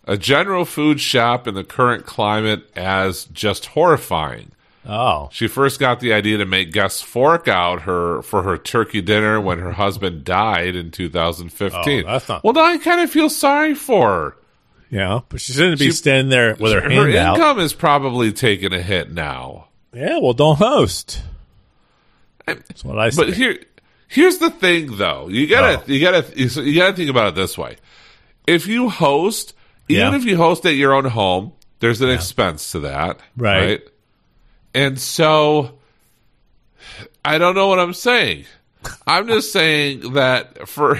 a 0.06 0.18
general 0.18 0.66
food 0.66 1.00
shop 1.00 1.48
in 1.48 1.56
the 1.56 1.64
current 1.64 2.06
climate 2.06 2.70
as 2.76 3.26
just 3.26 3.68
horrifying. 3.68 4.52
Oh. 4.86 5.30
She 5.32 5.48
first 5.48 5.80
got 5.80 6.00
the 6.02 6.12
idea 6.14 6.38
to 6.38 6.46
make 6.46 6.72
guests 6.74 7.02
fork 7.02 7.48
out 7.48 7.84
her 7.84 8.22
for 8.22 8.44
her 8.44 8.58
turkey 8.58 9.02
dinner 9.02 9.40
when 9.40 9.60
her 9.60 9.72
husband 9.74 10.26
died 10.26 10.76
in 10.76 10.92
2015. 10.92 12.04
Oh, 12.06 12.12
that's 12.12 12.28
not- 12.30 12.44
well, 12.44 12.54
now 12.54 12.64
I 12.66 12.78
kind 12.78 13.02
of 13.02 13.10
feel 13.10 13.30
sorry 13.30 13.76
for 13.76 14.10
her. 14.10 14.38
Yeah. 14.94 15.22
But 15.28 15.42
she 15.42 15.54
shouldn't 15.54 15.80
be 15.80 15.86
She- 15.88 15.92
standing 15.94 16.30
there 16.30 16.56
with 16.60 16.72
her, 16.72 16.82
her 16.82 16.90
hand 16.90 17.16
out. 17.16 17.38
Her 17.38 17.42
income 17.44 17.60
is 17.60 17.74
probably 17.74 18.32
taking 18.32 18.74
a 18.74 18.82
hit 18.82 19.12
now. 19.12 19.68
Yeah. 19.92 20.20
Well, 20.20 20.34
don't 20.34 20.58
host. 20.58 21.22
That's 22.46 22.84
what 22.86 23.00
I 23.00 23.10
say. 23.10 23.26
But 23.26 23.34
here, 23.34 23.58
here's 24.08 24.38
the 24.38 24.52
thing, 24.52 24.98
though. 24.98 25.30
You 25.30 25.48
gotta, 25.48 25.80
Oh. 25.80 25.84
you 25.88 26.00
gotta, 26.00 26.24
you 26.38 26.76
gotta 26.80 26.94
think 26.96 27.10
about 27.10 27.30
it 27.30 27.36
this 27.36 27.58
way. 27.58 27.78
If 28.46 28.68
you 28.68 28.90
host, 28.90 29.56
even 29.90 30.12
Yeah. 30.14 30.16
if 30.16 30.26
you 30.26 30.38
host 30.38 30.66
at 30.66 30.76
your 30.76 30.94
own 30.94 31.06
home, 31.06 31.54
there's 31.80 32.02
an 32.02 32.10
expense 32.10 32.72
to 32.74 32.82
that, 32.82 33.20
Right. 33.36 33.82
And 34.76 35.00
so, 35.00 35.80
I 37.26 37.38
don't 37.38 37.56
know 37.56 37.68
what 37.68 37.80
I'm 37.80 37.94
saying. 37.94 38.46
I'm 39.08 39.28
just 39.28 39.52
saying 39.54 40.14
that 40.14 40.68
for 40.68 41.00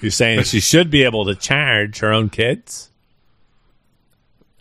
You're 0.00 0.10
saying 0.10 0.42
she 0.44 0.60
should 0.60 0.90
be 0.90 1.04
able 1.04 1.24
to 1.26 1.34
charge 1.34 1.98
her 2.00 2.12
own 2.12 2.28
kids? 2.28 2.90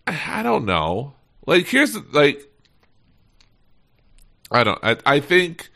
I 0.08 0.44
don't 0.44 0.66
know. 0.66 1.14
Like 1.46 1.68
here's 1.68 1.94
the, 1.94 2.04
like 2.12 2.42
I 4.52 4.64
don't. 4.64 4.80
I, 4.84 4.98
I 5.06 5.20
think 5.20 5.70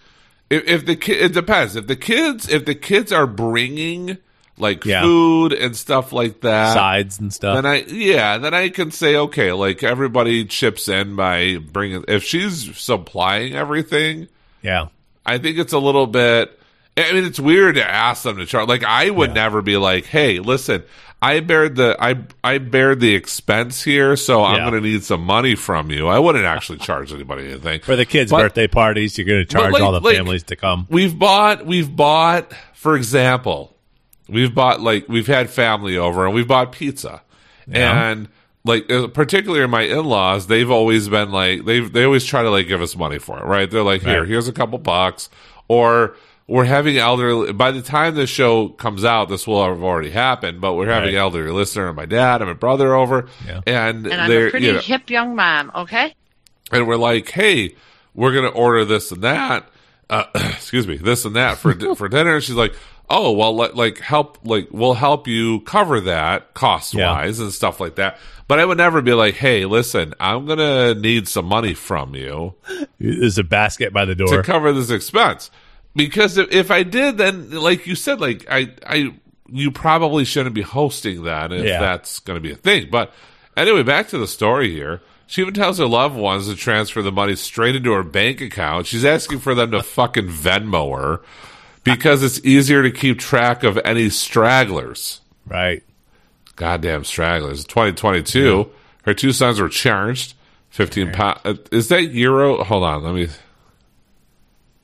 if, 0.50 0.64
if 0.68 0.86
the 0.86 0.96
kid, 0.96 1.22
it 1.22 1.34
depends. 1.34 1.76
If 1.76 1.88
the 1.88 1.96
kids, 1.96 2.50
if 2.50 2.66
the 2.66 2.76
kids 2.76 3.12
are 3.12 3.28
bringing 3.28 4.18
like 4.58 4.86
Yeah. 4.86 5.02
food 5.02 5.54
and 5.54 5.76
stuff 5.76 6.12
like 6.14 6.42
that, 6.42 6.74
Sides 6.74 7.20
and 7.20 7.34
stuff. 7.34 7.56
then 7.56 7.66
I 7.66 7.84
yeah, 7.84 8.38
then 8.38 8.54
I 8.54 8.70
can 8.70 8.92
say 8.92 9.16
okay, 9.16 9.52
like 9.54 9.84
everybody 9.84 10.46
chips 10.46 10.88
in 10.88 11.16
by 11.16 11.58
bringing. 11.58 12.04
If 12.08 12.24
she's 12.24 12.78
supplying 12.78 13.54
everything, 13.56 14.28
yeah. 14.62 14.88
I 15.26 15.38
think 15.40 15.58
it's 15.58 15.74
a 15.74 15.80
little 15.80 16.08
bit. 16.08 16.54
I 16.98 17.14
mean, 17.14 17.26
it's 17.26 17.40
weird 17.40 17.76
to 17.76 17.88
ask 17.90 18.24
them 18.24 18.38
to 18.38 18.46
charge. 18.46 18.68
Like, 18.68 18.84
I 18.84 19.10
would 19.10 19.34
never 19.34 19.62
be 19.62 19.78
like, 19.78 20.06
"Hey, 20.06 20.40
listen, 20.40 20.84
I 21.22 21.40
bear 21.42 21.70
the 21.70 21.96
I 22.00 22.16
I 22.44 22.58
bear 22.58 22.96
the 22.96 23.14
expense 23.14 23.84
here, 23.84 24.16
so 24.16 24.44
I'm 24.44 24.58
Yeah. 24.58 24.70
going 24.72 24.82
to 24.84 24.90
need 24.90 25.04
some 25.04 25.22
money 25.22 25.56
from 25.56 25.92
you." 25.92 26.08
I 26.08 26.18
wouldn't 26.20 26.46
actually 26.46 26.80
charge 26.80 27.14
anybody 27.14 27.46
anything 27.52 27.82
For 27.82 27.96
the 27.96 28.06
kids' 28.06 28.32
But- 28.32 28.42
birthday 28.42 28.68
parties, 28.68 29.18
you're 29.18 29.28
going 29.28 29.46
to 29.46 29.46
charge 29.46 29.74
like- 29.74 29.82
all 29.84 29.92
the 29.92 30.00
like- 30.02 30.16
families 30.18 30.44
to 30.44 30.56
come. 30.56 30.88
We've 30.90 31.18
bought, 31.18 31.66
we've 31.66 31.96
bought, 31.96 32.52
for 32.74 32.96
example, 32.96 33.76
we've 34.28 34.54
bought 34.56 34.82
like 34.82 35.06
we've 35.08 35.28
had 35.28 35.50
family 35.50 35.98
over 35.98 36.26
and 36.26 36.34
we've 36.34 36.48
bought 36.48 36.72
pizza, 36.72 37.22
Yeah. 37.72 38.10
and 38.10 38.28
like 38.66 38.92
uh, 38.92 39.08
particularly 39.08 39.66
my 39.68 39.82
in 39.84 40.04
laws, 40.04 40.48
they've 40.48 40.70
always 40.72 41.08
been 41.10 41.32
like 41.32 41.66
they 41.66 41.80
they 41.80 42.04
always 42.06 42.26
try 42.26 42.42
to 42.42 42.50
like 42.50 42.68
give 42.68 42.82
us 42.82 42.96
money 42.96 43.20
for 43.20 43.38
it, 43.38 43.46
right? 43.46 43.70
They're 43.70 43.84
like, 43.84 44.02
here, 44.04 44.22
Right. 44.22 44.28
here's 44.30 44.48
a 44.48 44.52
couple 44.52 44.78
bucks, 44.80 45.30
or 45.68 46.16
we're 46.48 46.64
having 46.66 46.98
elderly. 46.98 47.52
By 47.54 47.72
the 47.72 47.82
time 47.82 48.16
this 48.16 48.30
show 48.30 48.70
comes 48.70 49.04
out, 49.04 49.30
this 49.30 49.46
will 49.46 49.64
have 49.66 49.84
already 49.84 50.12
happened, 50.12 50.62
but 50.62 50.76
we're 50.76 50.88
having 50.88 51.14
Right. 51.14 51.20
elderly 51.20 51.52
listener 51.52 51.88
and 51.88 51.96
my 51.98 52.06
dad 52.06 52.42
and 52.42 52.50
my 52.50 52.54
brother 52.54 52.94
over, 52.96 53.28
Yeah. 53.46 53.62
and, 53.68 54.08
And 54.08 54.22
I'm 54.22 54.30
they're 54.30 54.48
a 54.48 54.52
pretty 54.52 54.68
you 54.68 54.74
know, 54.74 54.80
hip 54.80 55.10
young 55.10 55.36
mom, 55.36 55.72
okay? 55.76 56.16
and 56.72 56.88
we're 56.88 56.96
like, 56.98 57.30
hey, 57.32 57.76
we're 58.14 58.34
gonna 58.34 58.48
order 58.48 58.84
this 58.86 59.12
and 59.12 59.22
that. 59.24 59.68
Uh, 60.10 60.24
excuse 60.36 60.88
me, 60.88 60.98
this 60.98 61.26
and 61.26 61.36
that 61.36 61.58
for 61.58 61.74
for 61.96 62.08
dinner. 62.08 62.36
And 62.36 62.44
she's 62.44 62.56
like, 62.56 62.74
oh 63.10 63.32
well, 63.34 63.56
let, 63.56 63.76
like 63.76 64.00
help, 64.00 64.38
like 64.44 64.68
we'll 64.72 64.94
help 64.96 65.28
you 65.28 65.60
cover 65.62 66.00
that 66.02 66.54
cost 66.54 66.96
wise 66.96 67.40
and 67.40 67.52
stuff 67.54 67.80
like 67.82 67.96
that. 67.96 68.18
But 68.48 68.60
I 68.60 68.66
would 68.66 68.78
never 68.78 69.02
be 69.02 69.14
like, 69.14 69.36
hey, 69.36 69.66
listen, 69.66 70.14
I'm 70.20 70.46
gonna 70.46 70.94
need 70.96 71.28
some 71.28 71.46
money 71.46 71.74
from 71.74 72.16
you 72.16 72.56
There's 73.00 73.38
a 73.38 73.44
basket 73.44 73.92
by 73.92 74.06
the 74.06 74.16
door 74.16 74.28
to 74.30 74.42
cover 74.44 74.72
this 74.72 74.90
expense 74.90 75.52
because 75.98 76.38
if, 76.38 76.52
if 76.54 76.72
I 76.72 76.84
did, 76.84 77.18
then 77.18 77.52
like 77.52 77.86
you 77.88 77.96
said, 77.96 78.22
like 78.22 78.46
I 78.50 78.70
I 78.86 79.14
you 79.50 79.72
probably 79.72 80.24
shouldn't 80.24 80.56
be 80.56 80.62
hosting 80.62 81.24
that 81.24 81.52
if 81.52 81.66
Yeah. 81.66 81.80
that's 81.82 82.20
going 82.20 82.36
to 82.38 82.42
be 82.42 82.52
a 82.52 82.56
thing. 82.56 82.90
But 82.90 83.14
anyway, 83.58 83.84
back 83.84 84.08
to 84.10 84.18
the 84.18 84.28
story 84.28 84.72
here. 84.72 85.02
She 85.30 85.42
even 85.42 85.54
tells 85.54 85.78
her 85.80 85.86
loved 85.88 86.16
ones 86.16 86.48
to 86.48 86.56
transfer 86.56 87.02
the 87.02 87.12
money 87.12 87.36
straight 87.36 87.76
into 87.76 87.92
her 87.92 88.04
bank 88.04 88.40
account. 88.40 88.88
She's 88.88 89.04
asking 89.04 89.40
for 89.40 89.54
them 89.56 89.72
to 89.72 89.84
fucking 89.84 90.28
Venmo 90.30 90.98
her 90.98 91.22
because 91.84 92.24
it's 92.24 92.40
easier 92.46 92.82
to 92.84 92.92
keep 92.92 93.20
track 93.20 93.64
of 93.64 93.78
any 93.84 94.10
stragglers. 94.10 95.20
Right. 95.46 95.84
Goddamn 96.56 97.04
stragglers. 97.04 97.64
2022. 97.66 98.70
Her 99.04 99.14
two 99.14 99.32
sons 99.32 99.60
were 99.60 99.70
charged 99.70 100.34
15 100.72 101.12
pounds. 101.14 101.40
Uh, 101.46 101.56
is 101.72 101.88
that 101.90 102.04
euro? 102.12 102.64
Hold 102.64 102.84
on. 102.84 103.04
Let 103.04 103.14
me. 103.14 103.28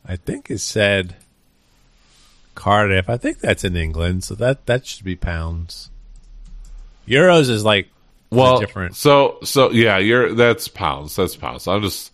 I 0.06 0.16
think 0.16 0.50
it 0.50 0.60
said 0.60 1.16
Cardiff. 2.56 3.10
I 3.10 3.18
think 3.18 3.40
that's 3.40 3.64
in 3.64 3.76
England, 3.76 4.24
so 4.24 4.36
that 4.36 4.66
that 4.66 4.86
should 4.86 5.06
be 5.06 5.16
pounds. 5.16 5.90
Euros 7.08 7.50
is 7.50 7.64
like 7.64 7.90
well 8.30 8.60
different. 8.60 8.96
So 8.96 9.40
so 9.44 9.72
yeah, 9.72 9.98
you're 9.98 10.34
that's 10.34 10.68
pounds. 10.68 11.16
That's 11.16 11.36
pounds. 11.36 11.68
I'm 11.68 11.82
just 11.82 12.12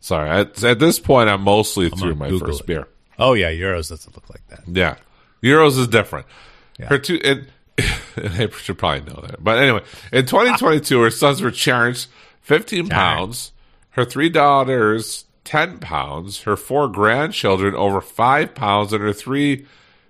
sorry. 0.00 0.30
At, 0.30 0.62
at 0.64 0.78
this 0.78 0.98
point, 0.98 1.28
I'm 1.28 1.42
mostly 1.42 1.88
through 1.88 2.14
gonna 2.14 2.14
my 2.14 2.28
Google 2.28 2.48
first 2.48 2.62
it. 2.62 2.66
beer. 2.66 2.88
Oh 3.18 3.34
yeah, 3.34 3.50
euros 3.50 3.88
doesn't 3.88 4.14
look 4.14 4.28
like 4.30 4.46
that. 4.48 4.62
Yeah, 4.66 4.96
euros 5.42 5.78
is 5.78 5.88
different. 5.88 6.26
Yeah. 6.78 6.86
Her 6.86 6.98
two 6.98 7.20
and, 7.22 7.46
and 8.16 8.34
they 8.34 8.50
should 8.50 8.78
probably 8.78 9.12
know 9.12 9.20
that. 9.22 9.42
But 9.42 9.58
anyway, 9.58 9.82
in 10.12 10.26
2022, 10.26 11.00
her 11.00 11.10
sons 11.10 11.42
were 11.42 11.50
charged 11.50 12.08
15 12.42 12.88
pounds. 12.88 13.52
Her 13.90 14.04
three 14.06 14.30
daughters 14.30 15.26
10 15.44 15.78
pounds. 15.78 16.42
Her 16.42 16.56
four 16.56 16.88
grandchildren 16.88 17.74
over 17.74 18.00
five 18.00 18.54
pounds, 18.54 18.92
and 18.92 19.02
her 19.02 19.12
three 19.12 19.66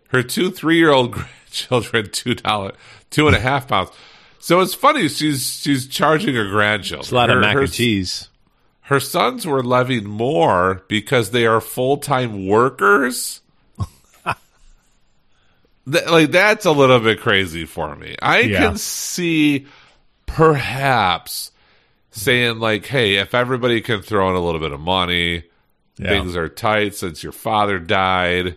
her 0.09 0.23
two 0.23 0.51
three 0.51 0.77
year 0.77 0.91
old 0.91 1.13
grandchildren 1.13 2.11
two 2.11 2.35
dollar 2.35 2.73
two 3.11 3.27
and 3.27 3.37
a 3.37 3.41
half 3.41 3.69
pounds. 3.69 3.91
So 4.39 4.61
it's 4.61 4.75
funny. 4.75 5.09
She's 5.09 5.61
she's 5.61 5.87
charging 5.87 6.35
her 6.35 6.49
grandchildren. 6.49 7.01
It's 7.03 7.13
a 7.13 7.15
lot 7.15 7.29
her, 7.31 7.37
of 7.37 7.41
mac 7.43 7.55
her- 7.55 7.63
and 7.63 7.73
cheese. 7.73 8.29
her 8.83 8.99
sons 9.01 9.47
were 9.47 9.63
levying 9.63 10.05
more 10.09 10.83
because 10.89 11.31
they 11.31 11.47
are 11.47 11.61
full 11.61 11.97
time 11.99 12.47
workers. 12.47 13.41
Th- 15.91 16.07
like 16.07 16.31
that's 16.31 16.65
a 16.67 16.73
little 16.73 17.01
bit 17.01 17.21
crazy 17.21 17.65
for 17.65 17.95
me. 17.97 18.15
I 18.21 18.41
Yeah. 18.41 18.59
can 18.59 18.77
see 18.79 19.67
perhaps 20.27 21.52
saying 22.13 22.61
like, 22.61 22.87
"Hey, 22.87 23.17
if 23.17 23.35
everybody 23.35 23.81
can 23.81 24.01
throw 24.03 24.31
in 24.31 24.37
a 24.37 24.41
little 24.41 24.61
bit 24.61 24.71
of 24.73 24.81
money, 24.81 25.45
Yeah. 25.99 26.09
things 26.09 26.37
are 26.37 26.49
tight 26.49 26.95
since 26.95 27.23
your 27.23 27.33
father 27.33 27.79
died." 27.81 28.57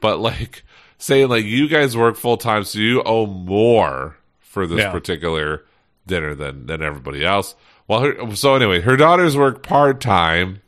But 0.00 0.20
like 0.20 0.62
saying 0.98 1.28
like 1.28 1.44
you 1.44 1.66
guys 1.68 1.96
work 1.96 2.16
full 2.16 2.36
time, 2.36 2.62
so 2.64 2.78
you 2.78 3.02
owe 3.04 3.26
more 3.26 4.16
for 4.38 4.66
this 4.66 4.78
Yeah. 4.80 4.92
particular 4.92 5.64
dinner 6.06 6.34
than 6.34 6.66
than 6.66 6.82
everybody 6.82 7.24
else. 7.24 7.54
Well, 7.88 8.00
her, 8.00 8.36
so 8.36 8.54
anyway, 8.54 8.80
her 8.82 8.96
daughters 8.96 9.36
work 9.36 9.62
part 9.64 10.00
time, 10.00 10.60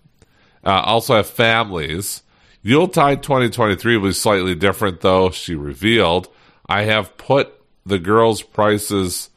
uh, 0.66 0.80
also 0.80 1.14
have 1.16 1.26
families. 1.28 2.22
Yuletide 2.62 3.22
2023 3.22 3.97
was 3.97 4.20
slightly 4.20 4.55
different, 4.55 5.01
though. 5.01 5.30
She 5.30 5.55
revealed, 5.55 6.28
"I 6.68 6.83
have 6.83 7.16
put 7.16 7.53
the 7.85 7.99
girls' 7.99 8.43
prices 8.43 9.30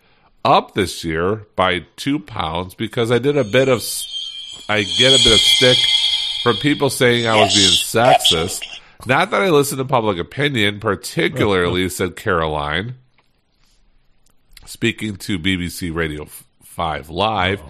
up 0.46 0.76
this 0.76 1.04
year 1.04 1.48
by 1.56 1.86
two 1.96 2.20
pounds 2.20 2.76
because 2.76 3.12
I 3.12 3.18
did 3.20 3.36
a 3.36 3.44
bit 3.44 3.68
of, 3.68 3.84
I 4.70 4.84
get 4.84 5.20
a 5.20 5.24
bit 5.24 5.34
of 5.34 5.40
stick 5.40 5.78
from 6.44 6.56
people 6.58 6.90
saying 6.90 7.28
I 7.28 7.36
was 7.42 7.54
being 7.54 7.72
sexist. 7.72 8.64
Not 9.08 9.32
that 9.32 9.42
I 9.42 9.50
listen 9.50 9.80
to 9.80 9.86
public 9.86 10.20
opinion, 10.20 10.80
particularly, 10.80 11.90
said 11.90 12.16
Caroline, 12.16 12.96
speaking 14.66 15.18
to 15.18 15.40
BBC 15.40 15.94
Radio 15.94 16.28
5 16.64 17.10
Live. 17.10 17.62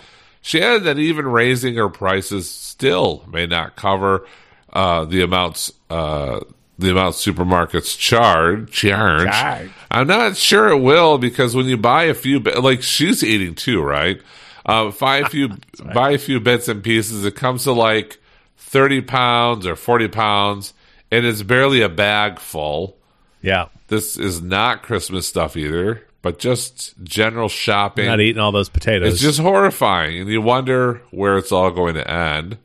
She 0.42 0.62
added 0.62 0.84
that 0.84 1.00
even 1.00 1.26
raising 1.28 1.76
her 1.76 1.90
prices 1.90 2.50
still 2.50 3.24
may 3.32 3.48
not 3.48 3.76
cover 3.76 4.28
uh, 4.72 5.06
the 5.06 5.22
amounts 5.22 5.72
uh, 5.90 6.42
the 6.78 6.92
amount 6.92 7.16
supermarkets 7.16 7.98
charge. 7.98 8.72
Charge. 8.72 9.30
Charge. 9.30 9.72
I'm 9.92 10.08
not 10.08 10.36
sure 10.36 10.70
it 10.70 10.82
will 10.82 11.18
because 11.18 11.56
when 11.56 11.68
you 11.68 11.78
buy 11.78 12.04
a 12.04 12.14
few, 12.14 12.40
like 12.40 12.82
she's 12.84 13.24
eating 13.24 13.56
too, 13.56 13.82
right? 13.82 14.22
Uh, 14.66 14.92
buy 14.92 15.18
a 15.18 15.26
few, 15.30 15.50
buy 15.94 16.12
a 16.12 16.18
few 16.18 16.40
bits 16.40 16.68
and 16.68 16.84
pieces. 16.84 17.24
It 17.26 17.36
comes 17.36 17.64
to 17.64 17.72
like 17.72 18.20
thirty 18.58 19.02
pounds 19.02 19.66
or 19.66 19.76
forty 19.76 20.08
pounds, 20.08 20.74
and 21.12 21.26
it's 21.26 21.44
barely 21.44 21.82
a 21.82 21.90
bag 21.90 22.40
full. 22.40 22.98
Yeah. 23.42 23.68
This 23.88 24.18
is 24.18 24.42
not 24.42 24.82
Christmas 24.82 25.28
stuff 25.28 25.56
either, 25.56 26.06
but 26.24 26.40
just 26.40 26.96
general 27.04 27.48
shopping. 27.48 28.08
Not 28.08 28.20
eating 28.20 28.42
all 28.42 28.52
those 28.52 28.70
potatoes. 28.70 29.14
It's 29.14 29.22
just 29.22 29.40
horrifying, 29.40 30.22
and 30.22 30.30
you 30.30 30.42
wonder 30.42 31.02
where 31.12 31.38
it's 31.38 31.52
all 31.52 31.70
going 31.72 31.94
to 31.94 32.10
end. 32.10 32.58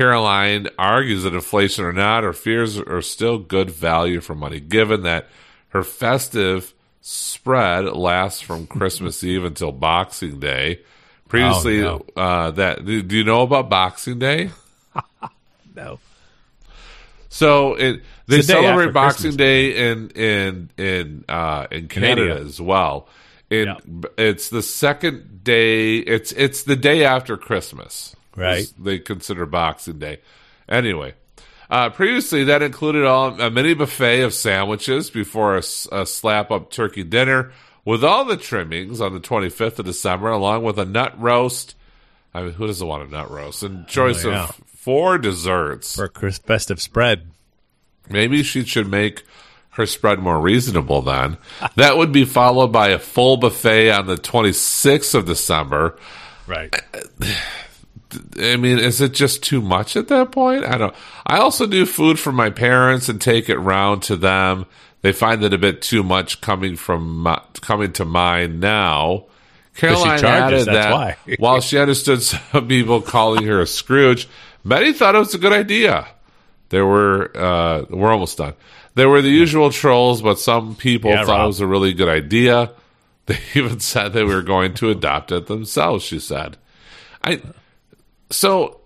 Caroline 0.00 0.66
argues 0.78 1.24
that 1.24 1.34
inflation 1.34 1.84
or 1.84 1.92
not, 1.92 2.24
her 2.24 2.32
fears 2.32 2.78
are 2.78 3.02
still 3.02 3.36
good 3.38 3.70
value 3.70 4.22
for 4.22 4.34
money, 4.34 4.58
given 4.58 5.02
that 5.02 5.26
her 5.68 5.82
festive 5.82 6.72
spread 7.02 7.84
lasts 7.84 8.40
from 8.40 8.66
Christmas 8.66 9.22
Eve 9.32 9.44
until 9.44 9.72
Boxing 9.72 10.40
Day. 10.40 10.80
Previously, 11.28 11.82
Oh, 11.84 12.06
uh, 12.16 12.50
that 12.52 12.86
do 12.86 13.02
do 13.02 13.14
you 13.14 13.24
know 13.24 13.42
about 13.42 13.68
Boxing 13.68 14.18
Day? 14.18 14.48
no. 15.76 15.98
So 17.28 17.74
it 17.74 18.02
they 18.26 18.40
celebrate 18.40 18.94
Boxing 18.94 19.32
Christmas. 19.32 19.36
Day 19.36 19.90
in 19.90 20.08
in 20.12 20.70
in 20.78 21.24
uh, 21.28 21.66
in 21.70 21.88
Canada 21.88 22.22
Canada. 22.28 22.40
as 22.46 22.58
well. 22.58 23.06
In 23.50 23.66
Yeah. 23.68 24.08
it's 24.16 24.48
the 24.48 24.62
second 24.62 25.44
day. 25.44 25.98
It's 25.98 26.32
it's 26.32 26.62
the 26.62 26.74
day 26.76 27.04
after 27.04 27.36
Christmas. 27.36 28.16
Right. 28.36 28.66
They 28.78 28.98
consider 28.98 29.44
Boxing 29.46 29.98
Day. 29.98 30.18
Anyway, 30.68 31.14
uh, 31.68 31.90
previously 31.90 32.44
that 32.44 32.62
included 32.62 33.04
all, 33.04 33.40
a 33.40 33.50
mini 33.50 33.74
buffet 33.74 34.22
of 34.22 34.32
sandwiches 34.34 35.10
before 35.10 35.56
a 35.56 35.62
slap 36.06 36.50
up 36.50 36.70
turkey 36.70 37.02
dinner 37.04 37.52
with 37.84 38.04
all 38.04 38.24
the 38.24 38.36
trimmings 38.36 39.00
on 39.00 39.12
the 39.14 39.20
25th 39.20 39.78
of 39.80 39.86
December, 39.86 40.28
along 40.28 40.62
with 40.62 40.78
a 40.78 40.84
nut 40.84 41.20
roast. 41.20 41.74
I 42.32 42.42
mean, 42.42 42.52
who 42.52 42.66
doesn't 42.66 42.86
want 42.86 43.08
a 43.08 43.10
nut 43.10 43.30
roast? 43.30 43.62
And 43.64 43.86
choice 43.88 44.24
Oh, 44.24 44.30
yeah. 44.30 44.44
of 44.44 44.54
four 44.66 45.18
desserts. 45.18 45.96
For 45.96 46.10
a 46.26 46.32
festive 46.32 46.80
spread. 46.80 47.26
Maybe 48.08 48.42
she 48.42 48.64
should 48.64 48.88
make 48.88 49.24
her 49.70 49.86
spread 49.86 50.18
more 50.20 50.40
reasonable 50.40 51.02
then. 51.02 51.36
that 51.76 51.96
would 51.96 52.12
be 52.12 52.24
followed 52.24 52.68
by 52.72 52.88
a 52.88 52.98
full 52.98 53.36
buffet 53.36 53.90
on 53.90 54.06
the 54.06 54.16
26th 54.16 55.14
of 55.14 55.26
December. 55.26 55.96
Right. 56.46 56.74
I 58.38 58.56
mean, 58.56 58.78
is 58.78 59.00
it 59.00 59.12
just 59.12 59.42
too 59.42 59.60
much 59.60 59.96
at 59.96 60.08
that 60.08 60.32
point? 60.32 60.64
I 60.64 60.78
don't. 60.78 60.94
I 61.26 61.38
also 61.38 61.66
do 61.66 61.86
food 61.86 62.18
for 62.18 62.32
my 62.32 62.50
parents 62.50 63.08
and 63.08 63.20
take 63.20 63.48
it 63.48 63.58
round 63.58 64.02
to 64.04 64.16
them. 64.16 64.66
They 65.02 65.12
find 65.12 65.42
it 65.44 65.54
a 65.54 65.58
bit 65.58 65.80
too 65.82 66.02
much 66.02 66.40
coming 66.40 66.76
from 66.76 67.20
my, 67.20 67.40
coming 67.60 67.92
to 67.94 68.04
mine 68.04 68.60
now. 68.60 69.26
Caroline 69.76 70.18
charges, 70.18 70.22
added 70.22 70.58
that's 70.66 70.86
that 70.88 70.92
why. 70.92 71.16
while 71.38 71.60
she 71.60 71.78
understood 71.78 72.22
some 72.22 72.68
people 72.68 73.00
calling 73.00 73.44
her 73.46 73.60
a 73.60 73.66
Scrooge, 73.66 74.28
many 74.64 74.92
thought 74.92 75.14
it 75.14 75.18
was 75.18 75.34
a 75.34 75.38
good 75.38 75.52
idea. 75.52 76.06
There 76.68 76.84
were 76.84 77.30
uh, 77.34 77.84
we're 77.88 78.12
almost 78.12 78.36
done. 78.38 78.54
There 78.94 79.08
were 79.08 79.22
the 79.22 79.30
usual 79.30 79.70
trolls, 79.70 80.20
but 80.20 80.38
some 80.38 80.74
people 80.74 81.10
Yeah, 81.12 81.24
thought 81.24 81.38
Rob. 81.38 81.44
it 81.44 81.46
was 81.46 81.60
a 81.60 81.66
really 81.66 81.94
good 81.94 82.08
idea. 82.08 82.72
They 83.26 83.38
even 83.54 83.78
said 83.78 84.12
they 84.12 84.24
were 84.24 84.42
going 84.42 84.74
to 84.74 84.90
adopt 84.90 85.30
it 85.30 85.46
themselves. 85.46 86.02
She 86.02 86.18
said, 86.18 86.56
"I." 87.22 87.40
So 88.30 88.80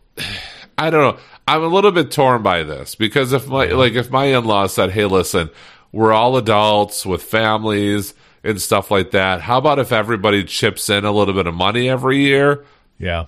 I 0.79 0.91
don't 0.91 1.01
know. 1.17 1.23
I'm 1.47 1.63
a 1.63 1.67
little 1.69 1.93
bit 1.93 2.11
torn 2.11 2.43
by 2.43 2.63
this 2.63 2.95
because 2.95 3.33
if 3.33 3.47
my 3.47 3.67
like 3.67 3.93
if 3.95 4.11
my 4.11 4.25
in-laws 4.27 4.73
said, 4.75 4.91
"Hey, 4.91 5.05
listen, 5.05 5.51
we're 5.93 6.13
all 6.13 6.37
adults 6.37 7.05
with 7.05 7.23
families 7.23 8.15
and 8.43 8.61
stuff 8.61 8.91
like 8.91 9.11
that. 9.13 9.41
How 9.43 9.59
about 9.59 9.79
if 9.79 9.93
everybody 9.93 10.45
chips 10.45 10.89
in 10.89 11.05
a 11.05 11.13
little 11.13 11.35
bit 11.35 11.47
of 11.47 11.55
money 11.55 11.89
every 11.91 12.19
year?" 12.19 12.65
Yeah. 12.99 13.27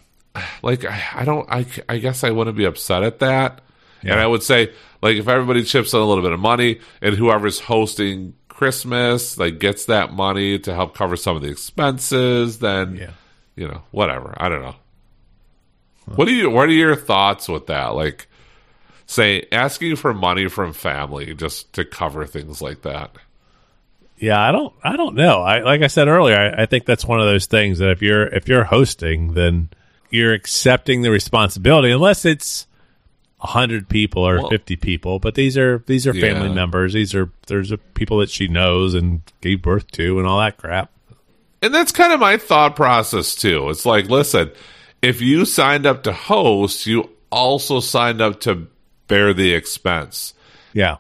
Like 0.63 0.85
I, 0.85 1.03
I 1.15 1.25
don't 1.25 1.47
I, 1.51 1.67
I 1.89 1.99
guess 1.99 2.25
I 2.25 2.31
wouldn't 2.31 2.57
be 2.57 2.65
upset 2.65 3.03
at 3.03 3.19
that. 3.21 3.61
And 4.03 4.21
I 4.21 4.27
would 4.27 4.43
say 4.43 4.73
like 5.03 5.17
if 5.17 5.27
everybody 5.29 5.65
chips 5.65 5.93
in 5.93 5.99
a 5.99 6.05
little 6.05 6.23
bit 6.23 6.33
of 6.33 6.39
money 6.39 6.79
and 7.03 7.17
whoever's 7.17 7.59
hosting 7.59 8.35
Christmas 8.49 9.37
like 9.37 9.59
gets 9.59 9.87
that 9.87 10.13
money 10.13 10.59
to 10.61 10.73
help 10.75 10.95
cover 10.95 11.17
some 11.17 11.35
of 11.37 11.43
the 11.43 11.49
expenses, 11.49 12.61
then 12.61 12.97
Yeah. 12.97 13.11
you 13.57 13.67
know, 13.67 13.83
whatever. 13.91 14.35
I 14.37 14.49
don't 14.49 14.63
know. 14.63 14.77
What 16.15 16.27
do 16.27 16.33
you 16.33 16.49
what 16.51 16.69
are 16.69 16.73
your 16.73 16.97
thoughts 16.97 17.49
with 17.49 17.67
that? 17.67 17.89
Like 17.95 18.29
say 19.07 19.47
asking 19.53 19.97
for 19.97 20.15
money 20.15 20.49
from 20.49 20.73
family 20.73 21.35
just 21.35 21.73
to 21.75 21.85
cover 21.85 22.27
things 22.27 22.61
like 22.63 22.83
that. 22.83 23.11
Yeah, 24.19 24.41
I 24.41 24.53
don't 24.53 24.73
I 24.83 24.97
don't 24.97 25.15
know. 25.15 25.43
I 25.43 25.61
like 25.61 25.83
I 25.83 25.89
said 25.89 26.09
earlier, 26.09 26.37
I, 26.37 26.63
I 26.63 26.67
think 26.67 26.87
that's 26.87 27.05
one 27.05 27.21
of 27.21 27.27
those 27.27 27.47
things 27.47 27.79
that 27.79 27.91
if 27.91 28.03
you're 28.03 28.27
if 28.29 28.49
you're 28.49 28.65
hosting, 28.65 29.35
then 29.35 29.69
you're 30.11 30.33
accepting 30.33 31.03
the 31.03 31.11
responsibility 31.11 31.91
unless 31.91 32.25
it's 32.25 32.67
a 33.43 33.49
hundred 33.49 33.89
people 33.89 34.23
or 34.27 34.39
Well- 34.39 34.49
fifty 34.51 34.77
people. 34.77 35.19
But 35.19 35.35
these 35.35 35.59
are 35.59 35.83
these 35.87 36.07
are 36.07 36.15
family 36.15 36.49
Yeah. 36.49 36.55
members. 36.55 36.93
These 36.95 37.15
are 37.15 37.31
there's 37.49 37.73
a 37.73 37.77
people 37.79 38.19
that 38.19 38.31
she 38.31 38.49
knows 38.49 38.95
and 38.95 39.21
gave 39.41 39.61
birth 39.61 39.91
to 39.93 40.19
and 40.19 40.27
all 40.27 40.39
that 40.41 40.57
crap. 40.57 40.91
And 41.63 41.75
that's 41.75 41.91
kind 41.93 42.13
of 42.13 42.21
my 42.21 42.37
thought 42.39 42.77
process 42.77 43.35
too. 43.35 43.69
It's 43.71 43.85
like, 43.85 44.09
listen, 44.09 44.51
if 45.03 45.21
you 45.21 45.45
signed 45.45 45.87
up 45.87 46.03
to 46.05 46.13
host, 46.13 46.87
you 46.87 47.11
also 47.31 47.81
signed 47.81 48.21
up 48.21 48.41
to 48.41 48.69
bear 49.09 49.35
the 49.35 49.53
expense. 49.53 50.35
Yeah. 50.73 50.97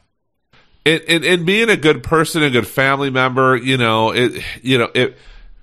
And, 0.84 1.02
and, 1.08 1.24
and 1.24 1.46
being 1.46 1.68
a 1.68 1.76
good 1.76 2.02
person, 2.02 2.42
a 2.42 2.50
good 2.50 2.68
family 2.68 3.10
member, 3.10 3.56
you 3.56 3.76
know, 3.76 4.10
it, 4.12 4.42
you 4.62 4.78
know, 4.78 4.90
it 4.94 5.16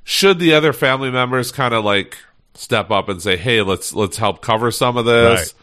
should 0.03 0.39
the 0.39 0.53
other 0.55 0.73
family 0.73 1.11
members 1.11 1.51
kind 1.51 1.73
of 1.73 1.85
like 1.85 2.17
step 2.55 2.91
up 2.91 3.07
and 3.09 3.21
say, 3.21 3.37
"Hey, 3.37 3.61
let's 3.61 3.93
let's 3.93 4.17
help 4.17 4.41
cover 4.41 4.69
some 4.69 4.97
of 4.97 5.05
this." 5.05 5.55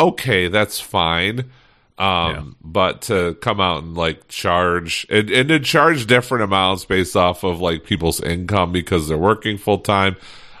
Right. 0.00 0.08
Okay, 0.08 0.48
that's 0.48 0.78
fine. 0.78 1.50
Um, 1.96 2.30
Yeah. 2.30 2.42
but 2.62 3.02
to 3.02 3.34
come 3.40 3.60
out 3.60 3.82
and 3.82 3.96
like 3.96 4.28
charge 4.28 5.04
and, 5.10 5.28
and 5.30 5.48
to 5.48 5.58
charge 5.58 6.06
different 6.06 6.44
amounts 6.44 6.84
based 6.84 7.16
off 7.16 7.42
of 7.42 7.60
like 7.60 7.82
people's 7.84 8.20
income 8.20 8.70
because 8.70 9.08
they're 9.08 9.18
working 9.18 9.58
full 9.58 9.78
time, 9.78 10.16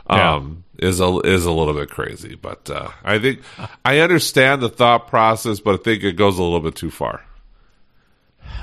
um, 0.08 0.64
is 0.78 1.00
a 1.00 1.18
is 1.20 1.44
a 1.44 1.52
little 1.52 1.74
bit 1.74 1.90
crazy. 1.90 2.34
But 2.34 2.70
uh, 2.70 2.90
I 3.04 3.18
think 3.18 3.40
I 3.84 3.98
understand 3.98 4.62
the 4.62 4.68
thought 4.68 5.08
process, 5.08 5.60
but 5.60 5.80
I 5.80 5.82
think 5.82 6.04
it 6.04 6.12
goes 6.12 6.38
a 6.38 6.42
little 6.42 6.60
bit 6.60 6.76
too 6.76 6.90
far. 6.90 7.24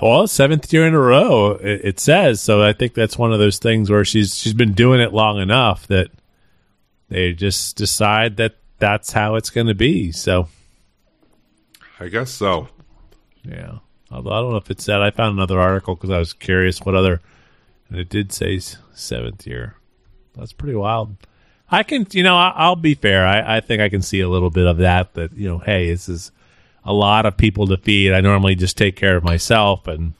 Well, 0.01 0.27
seventh 0.27 0.71
year 0.73 0.87
in 0.87 0.93
a 0.93 0.99
row, 0.99 1.51
it, 1.51 1.81
it 1.83 1.99
says. 1.99 2.41
So 2.41 2.61
I 2.61 2.73
think 2.73 2.93
that's 2.93 3.17
one 3.17 3.31
of 3.31 3.39
those 3.39 3.59
things 3.59 3.89
where 3.89 4.05
she's 4.05 4.35
she's 4.35 4.53
been 4.53 4.73
doing 4.73 4.99
it 4.99 5.13
long 5.13 5.39
enough 5.39 5.87
that 5.87 6.09
they 7.09 7.33
just 7.33 7.77
decide 7.77 8.37
that 8.37 8.55
that's 8.79 9.11
how 9.11 9.35
it's 9.35 9.49
going 9.49 9.67
to 9.67 9.75
be. 9.75 10.11
So 10.11 10.47
I 11.99 12.07
guess 12.07 12.31
so. 12.31 12.67
yeah, 13.43 13.79
although 14.11 14.31
I 14.31 14.41
don't 14.41 14.51
know 14.51 14.57
if 14.57 14.71
it 14.71 14.81
said. 14.81 15.01
I 15.01 15.11
found 15.11 15.37
another 15.37 15.59
article 15.59 15.95
because 15.95 16.09
I 16.09 16.19
was 16.19 16.33
curious 16.33 16.81
what 16.81 16.95
other, 16.95 17.21
and 17.89 17.97
it 17.97 18.09
did 18.09 18.33
say 18.33 18.59
seventh 18.93 19.47
year. 19.47 19.75
That's 20.35 20.51
pretty 20.53 20.75
wild. 20.75 21.15
I 21.69 21.83
can, 21.83 22.05
you 22.11 22.23
know, 22.23 22.35
I, 22.35 22.53
I'll 22.55 22.75
be 22.75 22.93
fair. 22.95 23.25
I, 23.25 23.57
I 23.57 23.59
think 23.59 23.81
I 23.81 23.89
can 23.89 24.01
see 24.01 24.19
a 24.21 24.29
little 24.29 24.49
bit 24.49 24.67
of 24.67 24.77
that. 24.77 25.13
That 25.15 25.33
you 25.33 25.47
know, 25.49 25.57
hey, 25.59 25.89
this 25.89 26.07
is 26.09 26.31
a 26.83 26.93
lot 26.93 27.25
of 27.25 27.35
people 27.37 27.67
to 27.67 27.77
feed. 27.77 28.13
I 28.13 28.21
normally 28.21 28.55
just 28.55 28.77
take 28.77 28.95
care 28.95 29.15
of 29.17 29.23
myself 29.23 29.87
and. 29.87 30.13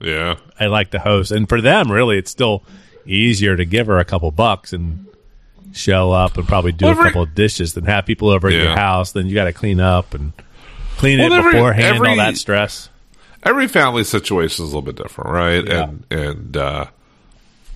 Yeah. 0.00 0.36
I 0.58 0.66
like 0.66 0.90
to 0.90 0.98
host. 0.98 1.30
And 1.30 1.48
for 1.48 1.60
them, 1.60 1.90
really, 1.90 2.18
it's 2.18 2.30
still 2.32 2.64
easier 3.06 3.56
to 3.56 3.64
give 3.64 3.86
her 3.86 3.98
a 4.00 4.04
couple 4.04 4.28
bucks 4.32 4.72
and 4.72 5.06
show 5.72 6.10
up 6.10 6.36
and 6.36 6.46
probably 6.48 6.72
do 6.72 6.86
Well, 6.86 7.00
a 7.00 7.04
couple 7.04 7.22
of 7.22 7.36
dishes 7.36 7.74
than 7.74 7.84
have 7.84 8.04
people 8.04 8.28
over 8.28 8.48
at 8.48 8.52
your 8.54 8.74
house. 8.76 9.12
Then 9.12 9.28
you 9.28 9.34
got 9.36 9.44
to 9.44 9.52
clean 9.52 9.78
up 9.78 10.12
and 10.12 10.32
clean 10.96 11.20
Well, 11.20 11.32
it 11.32 11.36
every- 11.38 11.52
beforehand, 11.52 12.04
all 12.04 12.16
that 12.16 12.36
stress. 12.36 12.88
every 13.44 13.68
family 13.68 14.02
situation 14.02 14.64
is 14.64 14.72
a 14.72 14.76
little 14.76 14.82
bit 14.82 14.96
different, 14.96 15.30
right? 15.30 15.64
Yeah. 15.64 15.82
And 15.84 16.04
and 16.10 16.56
uh, 16.56 16.86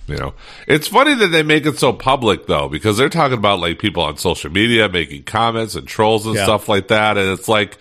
you 0.07 0.15
know, 0.15 0.33
it's 0.67 0.87
funny 0.87 1.13
that 1.15 1.27
they 1.27 1.43
make 1.43 1.65
it 1.65 1.77
so 1.77 1.93
public 1.93 2.47
though, 2.47 2.67
because 2.69 2.97
they're 2.97 3.09
talking 3.09 3.37
about 3.37 3.59
like 3.59 3.77
people 3.79 4.03
on 4.03 4.17
social 4.17 4.51
media 4.51 4.87
making 4.89 5.23
comments 5.23 5.75
and 5.75 5.87
trolls 5.87 6.25
and 6.25 6.35
Yeah. 6.35 6.43
stuff 6.45 6.67
like 6.69 6.87
that, 6.87 7.17
and 7.17 7.29
it's 7.37 7.47
like, 7.47 7.77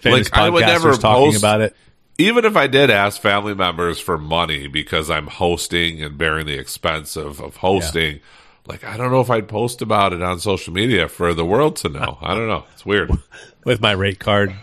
Famous 0.00 0.30
like 0.30 0.38
I 0.40 0.48
would 0.50 0.60
never 0.66 0.92
talking 0.92 1.32
post 1.32 1.38
about 1.38 1.60
it. 1.62 1.74
even 2.18 2.44
if 2.44 2.56
I 2.56 2.66
did 2.66 2.90
ask 2.90 3.20
family 3.20 3.54
members 3.54 3.98
for 3.98 4.16
money 4.16 4.68
because 4.68 5.10
I'm 5.10 5.26
hosting 5.26 6.02
and 6.02 6.16
bearing 6.16 6.46
the 6.46 6.58
expense 6.58 7.16
of, 7.16 7.40
of 7.40 7.56
hosting, 7.56 8.20
like 8.66 8.84
I 8.84 8.96
don't 8.96 9.10
know 9.10 9.20
if 9.20 9.30
I'd 9.30 9.48
post 9.48 9.82
about 9.82 10.12
it 10.12 10.22
on 10.22 10.38
social 10.38 10.72
media 10.72 11.08
for 11.08 11.34
the 11.34 11.44
world 11.44 11.76
to 11.76 11.88
know. 11.88 12.18
I 12.22 12.34
don't 12.34 12.46
know. 12.48 12.64
It's 12.74 12.86
weird. 12.86 13.10
with 13.64 13.80
my 13.80 13.92
rate 13.92 14.18
card. 14.20 14.54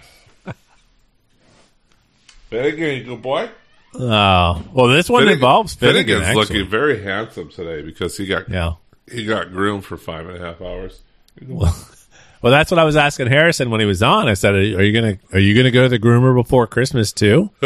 Very 2.49 2.71
good, 2.73 3.05
good 3.05 3.21
boy. 3.21 3.49
Oh, 3.95 4.63
well, 4.73 4.87
this 4.87 5.09
one 5.09 5.27
involves 5.27 5.75
Finnegan. 5.75 6.05
Finnegan's 6.21 6.27
actually. 6.39 6.57
looking 6.59 6.69
very 6.71 7.01
handsome 7.03 7.49
today 7.49 7.81
because 7.81 8.17
he 8.17 8.25
got 8.25 8.49
Yeah. 8.49 8.73
he 9.11 9.25
got 9.25 9.51
groomed 9.51 9.85
for 9.85 9.97
five 9.97 10.27
and 10.27 10.37
a 10.37 10.39
half 10.39 10.61
hours. 10.61 11.01
Well, 11.47 11.71
that's 12.41 12.71
what 12.71 12.79
I 12.79 12.83
was 12.83 12.95
asking 12.95 13.27
Harrison 13.27 13.69
when 13.69 13.79
he 13.79 13.85
was 13.85 14.01
on. 14.03 14.27
I 14.27 14.33
said, 14.33 14.55
"Are 14.55 14.83
you 14.83 14.91
gonna 14.93 15.17
Are 15.33 15.39
you 15.39 15.55
gonna 15.55 15.71
go 15.71 15.83
to 15.83 15.89
the 15.89 15.99
groomer 15.99 16.33
before 16.35 16.67
Christmas 16.67 17.11
too?" 17.11 17.49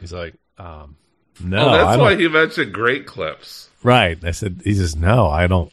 He's 0.00 0.12
like, 0.12 0.34
um, 0.58 0.96
"No, 1.42 1.68
oh, 1.68 1.72
that's 1.72 1.90
don't." 1.96 2.00
why 2.00 2.16
he 2.16 2.28
mentioned 2.28 2.72
great 2.72 3.06
clips. 3.06 3.68
right? 3.82 4.22
I 4.24 4.30
said, 4.32 4.60
"He 4.64 4.74
says 4.74 4.96
no, 4.96 5.26
I 5.28 5.46
don't. 5.46 5.72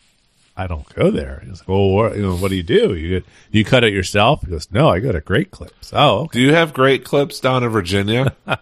I 0.56 0.68
don't 0.68 0.88
go 0.94 1.12
there." 1.12 1.42
He's 1.46 1.60
like, 1.60 1.68
"Well, 1.68 1.90
what, 1.90 2.16
you 2.16 2.22
know, 2.22 2.36
what 2.38 2.50
do 2.50 2.56
you 2.56 2.64
do? 2.64 2.96
You 2.96 3.24
you 3.52 3.66
cut 3.66 3.84
it 3.84 3.92
yourself?" 3.94 4.42
He 4.42 4.48
goes, 4.48 4.70
"No, 4.72 4.88
I 4.90 5.00
go 5.00 5.12
to 5.12 5.20
Great 5.22 5.52
Clips." 5.52 5.92
Oh, 5.94 6.20
okay. 6.26 6.40
Do 6.40 6.42
you 6.46 6.54
have 6.54 6.74
great 6.74 7.04
clips 7.04 7.40
down 7.40 7.64
in 7.64 7.70
Virginia? 7.70 8.36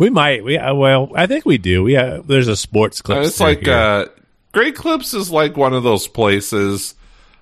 we 0.00 0.08
might. 0.10 0.42
We 0.42 0.56
uh, 0.56 0.74
well, 0.74 1.12
I 1.14 1.26
think 1.26 1.44
we 1.44 1.58
do. 1.58 1.82
We 1.82 1.92
have, 1.92 2.26
there's 2.26 2.48
a 2.48 2.56
sports 2.56 3.02
clip. 3.02 3.22
it's 3.24 3.38
like 3.38 3.68
uh, 3.68 4.06
Great 4.52 4.74
Clips 4.74 5.12
is 5.12 5.30
like 5.30 5.56
one 5.58 5.74
of 5.74 5.82
those 5.82 6.08
places. 6.08 6.94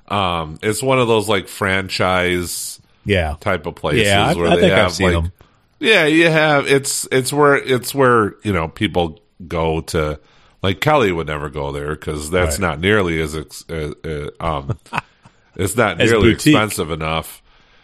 Um, 0.08 0.58
it's 0.62 0.82
one 0.82 0.98
of 0.98 1.06
those 1.06 1.28
like 1.28 1.46
franchise 1.48 2.80
yeah, 3.04 3.36
type 3.40 3.66
of 3.66 3.76
places 3.76 4.06
yeah. 4.08 4.26
I, 4.26 4.34
where 4.34 4.48
I 4.48 4.54
they 4.56 4.60
think 4.62 4.72
have 4.72 4.86
I've 4.86 4.92
seen 4.92 5.12
like 5.12 5.22
them. 5.22 5.32
yeah, 5.78 6.06
you 6.06 6.28
have 6.28 6.66
it's 6.66 7.06
it's 7.12 7.32
where 7.32 7.56
it's 7.56 7.94
where 7.94 8.34
you 8.42 8.52
know 8.52 8.68
people 8.68 9.20
go 9.46 9.80
to. 9.82 10.18
Like 10.60 10.80
Kelly 10.80 11.12
would 11.12 11.28
never 11.28 11.50
go 11.50 11.70
there 11.70 11.90
because 11.94 12.30
that's 12.30 12.58
Right. 12.58 12.68
not 12.70 12.80
nearly 12.80 13.20
as 13.20 13.36
ex- 13.36 13.64
uh, 13.70 13.92
uh, 14.04 14.30
um, 14.44 14.76
it's 15.54 15.76
not 15.76 15.98
nearly 15.98 16.32
boutique. 16.32 16.52
expensive 16.56 16.90
enough. 16.90 17.40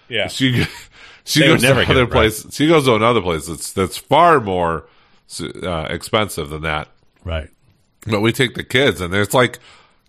Yeah, 0.09 0.27
She 0.27 0.67
she 1.25 1.41
They 1.41 1.47
goes 1.47 1.61
to 1.63 1.67
get 1.69 1.73
other 1.73 1.81
it 1.81 1.87
right. 2.15 2.33
She 2.53 2.67
goes 2.69 2.85
to 2.85 2.95
another 2.95 3.21
place 3.23 3.47
that's 3.47 3.73
that's 3.73 3.97
far 3.97 4.41
more 4.41 4.87
uh, 5.41 5.87
expensive 5.91 6.51
than 6.51 6.63
that. 6.63 6.89
right. 7.25 7.51
But 8.07 8.21
we 8.21 8.33
take 8.33 8.55
the 8.55 8.65
kids, 8.65 9.01
and 9.01 9.15
it's 9.15 9.33
like 9.33 9.59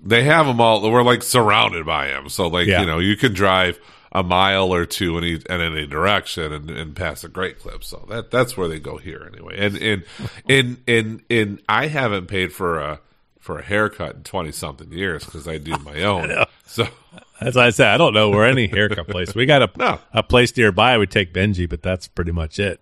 they 0.02 0.24
have 0.24 0.46
them 0.46 0.60
all. 0.60 0.82
We're 0.92 1.02
like 1.04 1.24
surrounded 1.24 1.86
by 1.86 2.08
them, 2.08 2.28
so 2.28 2.48
like 2.48 2.68
Yeah. 2.68 2.82
you 2.82 2.88
know 2.88 3.00
you 3.00 3.16
can 3.16 3.34
drive 3.34 3.80
a 4.12 4.22
mile 4.24 4.74
or 4.74 4.86
two 4.86 5.18
in 5.18 5.24
each, 5.26 5.44
in 5.46 5.62
any 5.62 5.86
direction 5.88 6.52
and, 6.54 6.70
and 6.70 6.96
pass 6.96 7.24
a 7.24 7.30
great 7.30 7.60
clip. 7.60 7.84
So 7.86 8.06
that 8.10 8.32
that's 8.32 8.58
where 8.58 8.68
they 8.68 8.80
go 8.80 8.98
here 8.98 9.30
anyway. 9.34 9.56
And 9.58 9.78
and 9.78 10.04
in 10.50 10.78
in 10.88 11.22
in 11.30 11.62
I 11.70 11.88
haven't 11.88 12.28
paid 12.28 12.52
for 12.52 12.80
a 12.80 13.00
for 13.46 13.60
a 13.60 13.64
haircut 13.64 14.16
in 14.16 14.24
twenty 14.24 14.52
something 14.52 14.92
years 14.92 15.24
because 15.24 15.48
I 15.48 15.60
do 15.60 15.78
my 15.86 16.02
own. 16.02 16.46
so 16.66 16.88
As 17.40 17.56
I 17.56 17.70
said, 17.70 17.90
I 17.90 17.98
don't 17.98 18.16
know 18.16 18.32
where 18.32 18.46
any 18.46 18.66
haircut 18.66 19.08
place. 19.08 19.36
We 19.36 19.46
got 19.46 19.62
a 19.62 19.70
No. 19.78 20.00
a 20.14 20.24
place 20.24 20.56
nearby. 20.58 20.98
We 20.98 21.06
take 21.06 21.32
Benji, 21.32 21.70
but 21.70 21.84
that's 21.84 22.08
pretty 22.08 22.32
much 22.32 22.58
it. 22.60 22.80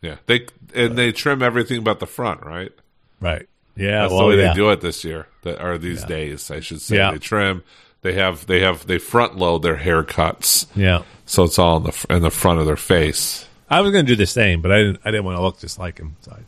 yeah, 0.00 0.16
they 0.26 0.46
and 0.74 0.96
they 0.96 1.12
trim 1.12 1.42
everything 1.42 1.84
but 1.84 2.00
the 2.00 2.06
front, 2.06 2.44
right? 2.46 2.72
Right. 3.20 3.46
Yeah. 3.76 4.00
That's 4.02 4.12
well, 4.12 4.22
the 4.22 4.26
way 4.28 4.40
yeah. 4.40 4.48
they 4.48 4.54
do 4.54 4.70
it 4.70 4.80
this 4.80 5.04
year, 5.04 5.26
that 5.42 5.62
or 5.62 5.76
these 5.76 6.02
days, 6.04 6.50
I 6.50 6.60
should 6.60 6.80
say. 6.80 6.96
Yeah. 6.96 7.10
They 7.12 7.18
trim. 7.18 7.62
They 8.00 8.14
have 8.14 8.46
they 8.46 8.60
have 8.60 8.86
they 8.86 8.96
front 8.98 9.36
load 9.36 9.62
their 9.62 9.76
haircuts, 9.76 10.66
Yeah. 10.74 11.02
so 11.26 11.44
it's 11.44 11.58
all 11.58 11.76
in 11.76 11.82
the 11.84 12.06
in 12.10 12.22
the 12.22 12.30
front 12.30 12.58
of 12.58 12.64
their 12.66 12.76
face. 12.76 13.46
I 13.68 13.80
was 13.82 13.92
going 13.92 14.04
to 14.06 14.12
do 14.12 14.16
the 14.16 14.26
same, 14.26 14.60
but 14.62 14.72
I 14.72 14.78
didn't. 14.78 15.00
I 15.04 15.10
didn't 15.10 15.24
want 15.24 15.36
to 15.36 15.42
look 15.42 15.60
just 15.60 15.78
like 15.78 15.98
him. 15.98 16.16
So 16.22 16.32
I. 16.32 16.40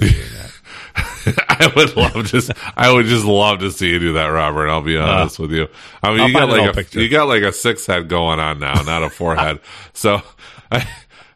I 1.66 1.72
would 1.76 1.96
love 1.96 2.30
to. 2.30 2.54
I 2.76 2.92
would 2.92 3.06
just 3.06 3.24
love 3.24 3.58
to 3.60 3.70
see 3.70 3.90
you 3.90 3.98
do 3.98 4.12
that, 4.14 4.26
Robert. 4.26 4.68
I'll 4.68 4.82
be 4.82 4.96
honest 4.96 5.38
with 5.38 5.52
you. 5.52 5.68
I 6.02 6.10
mean, 6.10 6.20
Uh, 6.20 6.22
I'll 6.22 6.28
you 6.28 6.34
got 6.34 6.48
like 6.48 6.70
a 6.70 6.74
picture. 6.74 7.00
you 7.00 7.08
got 7.08 7.28
like 7.28 7.42
a 7.42 7.52
six 7.52 7.86
head 7.86 8.08
going 8.08 8.40
on 8.40 8.58
now, 8.58 8.80
not 8.82 9.02
a 9.02 9.10
four 9.10 9.36
head. 9.36 9.60
So 9.92 10.22
I, 10.72 10.86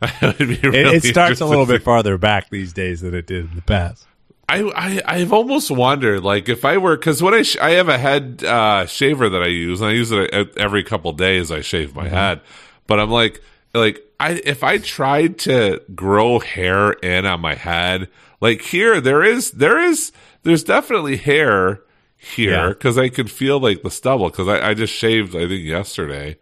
I 0.00 0.32
be 0.38 0.54
It, 0.54 0.62
really 0.62 0.96
it 0.96 1.04
starts 1.04 1.40
a 1.40 1.46
little 1.46 1.66
bit 1.66 1.82
farther 1.82 2.16
back 2.18 2.48
these 2.50 2.72
days 2.72 3.00
than 3.02 3.14
it 3.14 3.26
did 3.26 3.50
in 3.50 3.56
the 3.56 3.62
past. 3.62 4.06
I, 4.48 4.62
I 4.74 5.02
I've 5.16 5.32
almost 5.32 5.70
wondered 5.70 6.22
like 6.22 6.48
if 6.48 6.64
I 6.64 6.76
were 6.78 6.96
because 6.96 7.22
when 7.22 7.32
I 7.34 7.42
sh- 7.42 7.56
I 7.58 7.70
have 7.72 7.88
a 7.88 7.96
head 7.98 8.44
uh, 8.44 8.84
shaver 8.86 9.28
that 9.30 9.42
I 9.42 9.46
use 9.46 9.80
and 9.80 9.90
I 9.90 9.92
use 9.94 10.10
it 10.12 10.32
every 10.58 10.82
couple 10.84 11.12
days 11.12 11.50
I 11.50 11.60
shave 11.62 11.94
my 11.96 12.08
head, 12.08 12.40
but 12.86 13.00
I'm 13.00 13.10
like 13.10 13.40
like 13.74 14.00
I 14.20 14.40
if 14.44 14.62
I 14.62 14.78
tried 14.78 15.38
to 15.40 15.82
grow 15.94 16.38
hair 16.40 16.92
in 16.92 17.24
on 17.26 17.40
my 17.40 17.54
head 17.54 18.08
like 18.44 18.60
here 18.60 19.00
there 19.00 19.24
is 19.24 19.50
there 19.52 19.78
is 19.80 20.12
there's 20.42 20.62
definitely 20.64 21.16
hair 21.16 21.80
here 22.18 22.50
Yeah. 22.52 22.68
because 22.68 22.98
I 22.98 23.08
could 23.08 23.30
feel 23.30 23.58
like 23.58 23.82
the 23.82 23.90
stubble 23.90 24.28
because 24.30 24.48
I, 24.48 24.70
I 24.70 24.74
just 24.74 24.92
shaved 24.92 25.34
I 25.34 25.48
think 25.48 25.64
yesterday, 25.64 26.36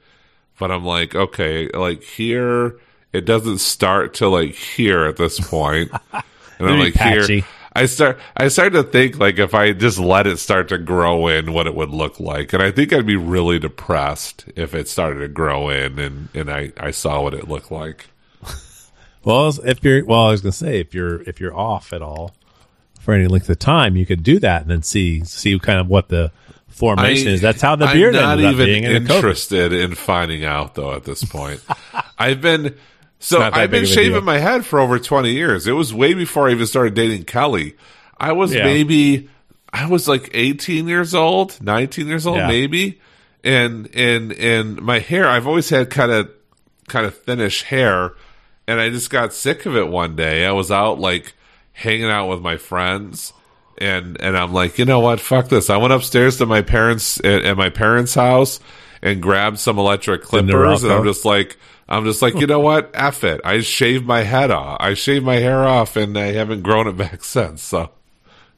but 0.59 0.70
I'm 0.70 0.84
like 0.84 1.14
okay 1.14 1.68
like 1.68 2.03
here 2.03 2.78
it 3.12 3.24
doesn't 3.24 3.59
start 3.59 4.14
to 4.14 4.28
like 4.28 4.55
here 4.55 5.05
at 5.05 5.16
this. 5.16 5.38
And 6.59 6.70
I'm 6.70 6.78
like 6.78 6.94
here. 6.94 7.42
I 7.74 7.86
start. 7.86 8.18
I 8.36 8.48
start 8.48 8.72
to 8.74 8.82
think 8.84 9.18
like 9.18 9.38
if 9.38 9.55
I 9.55 9.72
just 9.72 9.98
let 9.98 10.26
it 10.26 10.38
start 10.38 10.68
to 10.68 10.78
grow 10.78 11.26
in, 11.26 11.53
what 11.53 11.66
it 11.66 11.74
would 11.74 11.90
look 11.90 12.20
like, 12.20 12.53
and 12.53 12.62
I 12.62 12.70
think 12.70 12.92
I'd 12.92 13.07
be 13.07 13.16
really 13.16 13.59
depressed 13.59 14.44
if 14.55 14.74
it 14.74 14.88
started 14.88 15.20
to 15.20 15.28
grow 15.28 15.70
in, 15.70 15.98
and 15.98 16.28
and 16.34 16.50
I 16.50 16.72
I 16.78 16.90
saw 16.92 17.22
what 17.22 17.34
it 17.34 17.48
looked 17.48 17.72
like. 17.72 18.07
Well, 19.24 19.52
if 19.64 19.82
you're 19.84 20.04
well, 20.04 20.26
I 20.26 20.30
was 20.32 20.40
going 20.40 20.52
to 20.52 20.58
say 20.58 20.80
if 20.80 20.94
you're 20.94 21.22
if 21.22 21.40
you're 21.40 21.54
off 21.56 21.92
at 21.92 22.02
all 22.02 22.34
for 23.00 23.14
any 23.14 23.26
length 23.26 23.48
of 23.50 23.58
time, 23.58 23.96
you 23.96 24.06
could 24.06 24.22
do 24.22 24.38
that 24.40 24.62
and 24.62 24.70
then 24.70 24.82
see 24.82 25.24
see 25.24 25.58
kind 25.58 25.78
of 25.80 25.88
what 25.88 26.08
the 26.08 26.32
formation 26.68 27.28
is. 27.28 27.40
That's 27.40 27.60
how 27.62 27.76
the 27.76 27.86
I'm 27.86 27.96
beard 27.96 28.14
not 28.14 28.32
ended 28.38 28.46
up 28.46 28.52
even 28.54 28.66
being 28.66 28.84
in 28.84 28.90
a 29.10 29.14
interested 29.14 29.72
in 29.72 29.94
finding 29.94 30.44
out 30.44 30.74
though. 30.74 30.94
At 30.94 31.04
this 31.04 31.24
point, 31.24 31.60
I've 32.18 32.40
been 32.40 32.76
so 33.18 33.40
I've 33.40 33.70
been 33.70 33.82
big 33.82 33.84
of 33.84 33.90
a 33.90 33.92
shaving 33.92 34.24
my 34.24 34.38
head 34.38 34.64
for 34.66 34.80
over 34.80 34.98
twenty 34.98 35.32
years. 35.32 35.66
It 35.66 35.72
was 35.72 35.94
way 35.94 36.14
before 36.14 36.48
I 36.48 36.52
even 36.52 36.66
started 36.66 36.94
dating 36.94 37.24
Kelly. 37.24 37.76
I 38.18 38.32
was 38.32 38.52
Yeah. 38.54 38.64
maybe 38.64 39.28
I 39.72 39.86
was 39.86 40.08
like 40.08 40.30
eighteen 40.34 40.88
years 40.88 41.14
old, 41.14 41.60
nineteen 41.62 42.08
years 42.08 42.26
old, 42.26 42.38
Yeah. 42.38 42.48
maybe, 42.48 43.00
and 43.44 43.88
and 43.94 44.32
and 44.32 44.82
my 44.82 44.98
hair. 44.98 45.28
I've 45.28 45.46
always 45.46 45.68
had 45.68 45.90
kind 45.90 46.10
of 46.10 46.30
kind 46.88 47.06
of 47.06 47.16
thinnish 47.22 47.62
hair, 47.62 48.12
and 48.66 48.80
I 48.80 48.90
just 48.90 49.10
got 49.10 49.32
sick 49.32 49.66
of 49.66 49.76
it 49.76 49.88
one 49.88 50.16
day. 50.16 50.46
I 50.46 50.52
was 50.52 50.70
out 50.70 50.98
like 50.98 51.34
hanging 51.72 52.10
out 52.10 52.28
with 52.28 52.40
my 52.40 52.56
friends 52.56 53.32
and 53.78 54.20
and 54.20 54.36
I'm 54.36 54.52
like, 54.52 54.78
you 54.78 54.84
know 54.84 55.00
what? 55.00 55.20
Fuck 55.20 55.48
this. 55.48 55.70
I 55.70 55.76
went 55.76 55.92
upstairs 55.92 56.38
to 56.38 56.46
my 56.46 56.62
parents 56.62 57.18
at, 57.20 57.44
at 57.44 57.56
my 57.56 57.70
parents' 57.70 58.14
house 58.14 58.60
and 59.02 59.20
grabbed 59.20 59.58
some 59.58 59.78
electric 59.78 60.22
clippers, 60.22 60.84
and 60.84 60.92
I'm 60.92 61.04
just 61.04 61.24
like, 61.24 61.56
I'm 61.88 62.04
just 62.04 62.22
like, 62.22 62.34
you 62.34 62.46
know 62.46 62.60
what? 62.60 62.90
F 62.94 63.24
it. 63.24 63.40
I 63.44 63.60
shaved 63.60 64.06
my 64.06 64.22
head 64.22 64.50
off. 64.50 64.78
I 64.80 64.94
shaved 64.94 65.24
my 65.24 65.36
hair 65.36 65.64
off, 65.66 65.96
and 65.96 66.16
I 66.16 66.32
haven't 66.32 66.62
grown 66.62 66.86
it 66.86 66.96
back 66.96 67.24
since. 67.24 67.62
So 67.62 67.90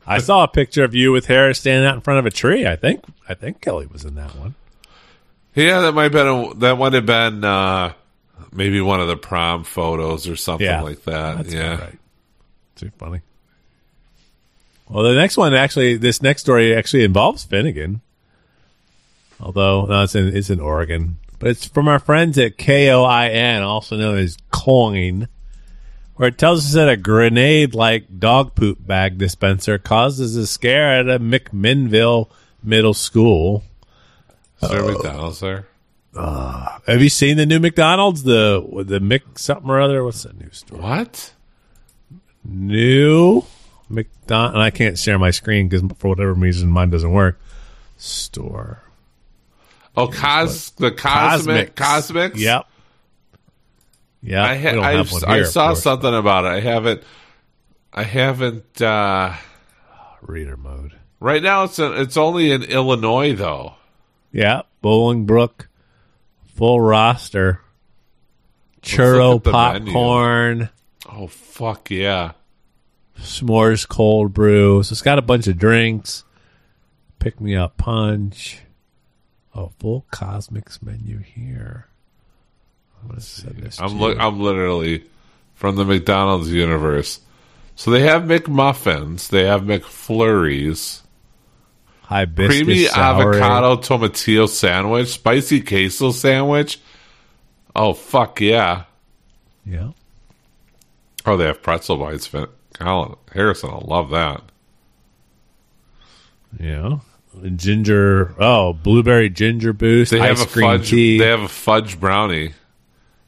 I 0.07 0.18
saw 0.18 0.44
a 0.44 0.48
picture 0.48 0.84
of 0.84 0.94
you 0.94 1.12
with 1.12 1.26
hair 1.26 1.52
standing 1.55 1.88
out 1.88 1.94
in 1.94 2.00
front 2.02 2.18
of 2.18 2.26
a 2.26 2.30
tree. 2.30 2.66
I 2.66 2.76
think 2.76 3.05
I 3.28 3.34
think 3.34 3.61
Kelly 3.61 3.86
was 3.86 4.05
in 4.05 4.14
that 4.16 4.36
one. 4.36 4.55
yeah, 5.55 5.80
that 5.80 5.92
might 5.92 6.05
have 6.05 6.12
been 6.12 6.26
a, 6.26 6.55
that 6.57 6.76
might 6.76 6.92
have 6.92 7.07
been 7.07 7.44
uh, 7.44 7.92
maybe 8.53 8.80
one 8.80 9.01
of 9.01 9.09
the 9.09 9.16
prom 9.16 9.64
photos 9.64 10.28
or 10.28 10.37
something 10.37 10.66
Yeah. 10.66 10.82
like 10.82 11.03
that. 11.05 11.47
Yeah. 11.47 11.80
right. 11.80 11.99
Too 12.76 12.91
funny. 12.99 13.20
Well, 14.89 15.05
the 15.05 15.14
next 15.14 15.37
one 15.37 15.55
actually, 15.55 15.97
this 15.97 16.20
next 16.22 16.43
story 16.43 16.74
actually 16.74 17.05
involves 17.05 17.45
Finnegan. 17.45 18.01
Although 19.41 19.87
no, 19.87 20.03
it's 20.03 20.14
in 20.14 20.35
it's 20.37 20.51
in 20.51 20.61
Oregon, 20.61 21.16
but 21.39 21.51
it's 21.51 21.66
from 21.66 21.89
our 21.89 21.99
friends 21.99 22.39
at 22.39 22.57
KOIN, 22.59 23.62
also 23.62 23.97
known 23.97 24.18
as 24.18 24.37
Coin, 24.51 25.28
where 26.14 26.28
it 26.28 26.39
tells 26.39 26.64
us 26.66 26.72
that 26.74 26.89
a 26.89 26.97
grenade-like 26.97 28.20
dog 28.20 28.55
poop 28.55 28.78
bag 28.87 29.18
dispenser 29.18 29.76
causes 29.78 30.37
a 30.37 30.47
scare 30.47 31.01
at 31.01 31.09
a 31.09 31.18
McMinnville 31.18 32.28
middle 32.62 32.95
school. 32.95 33.64
Is 34.62 34.70
there 34.70 34.82
McDonald's 34.85 35.43
uh, 35.43 35.47
there? 35.47 35.66
Have 36.16 37.02
you 37.02 37.08
seen 37.08 37.36
the 37.36 37.46
new 37.46 37.60
McDonald's? 37.60 38.22
The 38.22 38.84
the 38.86 39.00
Mc 39.00 39.38
something 39.38 39.70
or 39.70 39.80
other. 39.80 40.04
What's 40.04 40.22
that 40.22 40.38
new 40.38 40.50
store? 40.50 40.80
What? 40.80 41.32
new 42.46 43.42
McDonald. 43.88 44.54
And 44.54 44.62
I 44.62 44.70
can't 44.70 44.98
share 44.98 45.18
my 45.18 45.30
screen 45.30 45.68
because 45.68 45.82
for 45.98 46.08
whatever 46.08 46.34
reason 46.34 46.70
mine 46.70 46.90
doesn't 46.90 47.12
work. 47.12 47.40
Store 47.96 48.84
Oh, 49.96 50.08
cos 50.08 50.70
the 50.70 50.90
cosmic 50.90 51.76
CosMc's. 51.76 52.40
Yep. 52.40 52.66
Yeah, 54.22 54.42
I, 54.42 54.56
ha- 54.56 54.80
I, 54.80 54.92
have 54.92 55.12
one 55.12 55.24
I 55.24 55.42
saw 55.44 55.74
something 55.74 56.12
about 56.12 56.46
it. 56.46 56.48
I 56.48 56.60
haven't. 56.60 57.02
I 57.92 58.02
haven't. 58.02 58.82
uh 58.82 59.34
reader 60.22 60.56
mode. 60.56 60.94
Right 61.20 61.42
now, 61.42 61.64
it's 61.64 61.78
a, 61.78 62.00
it's 62.00 62.16
only 62.16 62.50
in 62.50 62.64
Illinois 62.64 63.34
though. 63.34 63.74
Yeah, 64.32 64.62
Bolingbrook, 64.82 65.66
full 66.55 66.80
roster, 66.80 67.61
churro 68.82 69.42
the 69.42 69.52
menu. 69.52 69.92
popcorn. 69.92 70.70
Oh 71.11 71.26
fuck 71.26 71.90
yeah! 71.90 72.32
S'mores 73.18 73.86
cold 73.88 74.32
brew. 74.32 74.82
So 74.82 74.92
it's 74.92 75.02
got 75.02 75.18
a 75.18 75.22
bunch 75.22 75.46
of 75.46 75.59
drinks. 75.59 76.24
Pick 77.18 77.40
me 77.40 77.57
up 77.57 77.76
punch. 77.76 78.61
Oh, 79.55 79.70
full 79.78 80.05
CosMc's 80.12 80.82
menu 80.82 81.18
here. 81.18 81.86
I'm 83.00 83.09
gonna 83.09 83.20
send 83.20 83.57
this. 83.59 83.80
I'm 83.80 84.00
li-. 84.00 84.16
I'm 84.18 84.40
literally 84.40 85.05
from 85.55 85.76
the 85.76 85.84
McDonald's 85.84 86.50
universe. 86.50 87.20
So 87.76 87.90
they 87.90 88.02
have 88.02 88.22
McMuffins, 88.22 89.28
they 89.28 89.44
have 89.44 89.62
McFlurries, 89.62 91.00
hibiscus 92.09 92.64
creamy 92.64 92.88
avocado 92.88 93.76
tomatillo 93.76 94.48
sandwich, 94.48 95.09
spicy 95.09 95.61
queso 95.61 96.11
sandwich. 96.12 96.80
Oh 97.74 97.92
fuck 97.94 98.40
yeah! 98.40 98.84
Yeah. 99.66 99.90
Oh, 101.26 101.36
they 101.36 101.46
have 101.46 101.62
pretzel 101.62 101.96
bites. 101.96 102.30
Colin 102.74 103.16
Harrison, 103.32 103.70
I 103.70 103.78
love 103.78 104.11
that. 104.11 104.42
Yeah. 106.61 106.98
Ginger. 107.57 108.34
Oh, 108.38 108.72
blueberry 108.72 109.28
ginger 109.30 109.72
boost. 109.72 110.11
They 110.12 110.20
have 110.20 110.40
a 110.40 110.46
fudge. 110.46 110.90
tea. 110.90 111.18
They 111.18 111.28
have 111.28 111.42
a 111.42 111.48
fudge 111.48 111.98
brownie. 111.98 112.52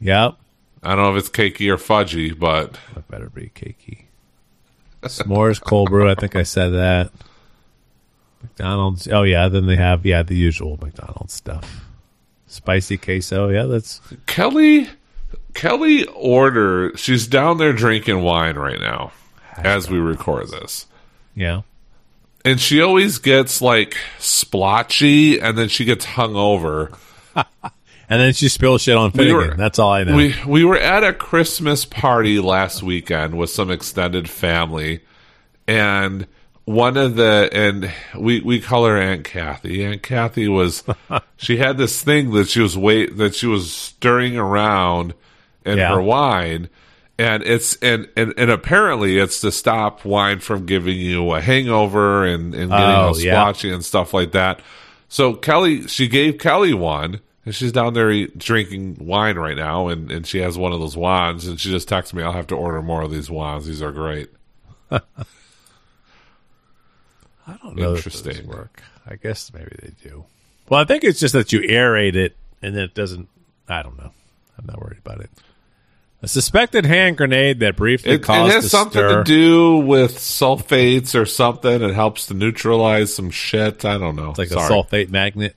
yep. 0.01 0.37
I 0.83 0.95
don't 0.95 0.99
know 0.99 1.17
if 1.17 1.19
it's 1.19 1.29
cakey 1.31 1.69
or 1.69 1.79
fudgy, 1.79 2.39
but 2.39 2.79
That 2.95 3.09
better 3.09 3.29
be 3.29 3.51
cakey. 3.55 4.05
S'mores 5.03 5.61
cold 5.61 5.91
brew. 5.91 6.09
I 6.09 6.15
think 6.15 6.37
I 6.37 6.45
said 6.45 6.69
that. 6.69 7.11
McDonald's. 8.43 9.09
Oh 9.09 9.23
yeah. 9.23 9.49
Then 9.49 9.67
they 9.67 9.77
have 9.77 10.05
yeah 10.07 10.23
the 10.23 10.37
usual 10.37 10.79
McDonald's 10.81 11.33
stuff. 11.35 11.85
Spicy 12.47 12.97
queso. 12.97 13.49
Yeah, 13.49 13.65
that's 13.65 14.01
Kelly, 14.27 14.89
Kelly 15.55 16.05
order. 16.15 16.97
She's 16.97 17.27
down 17.27 17.59
there 17.59 17.73
drinking 17.73 18.23
wine 18.23 18.57
right 18.57 18.81
now 18.81 19.13
as 19.57 19.91
we 19.91 19.99
record 19.99 20.49
this, 20.51 20.87
yeah. 21.35 21.63
and 22.45 22.61
she 22.61 22.81
always 22.81 23.19
gets 23.19 23.61
like 23.61 23.97
splotchy, 24.19 25.41
and 25.41 25.57
then 25.59 25.69
she 25.69 25.85
gets 25.85 26.07
hungover. 26.07 26.97
And 28.09 28.21
then 28.21 28.33
she 28.35 28.49
spills 28.49 28.83
shit 28.83 28.97
on 28.97 29.11
We 29.17 29.33
were- 29.33 29.57
That's 29.57 29.81
all 29.81 29.91
I 29.91 30.05
know. 30.05 30.15
We 30.15 30.33
we 30.47 30.65
were 30.65 30.79
at 30.79 31.03
a 31.03 31.13
Christmas 31.13 31.85
party 31.85 32.39
last 32.39 32.81
weekend 32.81 33.37
with 33.37 33.51
some 33.51 33.69
extended 33.69 34.31
family, 34.31 35.01
and 35.67 36.29
one 36.67 36.97
of 36.99 37.17
the 37.17 37.49
and 37.53 37.91
we 38.19 38.41
we 38.41 38.61
call 38.61 38.85
her 38.87 38.97
Aunt 39.01 39.25
Kathy. 39.25 39.85
Aunt 39.85 40.03
Kathy 40.03 40.49
was 40.49 40.85
she 41.37 41.57
had 41.57 41.79
this 41.79 42.03
thing 42.03 42.33
that 42.33 42.49
she 42.49 42.61
was 42.61 42.77
wait 42.77 43.17
that 43.17 43.35
she 43.35 43.47
was 43.47 43.73
stirring 43.73 44.37
around 44.37 45.15
in 45.65 45.79
Yeah. 45.79 45.95
her 45.95 46.03
wine. 46.03 46.69
And 47.19 47.43
it's 47.45 47.77
and, 47.77 48.09
and 48.15 48.35
and 48.37 48.51
apparently 48.51 49.19
it's 49.19 49.41
to 49.41 49.51
stop 49.51 50.05
wine 50.05 50.41
from 50.41 50.67
giving 50.67 50.99
you 50.99 51.33
a 51.33 51.41
hangover 51.41 52.27
and, 52.27 52.55
and 52.55 52.71
getting 52.71 52.85
Oh, 52.87 53.07
all 53.09 53.19
yeah. 53.19 53.33
splotchy 53.33 53.73
and 53.73 53.83
stuff 53.83 54.13
like 54.13 54.33
that. 54.33 54.61
So 55.09 55.33
Kelly, 55.33 55.87
she 55.87 56.09
gave 56.09 56.37
Kelly 56.39 56.75
one, 56.75 57.21
and 57.47 57.55
she's 57.55 57.73
down 57.73 57.95
there 57.95 58.11
eat, 58.11 58.37
drinking 58.37 58.99
wine 59.01 59.37
right 59.37 59.57
now, 59.57 59.87
and, 59.89 60.11
and 60.11 60.27
she 60.27 60.41
has 60.41 60.59
one 60.59 60.73
of 60.73 60.81
those 60.81 60.97
wands, 60.97 61.47
and 61.47 61.59
she 61.59 61.71
just 61.71 61.89
texted 61.89 62.13
me, 62.15 62.23
"I'll 62.23 62.33
have 62.33 62.49
to 62.49 62.55
order 62.57 62.83
more 62.83 63.01
of 63.03 63.11
these 63.13 63.31
wands. 63.31 63.67
These 63.67 63.81
are 63.83 63.93
great." 63.93 64.29
I 67.47 67.57
don't 67.63 67.77
know. 67.77 67.93
if 67.93 67.99
Interesting. 67.99 68.33
those 68.35 68.45
work. 68.47 68.83
I 69.07 69.17
guess 69.17 69.53
maybe 69.53 69.71
they 69.81 69.93
do. 70.03 70.25
Well, 70.69 70.81
I 70.81 70.85
think 70.85 71.05
it's 71.05 71.21
just 71.21 71.33
that 71.35 71.53
you 71.53 71.61
aerate 71.61 72.17
it 72.17 72.37
and 72.63 72.75
then 72.75 72.83
it 72.85 72.95
doesn't. 72.95 73.29
I 73.69 73.83
don't 73.83 73.97
know. 73.99 74.11
I'm 74.59 74.67
not 74.67 74.81
worried 74.81 74.99
about 75.05 75.21
it. 75.21 75.31
A 76.23 76.29
suspected 76.29 76.87
hand 76.87 77.19
grenade 77.19 77.61
that 77.61 77.77
briefly 77.77 78.13
It, 78.13 78.23
it 78.23 78.27
has 78.27 78.65
a 78.65 78.69
something 78.69 78.99
stir. 78.99 79.19
to 79.19 79.25
do 79.25 79.77
with 79.77 80.17
sulfates 80.17 81.15
or 81.15 81.27
something. 81.27 81.83
It 81.83 81.95
helps 81.95 82.27
to 82.27 82.35
neutralize 82.35 83.15
some 83.15 83.31
shit. 83.31 83.85
I 83.85 83.99
don't 83.99 84.17
know. 84.17 84.31
It's 84.31 84.39
like 84.39 84.49
Sorry. 84.49 84.65
a 84.67 84.69
sulfate 84.83 85.11
magnet. 85.11 85.55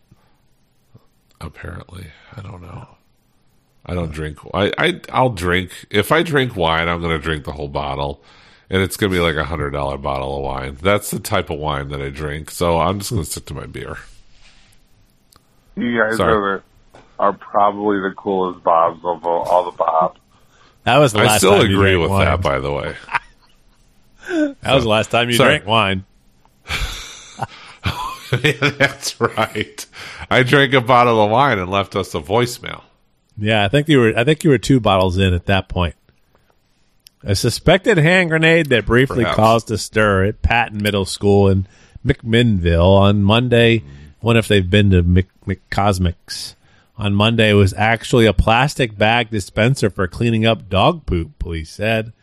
Apparently, 1.41 2.07
I 2.35 2.41
don't 2.41 2.61
know. 2.61 2.87
I 3.85 3.93
don't 3.95 4.11
drink. 4.11 4.39
I, 4.53 4.71
I 4.77 5.01
I'll 5.11 5.29
drink 5.29 5.71
if 5.89 6.11
I 6.11 6.21
drink 6.21 6.55
wine. 6.55 6.87
I'm 6.89 6.99
going 6.99 7.17
to 7.17 7.23
drink 7.23 7.45
the 7.45 7.53
whole 7.53 7.69
bottle, 7.69 8.21
and 8.69 8.81
it's 8.81 8.97
going 8.97 9.11
to 9.11 9.17
be 9.17 9.21
like 9.21 9.35
a 9.35 9.45
hundred 9.45 9.71
dollar 9.71 9.97
bottle 9.97 10.37
of 10.37 10.43
wine. 10.43 10.77
That's 10.81 11.11
the 11.11 11.19
type 11.19 11.49
of 11.49 11.59
wine 11.59 11.89
that 11.89 12.01
I 12.01 12.09
drink. 12.09 12.51
So 12.51 12.79
I'm 12.79 12.99
just 12.99 13.11
going 13.11 13.23
to 13.23 13.29
stick 13.29 13.45
to 13.47 13.53
my 13.53 13.65
beer. 13.65 13.97
You 15.75 15.97
guys 16.01 16.17
Sorry. 16.17 16.33
are 16.33 16.63
the, 16.93 16.99
are 17.19 17.33
probably 17.33 17.99
the 17.99 18.13
coolest 18.15 18.63
Bobs 18.63 18.99
of 19.03 19.25
all, 19.25 19.43
all 19.43 19.65
the 19.71 19.77
Bobs. 19.77 20.19
That 20.83 20.97
was 20.97 21.13
the 21.13 21.19
last 21.19 21.31
I 21.31 21.37
still 21.37 21.51
time 21.51 21.69
you 21.69 21.77
agree 21.77 21.91
drank 21.91 22.01
with 22.01 22.11
wine. 22.11 22.25
that. 22.25 22.41
By 22.41 22.59
the 22.59 22.71
way, 22.71 22.95
That 24.61 24.73
was 24.75 24.83
the 24.83 24.89
last 24.89 25.09
time 25.11 25.29
you 25.29 25.35
Sorry. 25.35 25.57
drank 25.59 25.65
wine. 25.67 26.05
that's 28.31 29.19
right. 29.19 29.85
I 30.29 30.43
drank 30.43 30.73
a 30.73 30.81
bottle 30.81 31.23
of 31.23 31.31
wine 31.31 31.57
and 31.57 31.69
left 31.71 31.95
us 31.95 32.13
a 32.13 32.19
voicemail. 32.19 32.83
Yeah, 33.37 33.65
I 33.65 33.69
think 33.69 33.87
you 33.87 33.99
were. 33.99 34.13
I 34.17 34.23
think 34.23 34.43
you 34.43 34.49
were 34.51 34.57
two 34.57 34.79
bottles 34.79 35.17
in 35.17 35.33
at 35.33 35.45
that 35.47 35.67
point. 35.69 35.95
A 37.23 37.35
suspected 37.35 37.97
hand 37.97 38.29
grenade 38.29 38.67
that 38.67 38.85
briefly 38.85 39.23
Perhaps. 39.23 39.35
caused 39.35 39.71
a 39.71 39.77
stir 39.77 40.25
at 40.25 40.41
Patton 40.41 40.81
Middle 40.81 41.05
School 41.05 41.49
in 41.49 41.67
McMinnville 42.05 42.97
on 42.97 43.23
Monday. 43.23 43.83
Wonder 44.21 44.39
if 44.39 44.47
they've 44.47 44.69
been 44.69 44.91
to 44.91 45.03
Mc, 45.03 45.27
McCosmics. 45.45 46.55
On 46.97 47.13
Monday 47.13 47.53
was 47.53 47.73
actually 47.75 48.25
a 48.25 48.33
plastic 48.33 48.97
bag 48.97 49.29
dispenser 49.29 49.89
for 49.89 50.07
cleaning 50.07 50.45
up 50.45 50.69
dog 50.69 51.05
poop. 51.05 51.37
Police 51.39 51.69
said. 51.69 52.13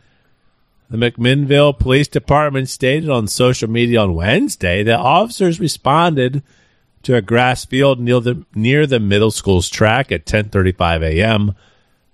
The 0.89 0.97
McMinnville 0.97 1.77
Police 1.77 2.07
Department 2.07 2.69
stated 2.69 3.09
on 3.09 3.27
social 3.27 3.69
media 3.69 4.01
on 4.01 4.15
Wednesday 4.15 4.83
that 4.83 4.99
officers 4.99 5.59
responded 5.59 6.41
to 7.03 7.15
a 7.15 7.21
grass 7.21 7.65
field 7.65 7.99
near 7.99 8.19
the 8.19 8.45
near 8.55 8.87
the 8.87 8.99
middle 8.99 9.31
school's 9.31 9.69
track 9.69 10.11
at 10.11 10.25
10:35 10.25 11.03
a.m. 11.03 11.55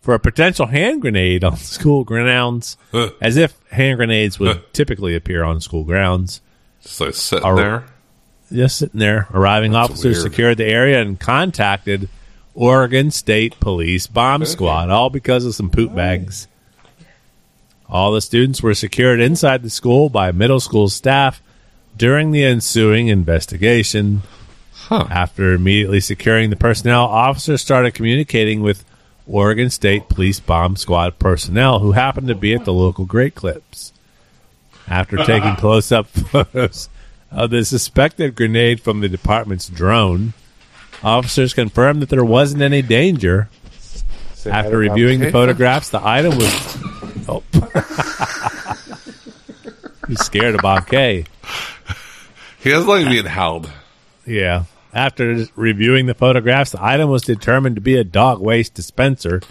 for 0.03 0.13
a 0.13 0.19
potential 0.19 0.67
hand 0.67 1.01
grenade 1.01 1.43
on 1.43 1.55
school 1.57 2.03
grounds, 2.03 2.77
as 3.21 3.37
if 3.37 3.57
hand 3.71 3.97
grenades 3.97 4.37
would 4.37 4.71
typically 4.73 5.15
appear 5.15 5.43
on 5.43 5.59
school 5.61 5.83
grounds. 5.85 6.41
Just 6.83 7.01
like 7.01 7.13
sitting 7.15 7.45
Are- 7.45 7.55
there. 7.55 7.85
Just 8.51 8.77
sitting 8.77 8.99
there, 8.99 9.27
arriving 9.33 9.73
officers 9.73 10.17
weird. 10.17 10.31
secured 10.31 10.57
the 10.57 10.65
area 10.65 11.01
and 11.01 11.19
contacted 11.19 12.07
Oregon 12.53 13.09
State 13.09 13.59
Police 13.59 14.05
Bomb 14.05 14.45
Squad, 14.45 14.91
all 14.91 15.09
because 15.09 15.43
of 15.45 15.55
some 15.55 15.71
poop 15.71 15.95
bags. 15.95 16.47
All 17.89 18.11
the 18.11 18.21
students 18.21 18.61
were 18.61 18.75
secured 18.75 19.19
inside 19.19 19.63
the 19.63 19.69
school 19.71 20.09
by 20.09 20.31
middle 20.31 20.59
school 20.59 20.89
staff 20.89 21.41
during 21.97 22.29
the 22.31 22.43
ensuing 22.43 23.07
investigation. 23.07 24.21
After 24.91 25.53
immediately 25.53 26.01
securing 26.01 26.49
the 26.51 26.55
personnel, 26.55 27.05
officers 27.05 27.61
started 27.61 27.95
communicating 27.95 28.61
with 28.61 28.83
Oregon 29.27 29.69
State 29.69 30.09
Police 30.09 30.39
Bomb 30.39 30.75
Squad 30.75 31.17
personnel 31.19 31.79
who 31.79 31.93
happened 31.93 32.27
to 32.27 32.35
be 32.35 32.53
at 32.53 32.65
the 32.65 32.73
local 32.73 33.05
Great 33.05 33.35
Clips. 33.35 33.93
After 34.87 35.17
taking 35.25 35.55
close 35.55 35.91
up 35.91 36.07
photos 36.07 36.89
of 37.31 37.49
the 37.49 37.63
suspected 37.65 38.35
grenade 38.35 38.81
from 38.81 38.99
the 39.01 39.09
department's 39.09 39.69
drone, 39.69 40.33
officers 41.03 41.53
confirmed 41.53 42.01
that 42.01 42.09
there 42.09 42.25
wasn't 42.25 42.61
any 42.61 42.81
danger. 42.81 43.49
After 44.45 44.77
reviewing 44.77 45.21
the 45.21 45.31
photographs, 45.31 45.89
the 45.89 46.05
item 46.05 46.37
was. 46.37 46.77
Oh. 47.25 47.41
He's 50.09 50.19
scared 50.19 50.55
of 50.55 50.61
Bob 50.61 50.87
K. 50.87 51.23
He 52.59 52.69
doesn't 52.69 52.89
like 52.89 53.07
being 53.07 53.25
held. 53.25 53.71
Yeah. 54.25 54.65
After 54.93 55.45
reviewing 55.55 56.05
the 56.05 56.13
photographs, 56.13 56.71
the 56.71 56.83
item 56.83 57.09
was 57.09 57.23
determined 57.23 57.75
to 57.75 57.81
be 57.81 57.95
a 57.97 58.03
dog 58.03 58.39
waste 58.39 58.73
dispenser. 58.75 59.41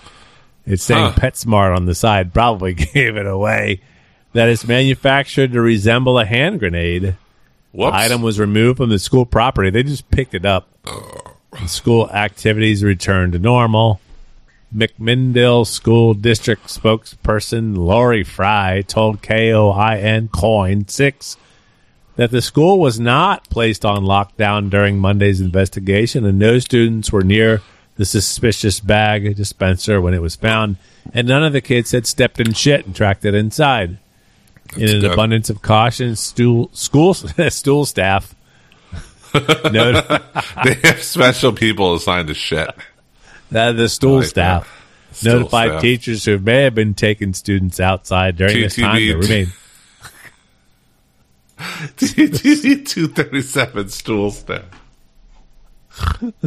It's 0.64 0.82
saying 0.84 1.12
Huh. 1.12 1.12
PetSmart 1.16 1.74
on 1.76 1.86
the 1.86 1.94
side 1.94 2.32
probably 2.32 2.74
gave 2.94 3.16
it 3.16 3.26
away. 3.26 3.80
That 4.34 4.48
is 4.48 4.66
manufactured 4.66 5.52
to 5.52 5.60
resemble 5.60 6.18
a 6.18 6.24
hand 6.24 6.60
grenade. 6.60 7.16
Whoops. 7.72 7.92
The 7.92 7.96
item 7.98 8.22
was 8.22 8.38
removed 8.38 8.76
from 8.78 8.90
the 8.90 8.98
school 8.98 9.26
property. 9.26 9.70
They 9.70 9.82
just 9.82 10.10
picked 10.10 10.34
it 10.34 10.46
up. 10.46 10.68
The 10.84 11.66
school 11.68 12.08
activities 12.10 12.82
returned 12.84 13.32
to 13.32 13.38
normal. 13.38 14.00
McMinnville 14.74 15.66
School 15.66 16.14
District 16.14 16.66
spokesperson 16.66 17.76
Lori 17.76 18.24
Fry 18.24 18.82
told 18.82 19.20
KOIN 19.22 20.28
Coin 20.32 20.88
6 20.88 21.36
that 22.16 22.30
the 22.30 22.42
school 22.42 22.78
was 22.78 23.00
not 23.00 23.48
placed 23.48 23.84
on 23.84 24.04
lockdown 24.04 24.70
during 24.70 24.98
Monday's 24.98 25.40
investigation 25.40 26.24
and 26.24 26.38
no 26.38 26.58
students 26.58 27.10
were 27.10 27.22
near 27.22 27.62
the 27.96 28.04
suspicious 28.04 28.80
bag 28.80 29.36
dispenser 29.36 30.00
when 30.00 30.14
it 30.14 30.22
was 30.22 30.34
found, 30.36 30.76
and 31.12 31.28
none 31.28 31.44
of 31.44 31.52
the 31.52 31.60
kids 31.60 31.92
had 31.92 32.06
stepped 32.06 32.40
in 32.40 32.52
shit 32.52 32.86
and 32.86 32.96
tracked 32.96 33.24
it 33.24 33.34
inside. 33.34 33.98
in 34.76 34.88
an 34.88 35.04
abundance 35.04 35.50
of 35.50 35.60
caution, 35.60 36.16
stool, 36.16 36.70
school 36.72 37.14
stool 37.48 37.84
staff 37.84 38.34
noted 39.70 40.04
they 40.64 40.74
have 40.84 41.02
special 41.02 41.52
people 41.52 41.94
assigned 41.94 42.28
to 42.28 42.34
shit. 42.34 42.68
that 43.50 43.72
the 43.72 43.88
stool 43.88 44.18
like 44.18 44.26
staff 44.26 44.78
Still 45.12 45.40
Notified 45.40 45.70
staff. 45.70 45.82
teachers 45.82 46.24
who 46.24 46.38
may 46.38 46.62
have 46.62 46.74
been 46.74 46.94
taking 46.94 47.34
students 47.34 47.80
outside 47.80 48.36
during 48.36 48.60
this 48.60 48.76
time 48.76 48.96
to 48.96 49.16
remain. 49.16 49.52
TTB 51.58 52.86
237 52.86 53.88
stool 53.88 54.30
staff. 54.30 54.64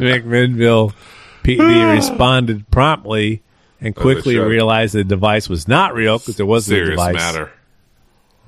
McMinnville 0.00 0.94
PD 1.44 1.94
responded 1.94 2.68
promptly 2.70 3.42
and 3.80 3.94
quickly 3.94 4.34
should. 4.34 4.46
realized 4.46 4.94
the 4.94 5.04
device 5.04 5.48
was 5.48 5.66
not 5.68 5.94
real 5.94 6.18
because 6.18 6.36
there 6.36 6.46
wasn't 6.46 6.80
a 6.82 6.90
device. 6.90 7.14
matter. 7.14 7.50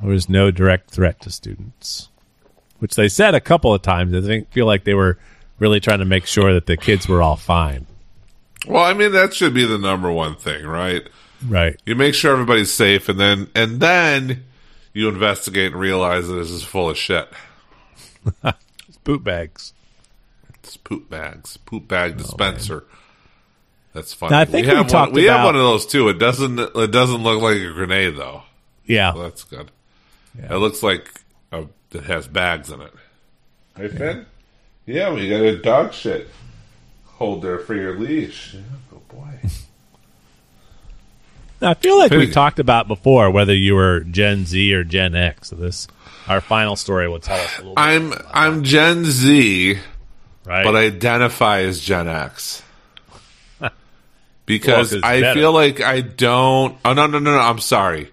There 0.00 0.10
was 0.10 0.28
no 0.28 0.50
direct 0.50 0.90
threat 0.90 1.20
to 1.20 1.30
students, 1.30 2.08
which 2.78 2.94
they 2.94 3.08
said 3.08 3.34
a 3.34 3.40
couple 3.40 3.72
of 3.72 3.82
times. 3.82 4.14
I 4.14 4.20
think 4.20 4.50
feel 4.52 4.66
like 4.66 4.84
they 4.84 4.94
were 4.94 5.18
really 5.58 5.80
trying 5.80 6.00
to 6.00 6.04
make 6.04 6.26
sure 6.26 6.52
that 6.52 6.66
the 6.66 6.76
kids 6.76 7.08
were 7.08 7.22
all 7.22 7.36
fine. 7.36 7.86
Well, 8.66 8.84
I 8.84 8.94
mean 8.94 9.12
that 9.12 9.34
should 9.34 9.54
be 9.54 9.64
the 9.64 9.78
number 9.78 10.10
one 10.10 10.36
thing, 10.36 10.66
right? 10.66 11.08
Right. 11.46 11.80
You 11.84 11.94
make 11.94 12.14
sure 12.14 12.32
everybody's 12.32 12.72
safe, 12.72 13.08
and 13.08 13.18
then 13.20 13.50
and 13.54 13.80
then 13.80 14.44
you 14.92 15.08
investigate 15.08 15.72
and 15.72 15.80
realize 15.80 16.28
that 16.28 16.34
this 16.34 16.50
is 16.50 16.62
full 16.62 16.90
of 16.90 16.96
shit. 16.96 17.28
Boot 19.04 19.22
bags. 19.22 19.74
It's 20.54 20.78
poop 20.78 21.10
bags, 21.10 21.58
poop 21.58 21.86
bag 21.86 22.12
oh, 22.14 22.18
dispenser. 22.18 22.84
That's 23.92 24.14
funny. 24.14 24.30
Now, 24.30 24.40
I 24.40 24.44
think 24.46 24.66
we 24.66 24.74
have 24.74 24.88
talked 24.88 25.12
one, 25.12 25.20
we 25.20 25.24
have 25.24 25.44
one 25.44 25.54
of 25.54 25.60
those 25.60 25.84
too. 25.84 26.08
It 26.08 26.18
doesn't 26.18 26.58
it 26.58 26.90
doesn't 26.90 27.22
look 27.22 27.42
like 27.42 27.56
a 27.56 27.72
grenade 27.72 28.16
though. 28.16 28.42
Yeah. 28.86 29.12
Well, 29.14 29.24
that's 29.24 29.44
good. 29.44 29.70
It 30.36 30.56
looks 30.56 30.82
like 30.82 31.20
a, 31.52 31.66
it 31.92 32.04
has 32.04 32.26
bags 32.26 32.70
in 32.70 32.80
it. 32.80 32.92
Hey, 33.76 33.88
Finn? 33.88 34.26
Yeah, 34.86 35.12
we 35.12 35.28
got 35.28 35.40
a 35.40 35.60
dog 35.60 35.92
shit 35.92 36.28
holder 37.04 37.58
for 37.58 37.74
your 37.74 37.98
leash. 37.98 38.54
Yeah, 38.54 38.60
oh 38.94 39.02
boy. 39.08 39.38
Now, 41.64 41.70
I 41.70 41.74
feel 41.74 41.98
like 41.98 42.10
we 42.12 42.30
talked 42.30 42.58
about 42.58 42.86
before 42.88 43.30
whether 43.30 43.54
you 43.54 43.74
were 43.74 44.00
Gen 44.00 44.44
Z 44.44 44.72
or 44.74 44.84
Gen 44.84 45.14
X. 45.14 45.48
So 45.48 45.56
this, 45.56 45.88
our 46.28 46.40
final 46.42 46.76
story 46.76 47.08
will 47.08 47.20
tell 47.20 47.40
us 47.40 47.54
a 47.58 47.62
little. 47.62 47.74
I'm 47.78 48.12
I'm 48.32 48.62
Gen 48.64 49.04
Z, 49.06 49.78
right? 50.44 50.62
but 50.64 50.76
I 50.76 50.84
identify 50.84 51.60
as 51.60 51.80
Gen 51.80 52.06
X. 52.06 52.62
Because 54.46 54.92
Well, 54.92 55.00
'cause 55.00 55.08
I 55.10 55.20
better. 55.22 55.40
feel 55.40 55.52
like 55.52 55.80
I 55.80 56.02
don't. 56.02 56.76
Oh 56.84 56.92
no 56.92 57.06
no 57.06 57.18
no 57.18 57.32
no! 57.32 57.38
I'm 57.40 57.58
sorry. 57.60 58.10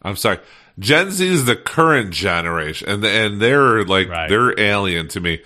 I'm 0.00 0.16
sorry. 0.16 0.38
Gen 0.78 1.10
Z 1.10 1.26
is 1.26 1.44
the 1.44 1.56
current 1.56 2.10
generation, 2.10 2.88
and 2.88 3.04
and 3.04 3.38
they're 3.40 3.84
like 3.84 4.08
Right. 4.08 4.28
they're 4.30 4.58
alien 4.58 5.08
to 5.08 5.20
me. 5.20 5.42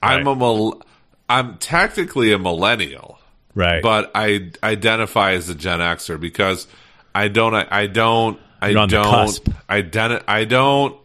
I'm 0.00 0.24
Right. 0.26 0.32
a 0.32 0.36
mil- 0.36 0.82
I'm 1.28 1.56
technically 1.58 2.32
a 2.32 2.38
millennial, 2.38 3.18
right. 3.54 3.82
but 3.82 4.12
I 4.14 4.50
identify 4.62 5.32
as 5.32 5.48
a 5.48 5.54
Gen 5.56 5.80
Xer 5.80 6.20
because 6.20 6.68
I 7.14 7.28
don't. 7.28 7.54
I, 7.54 7.66
I 7.70 7.86
don't. 7.86 8.38
I 8.60 8.68
You're 8.68 8.86
don't. 8.86 9.04
cusp. 9.04 9.48
Identi- 9.68 10.22
I 10.28 10.44
don't 10.44 10.96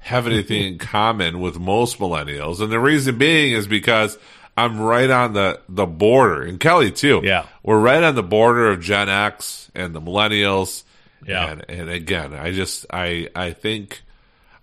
have 0.00 0.26
anything 0.26 0.62
in 0.64 0.78
common 0.94 1.40
with 1.40 1.58
most 1.58 1.98
millennials, 1.98 2.60
and 2.60 2.70
the 2.72 2.80
reason 2.80 3.18
being 3.18 3.52
is 3.52 3.66
because 3.66 4.18
I'm 4.56 4.80
right 4.80 5.08
on 5.08 5.32
the 5.32 5.60
the 5.68 5.86
border, 5.86 6.42
and 6.42 6.58
Kelly 6.60 6.90
too. 6.90 7.20
Yeah. 7.24 7.46
we're 7.62 7.78
right 7.80 8.02
on 8.02 8.14
the 8.14 8.22
border 8.22 8.68
of 8.70 8.80
Gen 8.80 9.08
X 9.08 9.70
and 9.74 9.94
the 9.94 10.00
millennials. 10.00 10.82
Yeah. 11.26 11.52
and, 11.52 11.64
and 11.70 11.88
again, 11.90 12.34
I 12.34 12.50
just 12.52 12.84
I 12.90 13.28
I 13.34 13.52
think 13.52 14.02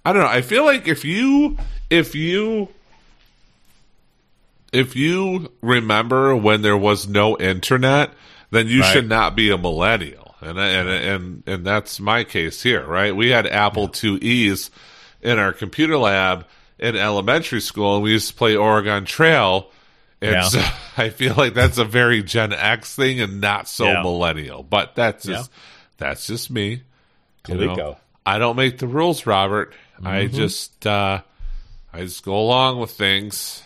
I 0.05 0.11
don't 0.13 0.21
know. 0.23 0.27
I 0.27 0.41
feel 0.41 0.65
like 0.65 0.87
if 0.89 1.05
you 1.05 1.57
if 1.89 2.15
you 2.15 2.67
if 4.71 4.95
you 4.95 5.51
remember 5.61 6.35
when 6.35 6.61
there 6.61 6.77
was 6.77 7.07
no 7.07 7.37
internet, 7.37 8.11
then 8.51 8.67
you 8.67 8.81
Right. 8.81 8.93
should 8.93 9.09
not 9.09 9.35
be 9.35 9.49
a 9.51 9.57
millennial. 9.57 10.18
And 10.41 10.57
and 10.57 10.89
and 10.89 11.43
and 11.45 11.65
that's 11.65 11.99
my 11.99 12.23
case 12.23 12.61
here, 12.63 12.85
right? 12.85 13.15
We 13.15 13.29
had 13.29 13.45
Apple 13.45 13.89
IIe's 13.93 14.71
in 15.21 15.37
our 15.37 15.51
computer 15.51 15.97
lab 15.97 16.45
in 16.77 16.95
elementary 16.95 17.59
school, 17.59 17.95
and 17.95 18.03
we 18.03 18.11
used 18.11 18.29
to 18.29 18.33
play 18.35 18.55
Oregon 18.55 19.03
Trail. 19.05 19.69
And 20.21 20.31
Yeah. 20.33 20.43
so 20.43 20.61
I 20.97 21.09
feel 21.09 21.33
like 21.35 21.53
that's 21.53 21.77
a 21.77 21.85
very 21.85 22.23
Gen 22.23 22.53
X 22.53 22.95
thing 22.95 23.19
and 23.21 23.41
not 23.41 23.67
so 23.67 23.85
Yeah. 23.85 24.01
millennial. 24.01 24.63
But 24.63 24.95
that's 24.95 25.25
just 25.25 25.51
that's 25.97 26.25
just 26.27 26.49
me. 26.49 26.83
You 27.47 27.55
know? 27.55 27.97
I 28.25 28.37
don't 28.37 28.55
make 28.55 28.77
the 28.77 28.87
rules, 28.87 29.25
Robert. 29.25 29.73
I 30.03 30.23
Mm-hmm. 30.25 30.35
just 30.35 30.87
uh 30.87 31.21
I 31.93 31.99
just 32.01 32.23
go 32.23 32.37
along 32.39 32.79
with 32.79 32.91
things. 32.91 33.63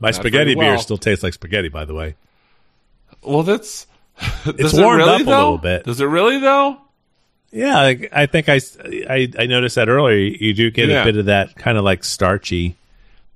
My 0.00 0.08
not 0.10 0.16
spaghetti 0.16 0.54
very 0.54 0.66
beer 0.66 0.78
still 0.78 0.98
tastes 0.98 1.22
like 1.24 1.32
spaghetti, 1.34 1.68
by 1.68 1.84
the 1.84 1.94
way. 1.94 2.14
Well, 3.22 3.42
that's 3.42 3.86
It's 4.46 4.56
does 4.72 4.78
it 4.78 4.82
warmed 4.82 4.98
really, 5.00 5.12
up 5.22 5.26
a 5.26 5.30
little 5.30 5.58
bit. 5.58 5.84
Does 5.84 6.00
it 6.00 6.06
really 6.06 6.38
though? 6.38 6.78
Yeah, 7.50 7.78
I, 7.78 8.08
I 8.12 8.26
think 8.26 8.48
I, 8.48 8.60
I 9.08 9.28
I 9.38 9.46
noticed 9.46 9.76
that 9.76 9.88
earlier. 9.88 10.16
You 10.16 10.52
do 10.54 10.70
get 10.70 10.88
Yeah. 10.88 11.02
a 11.02 11.04
bit 11.04 11.16
of 11.16 11.26
that 11.26 11.54
kind 11.56 11.78
of 11.78 11.84
like 11.84 12.04
starchy. 12.04 12.76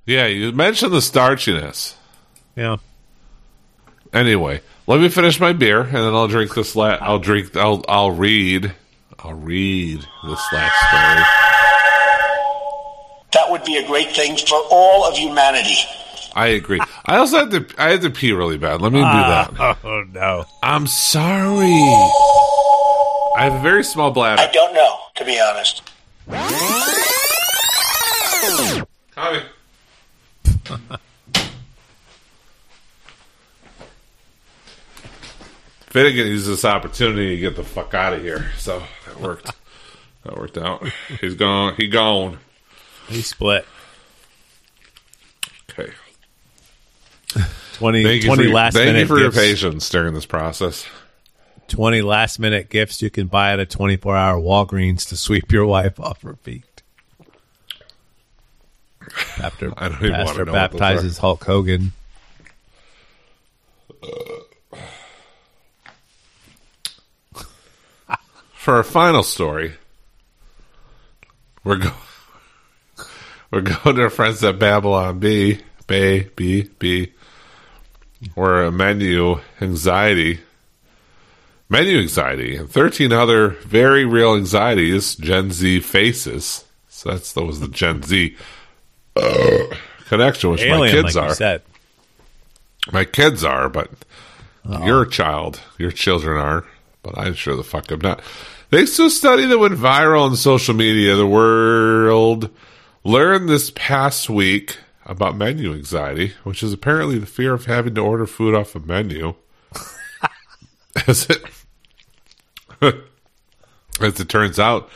Yeah, 0.07 0.27
you 0.27 0.53
mentioned 0.53 0.93
the 0.93 0.99
starchiness. 0.99 1.95
Yeah. 2.57 2.77
Anyway, 4.13 4.61
let 4.87 5.01
me 5.01 5.09
finish 5.09 5.41
my 5.41 5.53
beer 5.53 5.81
and 5.81 5.95
then 5.95 6.15
I'll 6.15 6.29
drink 6.29 6.55
this. 6.55 6.77
La- 6.77 6.99
I'll 7.01 7.19
drink. 7.21 7.57
I'll 7.57 7.85
I'll 7.89 8.11
read. 8.11 8.75
I'll 9.19 9.35
read 9.35 10.01
this 10.01 10.53
last 10.53 10.77
story. 10.89 11.25
That 13.33 13.51
would 13.51 13.65
be 13.65 13.77
a 13.79 13.87
great 13.87 14.11
thing 14.15 14.37
for 14.37 14.61
all 14.71 15.09
of 15.09 15.17
humanity. 15.17 15.77
I 16.35 16.49
agree. 16.49 16.81
I 17.07 17.17
also 17.17 17.39
had 17.41 17.51
to. 17.51 17.67
I 17.79 17.91
had 17.91 18.03
to 18.03 18.11
pee 18.11 18.33
really 18.33 18.59
bad. 18.59 18.81
Let 18.81 18.93
me 18.93 19.01
do 19.01 19.05
ah. 19.05 19.51
that. 19.59 19.79
Oh 19.85 20.05
no. 20.13 20.45
I'm 20.63 20.87
sorry. 20.87 21.73
I 23.37 23.45
have 23.45 23.55
a 23.55 23.63
very 23.63 23.85
small 23.85 24.11
bladder. 24.11 24.43
I 24.43 24.51
don't 24.53 24.75
know, 24.75 24.97
to 25.17 25.25
be 25.25 25.41
honest. 25.41 25.83
Coming. 29.15 29.43
Finnegan 35.93 36.27
used 36.27 36.47
this 36.47 36.65
opportunity 36.65 37.35
to 37.35 37.41
get 37.41 37.55
the 37.55 37.63
fuck 37.63 37.93
out 37.93 38.15
of 38.15 38.23
here, 38.23 38.51
so 38.57 38.83
that 39.07 39.21
worked. 39.21 39.51
that 40.25 40.37
worked 40.39 40.57
out. 40.57 40.87
He's 41.21 41.35
gone. 41.35 41.75
He 41.77 41.89
gone. 41.89 42.39
He 43.09 43.21
split. 43.21 43.67
Okay. 45.71 45.93
20, 47.83 48.05
Thank 48.05 48.23
you 48.23 48.29
20 48.29 48.37
for, 48.43 48.47
your- 48.49 48.55
last 48.55 48.75
thank 48.75 48.87
minute 48.87 49.01
you 49.01 49.07
for 49.07 49.19
your 49.19 49.33
patience 49.33 49.89
during 49.89 50.15
this 50.15 50.25
process. 50.27 50.87
20 51.69 52.03
last 52.03 52.39
minute 52.39 52.69
gifts 52.69 53.03
you 53.03 53.11
can 53.11 53.27
buy 53.27 53.53
at 53.53 53.59
a 53.61 53.67
24 53.67 54.17
hour 54.17 54.41
Walgreens 54.41 55.09
to 55.09 55.17
sweep 55.17 55.51
your 55.51 55.67
wife 55.67 55.99
off 55.99 56.23
her 56.23 56.37
feet. 56.37 56.65
After 59.43 59.73
I 59.77 59.89
don't 59.89 59.99
even 59.99 60.13
wanna 60.13 60.25
Pastor 60.27 60.45
know 60.45 60.53
baptizes 60.53 61.19
Hulk 61.19 61.43
Hogan. 61.45 61.93
For 68.55 68.75
our 68.77 68.83
final 68.85 69.23
story, 69.23 69.75
we're 71.65 71.79
going 71.79 71.95
we're 73.51 73.61
going 73.63 73.97
to 73.97 74.03
our 74.03 74.11
friends 74.11 74.43
at 74.45 74.59
Babylon 74.59 75.19
Bee, 75.19 75.61
Bay 75.87 76.29
B 76.37 76.69
B, 76.79 77.13
a 78.63 78.73
menu 78.73 79.41
anxiety, 79.61 80.41
menu 81.69 81.99
anxiety, 81.99 82.57
and 82.57 82.71
thirteen 82.71 83.13
other 83.13 83.49
very 83.49 84.05
real 84.05 84.35
anxieties 84.35 85.15
Gen 85.17 85.51
Z 85.51 85.81
faces. 85.81 86.65
So 86.89 87.11
that's 87.11 87.33
that 87.33 87.45
was 87.45 87.61
the 87.61 87.69
Gen 87.69 88.03
Z 88.03 88.37
uh, 89.17 89.59
connection, 90.07 90.51
which 90.51 90.65
my 90.67 90.91
kids 90.91 91.17
like 91.17 91.25
are. 91.25 91.35
My 92.93 93.05
kids 93.05 93.45
are, 93.45 93.69
but 93.69 93.91
your 94.85 95.07
child, 95.07 95.61
your 95.79 95.91
children 95.91 96.37
are, 96.37 96.65
but 97.03 97.17
I'm 97.19 97.35
sure 97.35 97.57
the 97.57 97.65
fuck 97.65 97.91
I'm 97.91 98.01
not. 98.01 98.23
To 98.71 98.79
a 98.79 98.87
study 99.11 99.47
that 99.47 99.59
went 99.59 99.75
viral 99.75 100.23
on 100.23 100.37
social 100.37 100.75
media, 100.75 101.15
the 101.15 101.27
world 101.27 102.49
learned 103.05 103.49
this 103.49 103.71
past 103.75 104.31
week 104.31 104.79
about 105.07 105.37
menu 105.37 105.73
anxiety, 105.73 106.33
which 106.45 106.63
is 106.63 106.73
apparently 106.73 107.19
the 107.19 107.27
fear 107.27 107.55
of 107.55 107.67
having 107.67 107.95
to 107.95 108.01
order 108.01 108.27
food 108.27 108.55
off 108.55 108.75
a 108.75 108.81
menu. 108.81 109.35
as 111.07 111.29
it 111.29 111.45
as 114.01 114.21
it 114.21 114.29
turns 114.29 114.59
out, 114.59 114.89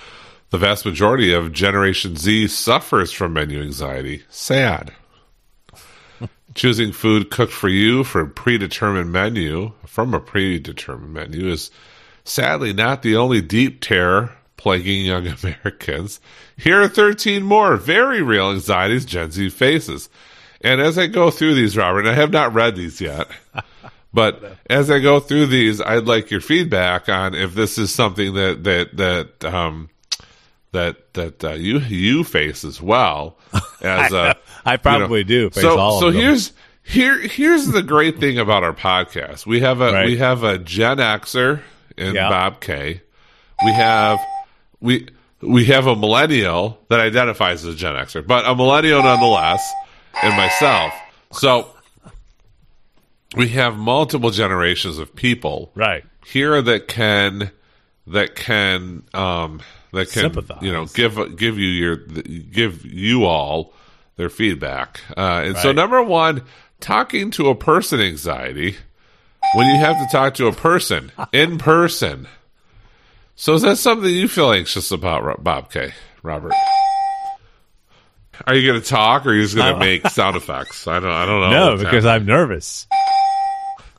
the 0.50 0.58
vast 0.58 0.84
majority 0.84 1.32
of 1.32 1.52
Generation 1.52 2.16
Z 2.16 2.48
suffers 2.48 3.12
from 3.12 3.32
menu 3.32 3.60
anxiety. 3.62 4.24
Sad. 4.28 4.92
Choosing 6.54 6.92
food 6.92 7.30
cooked 7.30 7.52
for 7.52 7.68
you 7.68 8.04
for 8.04 8.20
a 8.20 8.28
predetermined 8.28 9.12
menu 9.12 9.72
from 9.86 10.14
a 10.14 10.20
predetermined 10.20 11.12
menu 11.12 11.48
is 11.48 11.70
sadly 12.24 12.72
not 12.72 13.02
the 13.02 13.16
only 13.16 13.40
deep 13.40 13.80
terror 13.80 14.36
plaguing 14.66 15.04
young 15.06 15.28
Americans. 15.44 16.18
Here 16.56 16.82
are 16.82 16.88
13 16.88 17.44
more 17.44 17.76
very 17.76 18.20
real 18.20 18.50
anxieties 18.50 19.04
Gen 19.04 19.30
Z 19.30 19.50
faces. 19.50 20.08
And 20.60 20.80
as 20.80 20.98
I 20.98 21.06
go 21.06 21.30
through 21.30 21.54
these, 21.54 21.76
Robert, 21.76 22.04
I 22.04 22.14
have 22.14 22.32
not 22.32 22.52
read 22.52 22.74
these 22.74 23.00
yet, 23.00 23.28
but 24.12 24.56
as 24.68 24.90
I 24.90 24.98
go 24.98 25.20
through 25.20 25.46
these, 25.46 25.80
I'd 25.80 26.06
like 26.06 26.32
your 26.32 26.40
feedback 26.40 27.08
on 27.08 27.36
if 27.36 27.54
this 27.54 27.78
is 27.78 27.94
something 27.94 28.34
that 28.34 28.64
that 28.64 28.96
that 28.96 29.54
um 29.54 29.88
that 30.72 31.12
that 31.14 31.44
uh, 31.44 31.52
you 31.52 31.78
you 31.78 32.24
face 32.24 32.64
as 32.64 32.82
well 32.82 33.38
as 33.82 34.12
uh, 34.12 34.34
I 34.64 34.78
probably 34.78 35.22
do 35.22 35.48
face 35.50 35.62
so 35.62 35.78
all 35.78 36.00
so 36.00 36.08
of 36.08 36.14
them. 36.14 36.22
here's 36.22 36.52
here 36.82 37.20
here's 37.20 37.68
the 37.68 37.82
great 37.84 38.18
thing 38.18 38.36
about 38.40 38.64
our 38.64 38.74
podcast. 38.74 39.46
We 39.46 39.60
have 39.60 39.80
a 39.80 39.92
Right. 39.92 40.06
we 40.06 40.16
have 40.16 40.42
a 40.42 40.58
Gen 40.58 40.96
Xer 40.98 41.60
in 41.96 42.16
Yeah. 42.16 42.28
Bob 42.30 42.60
K. 42.60 43.02
We 43.64 43.72
have 43.72 44.18
we 44.86 45.08
we 45.40 45.66
have 45.66 45.86
a 45.86 45.94
millennial 45.96 46.78
that 46.88 47.00
identifies 47.00 47.64
as 47.64 47.74
a 47.74 47.76
Gen 47.76 47.94
Xer, 47.94 48.26
but 48.26 48.46
a 48.46 48.54
millennial 48.54 49.02
nonetheless, 49.02 49.70
and 50.22 50.34
myself. 50.36 50.94
So 51.32 51.68
we 53.36 53.48
have 53.48 53.76
multiple 53.76 54.30
generations 54.30 54.98
of 54.98 55.14
people 55.14 55.72
right. 55.74 56.04
here 56.24 56.62
that 56.62 56.88
can 56.88 57.50
that 58.06 58.36
can 58.36 59.02
um 59.12 59.60
that 59.92 60.10
can 60.10 60.22
Sympathize. 60.22 60.62
you 60.62 60.72
know 60.72 60.86
give 60.86 61.36
give 61.36 61.58
you 61.58 61.68
your 61.68 61.96
give 61.96 62.84
you 62.86 63.24
all 63.24 63.72
their 64.16 64.30
feedback 64.30 65.00
uh 65.16 65.42
and 65.44 65.56
so 65.58 65.72
number 65.72 66.02
one 66.02 66.42
talking 66.78 67.30
to 67.32 67.48
a 67.48 67.54
person 67.54 68.00
anxiety 68.00 68.76
when 69.54 69.66
you 69.66 69.76
have 69.76 69.96
to 69.98 70.06
talk 70.10 70.34
to 70.34 70.46
a 70.46 70.52
person 70.52 71.10
in 71.32 71.58
person 71.58 72.28
so 73.36 73.54
is 73.54 73.62
that 73.62 73.76
something 73.78 74.10
you 74.10 74.26
feel 74.28 74.50
anxious 74.52 74.90
about 74.90 75.42
bob 75.44 75.70
k 75.70 75.92
robert 76.22 76.52
are 78.46 78.54
you 78.54 78.66
going 78.70 78.80
to 78.80 78.86
talk 78.86 79.24
or 79.26 79.30
are 79.30 79.34
you 79.34 79.42
just 79.42 79.54
going 79.56 79.72
to 79.72 79.78
make 79.80 80.06
sound 80.08 80.36
effects 80.36 80.86
i 80.86 80.98
don't 81.00 81.10
i 81.10 81.24
don't 81.24 81.40
know 81.40 81.50
No, 81.50 81.76
because 81.76 82.04
happening. 82.04 82.10
I'm 82.10 82.26
nervous. 82.26 82.86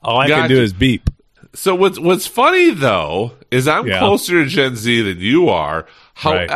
All 0.03 0.19
I 0.19 0.27
can 0.27 0.47
do 0.49 0.61
is 0.61 0.71
beep. 0.73 1.09
So 1.53 1.73
what's 1.75 1.99
what's 1.99 2.27
funny 2.27 2.69
though 2.71 3.33
is 3.51 3.67
I'm 3.67 3.87
Yeah. 3.87 3.99
closer 3.99 4.43
to 4.43 4.49
Gen 4.49 4.75
Z 4.75 5.01
than 5.01 5.19
you 5.19 5.49
are. 5.49 5.85
Right. 6.23 6.49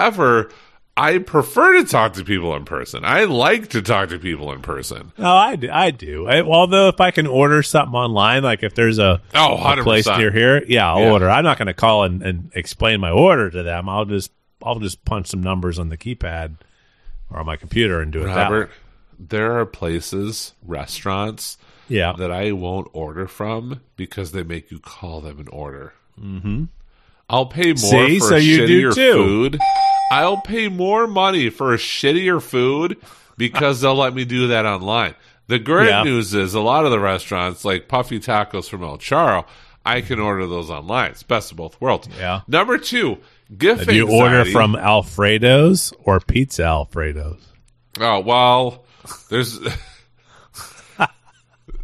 I 0.97 1.19
prefer 1.19 1.73
to 1.81 1.85
talk 1.85 2.13
to 2.13 2.23
people 2.25 2.55
in 2.55 2.65
person. 2.65 3.05
I 3.05 3.23
like 3.23 3.69
to 3.69 3.81
talk 3.81 4.09
to 4.09 4.19
people 4.19 4.51
in 4.51 4.61
person. 4.61 5.13
No, 5.17 5.33
I 5.33 5.55
do. 5.55 5.69
I 5.71 5.91
do. 5.91 6.27
I, 6.27 6.41
although 6.41 6.89
if 6.89 6.99
I 6.99 7.11
can 7.11 7.27
order 7.27 7.63
something 7.63 7.95
online, 7.95 8.43
like 8.43 8.61
if 8.61 8.75
there's 8.75 8.99
a, 8.99 9.21
Oh, 9.33 9.55
a 9.55 9.83
place 9.83 10.05
near 10.05 10.31
here, 10.31 10.63
yeah, 10.67 10.89
I'll 10.91 10.99
Yeah. 10.99 11.11
order. 11.11 11.29
I'm 11.29 11.43
not 11.45 11.57
going 11.57 11.67
to 11.67 11.73
call 11.73 12.03
and, 12.03 12.21
and 12.21 12.51
explain 12.55 12.99
my 12.99 13.09
order 13.09 13.49
to 13.49 13.63
them. 13.63 13.87
I'll 13.87 14.05
just 14.05 14.31
I'll 14.63 14.79
just 14.79 15.03
punch 15.05 15.27
some 15.27 15.41
numbers 15.41 15.79
on 15.79 15.89
the 15.89 15.97
keypad 15.97 16.57
or 17.31 17.39
on 17.39 17.45
my 17.45 17.55
computer 17.55 17.99
and 18.01 18.11
do 18.11 18.23
it 18.23 18.27
Robert, 18.27 18.69
there 19.17 19.57
are 19.59 19.65
places, 19.65 20.53
restaurants. 20.61 21.57
Yeah. 21.87 22.13
that 22.17 22.31
I 22.31 22.51
won't 22.53 22.87
order 22.93 23.27
from 23.27 23.81
because 23.97 24.31
they 24.31 24.43
make 24.43 24.71
you 24.71 24.79
call 24.79 25.19
them 25.19 25.39
and 25.39 25.49
order. 25.49 25.93
Mm-hmm. 26.17 26.65
I'll 27.31 27.45
pay 27.47 27.69
more 27.69 27.75
See? 27.77 28.19
for 28.19 28.25
So 28.27 28.35
you 28.35 28.67
do 28.67 28.89
shittier 28.89 28.95
too. 28.95 29.13
food. 29.13 29.59
I'll 30.11 30.41
pay 30.41 30.67
more 30.67 31.07
money 31.07 31.49
for 31.49 31.73
a 31.73 31.77
shittier 31.77 32.41
food 32.41 32.97
because 33.37 33.81
they'll 33.81 33.95
let 33.95 34.13
me 34.13 34.25
do 34.25 34.47
that 34.49 34.65
online. 34.65 35.15
The 35.47 35.57
great 35.57 35.87
Yeah. 35.89 36.03
news 36.03 36.33
is 36.33 36.53
a 36.53 36.59
lot 36.59 36.85
of 36.85 36.91
the 36.91 36.99
restaurants, 36.99 37.63
like 37.65 37.87
Puffy 37.87 38.19
Tacos 38.19 38.69
from 38.69 38.83
El 38.83 38.97
Charo, 38.97 39.45
I 39.85 40.01
can 40.01 40.19
order 40.19 40.45
those 40.45 40.69
online. 40.69 41.11
It's 41.11 41.23
best 41.23 41.51
of 41.51 41.57
both 41.57 41.79
worlds. 41.81 42.07
Yeah. 42.19 42.41
Number 42.47 42.77
two, 42.77 43.17
gift 43.57 43.87
do 43.87 43.95
you 43.95 44.11
order 44.11 44.45
from 44.45 44.75
Alfredo's 44.75 45.93
or 46.03 46.19
Pizza 46.19 46.63
Alfredo's? 46.65 47.41
Oh 47.99 48.19
well, 48.19 48.83
there's. 49.29 49.59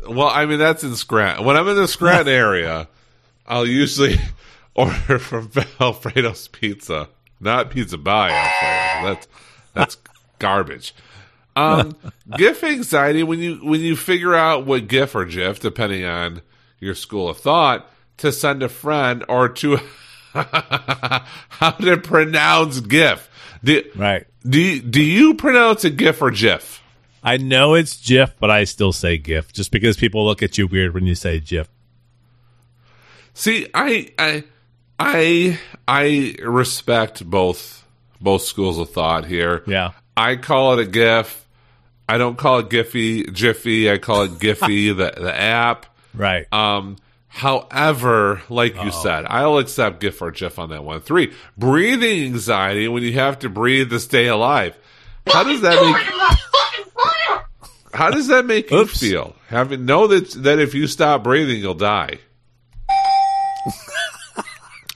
well, 0.08 0.28
I 0.30 0.46
mean 0.46 0.60
that's 0.60 0.84
in 0.84 0.96
Scranton. 0.96 1.46
When 1.46 1.58
I'm 1.58 1.68
in 1.68 1.76
the 1.76 1.88
Scranton 1.88 2.28
area, 2.34 2.88
I'll 3.48 3.66
usually 3.68 4.18
order 4.78 5.20
from 5.20 5.52
Alfredo's 5.82 6.48
Pizza, 6.48 7.10
not 7.40 7.70
Pizza 7.72 7.98
by 7.98 8.30
Alfredo. 8.32 9.10
That's 9.14 9.28
that's 9.74 9.98
garbage. 10.40 10.94
Um, 11.56 11.96
GIF 12.38 12.64
anxiety 12.64 13.24
when 13.24 13.40
you 13.40 13.56
when 13.58 13.82
you 13.82 13.96
figure 13.96 14.36
out 14.36 14.66
what 14.66 14.88
GIF 14.88 15.16
or 15.16 15.26
GIF, 15.26 15.60
depending 15.60 16.06
on 16.06 16.42
your 16.80 16.94
school 16.96 17.28
of 17.30 17.38
thought, 17.40 17.90
to 18.18 18.32
send 18.32 18.62
a 18.64 18.70
friend 18.70 19.26
or 19.28 19.50
to 19.50 19.80
how 20.34 21.72
to 21.72 21.98
pronounce 21.98 22.80
GIF. 22.80 23.30
Do, 23.64 23.84
Right. 23.96 24.28
do 24.48 24.60
you, 24.62 24.82
do 24.82 25.02
you 25.02 25.34
pronounce 25.34 25.84
a 25.84 25.90
GIF 25.90 26.22
or 26.22 26.30
GIF? 26.30 26.84
I 27.24 27.38
know 27.38 27.74
it's 27.74 28.08
GIF, 28.08 28.36
but 28.40 28.52
I 28.52 28.64
still 28.66 28.94
say 28.94 29.18
GIF 29.18 29.52
just 29.52 29.72
because 29.72 29.98
people 29.98 30.24
look 30.26 30.44
at 30.44 30.58
you 30.60 30.68
weird 30.68 30.94
when 30.94 31.06
you 31.08 31.16
say 31.16 31.40
GIF. 31.40 31.68
See, 33.34 33.68
I 33.74 34.12
I 34.20 34.44
I 35.00 35.60
I 35.88 36.36
respect 36.44 37.28
both 37.30 37.86
both 38.20 38.42
schools 38.42 38.80
of 38.80 38.90
thought 38.90 39.26
here. 39.26 39.64
Yeah. 39.68 39.92
I 40.16 40.36
call 40.36 40.74
it 40.74 40.88
a 40.88 40.90
GIF. 40.90 41.48
I 42.10 42.18
don't 42.18 42.38
call 42.38 42.60
it 42.60 42.70
Giphy, 42.70 43.32
Jiffy. 43.32 43.92
I 43.92 43.98
call 43.98 44.24
it 44.24 44.32
Giphy, 44.32 44.96
the 44.98 45.14
the 45.22 45.36
app. 45.36 45.86
Right. 46.14 46.52
Um, 46.52 46.98
however, 47.28 48.42
like 48.50 48.82
you 48.82 48.92
said, 48.92 49.26
I'll 49.28 49.60
accept 49.60 50.00
GIF 50.00 50.22
or 50.22 50.32
GIF 50.32 50.58
on 50.58 50.70
that 50.70 50.84
one. 50.84 51.02
Three, 51.02 51.34
breathing 51.58 52.24
anxiety 52.26 52.88
when 52.88 53.04
you 53.04 53.14
have 53.14 53.40
to 53.40 53.50
breathe 53.50 53.92
to 53.92 54.00
stay 54.00 54.28
alive. 54.28 54.76
How 55.28 55.44
does 55.44 55.62
that 55.62 55.82
make? 55.84 56.08
How 57.94 58.10
does 58.12 58.28
that 58.28 58.46
make 58.46 58.72
you 58.72 58.86
feel? 58.86 59.36
Having 59.48 59.86
know 59.86 60.08
that 60.08 60.32
that 60.44 60.60
if 60.60 60.74
you 60.74 60.88
stop 60.88 61.24
breathing, 61.24 61.60
you'll 61.60 61.74
die. 61.74 62.20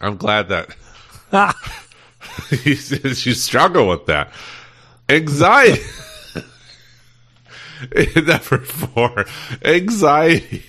I'm 0.02 0.18
glad 0.18 0.50
that 0.50 0.76
ah. 1.32 1.56
you, 2.64 2.74
you 2.74 3.34
struggle 3.34 3.88
with 3.88 4.08
that 4.08 4.32
anxiety. 5.08 5.82
Number 8.16 8.60
four, 8.60 9.26
anxiety. 9.64 10.64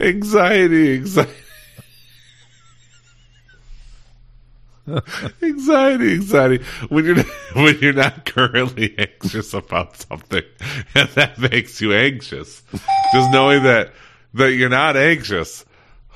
anxiety, 0.00 0.94
anxiety. 0.94 1.32
anxiety, 5.42 6.12
anxiety. 6.12 6.64
When 6.88 7.04
you're 7.04 7.16
when 7.54 7.78
you're 7.80 7.92
not 7.92 8.24
currently 8.24 8.94
anxious 8.98 9.54
about 9.54 9.96
something, 9.96 10.42
and 10.94 11.08
that 11.10 11.38
makes 11.38 11.80
you 11.80 11.92
anxious. 11.92 12.62
Just 13.12 13.32
knowing 13.32 13.62
that 13.64 13.92
that 14.34 14.52
you're 14.52 14.68
not 14.68 14.96
anxious. 14.96 15.64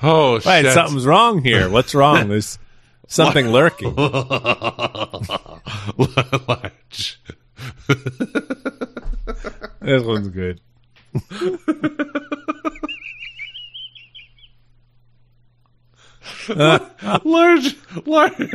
Oh 0.01 0.39
Right, 0.39 0.63
shit! 0.63 0.73
something's 0.73 1.05
wrong 1.05 1.43
here. 1.43 1.69
What's 1.69 1.93
wrong? 1.95 2.29
There's 2.29 2.57
something 3.07 3.49
lurking. 3.49 3.95
This 9.81 10.03
one's 10.03 10.27
good. 10.27 10.59
large, 17.23 17.75
large, 18.05 18.53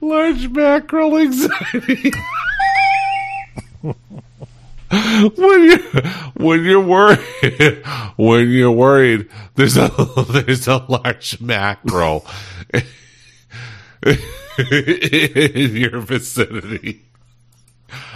large 0.00 0.48
mackerel 0.48 1.18
anxiety. 1.18 2.12
When 4.90 5.62
you 5.64 5.78
when 6.34 6.64
you're 6.64 6.80
worried, 6.80 7.82
when 8.16 8.48
you're 8.50 8.70
worried, 8.72 9.28
there's 9.54 9.76
a 9.76 9.88
there's 10.30 10.66
a 10.66 10.78
large 10.88 11.40
mackerel 11.40 12.26
in 14.02 14.16
your 15.76 16.00
vicinity. 16.00 17.02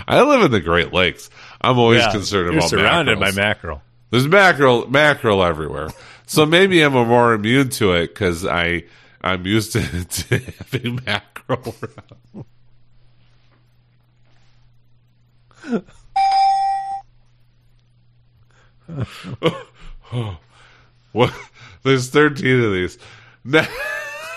I 0.07 0.21
live 0.23 0.43
in 0.43 0.51
the 0.51 0.61
Great 0.61 0.93
Lakes. 0.93 1.31
I'm 1.61 1.79
always 1.79 2.01
Yeah, 2.03 2.13
concerned 2.13 2.47
You're 2.47 2.59
about 2.59 2.71
surrounded 2.71 3.19
mackerels. 3.19 3.37
by 3.37 3.43
mackerel. 3.43 3.83
There's 4.11 4.27
mackerel 4.29 4.89
mackerel 4.91 5.45
everywhere. 5.45 5.91
So 6.27 6.47
maybe 6.47 6.83
I'm 6.83 6.93
more 6.93 7.35
immune 7.35 7.69
to 7.71 7.93
it 7.93 8.09
because 8.09 8.45
I 8.47 8.85
I'm 9.21 9.47
used 9.47 9.73
to, 9.73 10.05
to 10.05 10.39
having 10.39 11.01
mackerel 11.07 11.75
around. 11.83 12.45
What? 21.13 21.33
There's 21.85 22.11
13 22.11 22.61
of 22.65 22.73
these. 22.73 22.99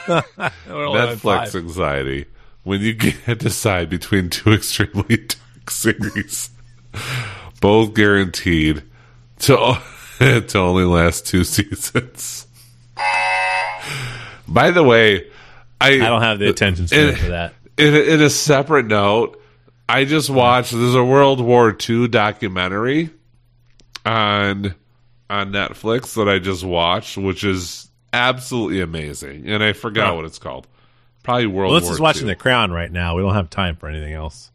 Netflix 0.07 1.55
anxiety 1.55 2.25
when 2.63 2.81
you 2.81 2.95
can't 2.95 3.39
decide 3.39 3.89
between 3.89 4.29
two 4.29 4.53
extremely 4.53 5.17
dark 5.17 5.71
series, 5.71 6.51
both 7.61 7.93
guaranteed 7.93 8.83
to 9.39 9.77
to 10.19 10.57
only 10.59 10.83
last 10.83 11.25
two 11.25 11.43
seasons. 11.43 12.45
By 14.47 14.71
the 14.71 14.83
way, 14.83 15.27
I, 15.81 15.93
I 15.93 15.97
don't 15.97 16.21
have 16.21 16.39
the 16.39 16.49
attention 16.49 16.87
span 16.87 17.15
for 17.15 17.29
that. 17.29 17.53
In, 17.77 17.95
in 17.95 18.21
a 18.21 18.29
separate 18.29 18.85
note, 18.85 19.41
I 19.89 20.05
just 20.05 20.29
watched. 20.29 20.73
There's 20.73 20.95
a 20.95 21.03
World 21.03 21.41
War 21.41 21.75
II 21.89 22.07
documentary 22.07 23.09
on 24.07 24.75
on 25.29 25.51
Netflix 25.51 26.15
that 26.15 26.29
I 26.29 26.39
just 26.39 26.63
watched, 26.63 27.17
which 27.17 27.43
is 27.43 27.89
absolutely 28.13 28.79
amazing, 28.81 29.47
and 29.49 29.61
I 29.61 29.73
forgot 29.73 30.07
Huh. 30.09 30.15
what 30.15 30.25
it's 30.25 30.39
called. 30.39 30.67
Probably 31.23 31.47
World 31.47 31.71
Well, 31.71 31.75
let's 31.79 31.89
just 31.89 31.99
watching 31.99 32.23
II. 32.27 32.29
The 32.29 32.35
Crown 32.37 32.71
right 32.71 32.91
now. 32.91 33.15
We 33.15 33.21
don't 33.21 33.33
have 33.33 33.49
time 33.49 33.75
for 33.75 33.89
anything 33.89 34.13
else. 34.13 34.49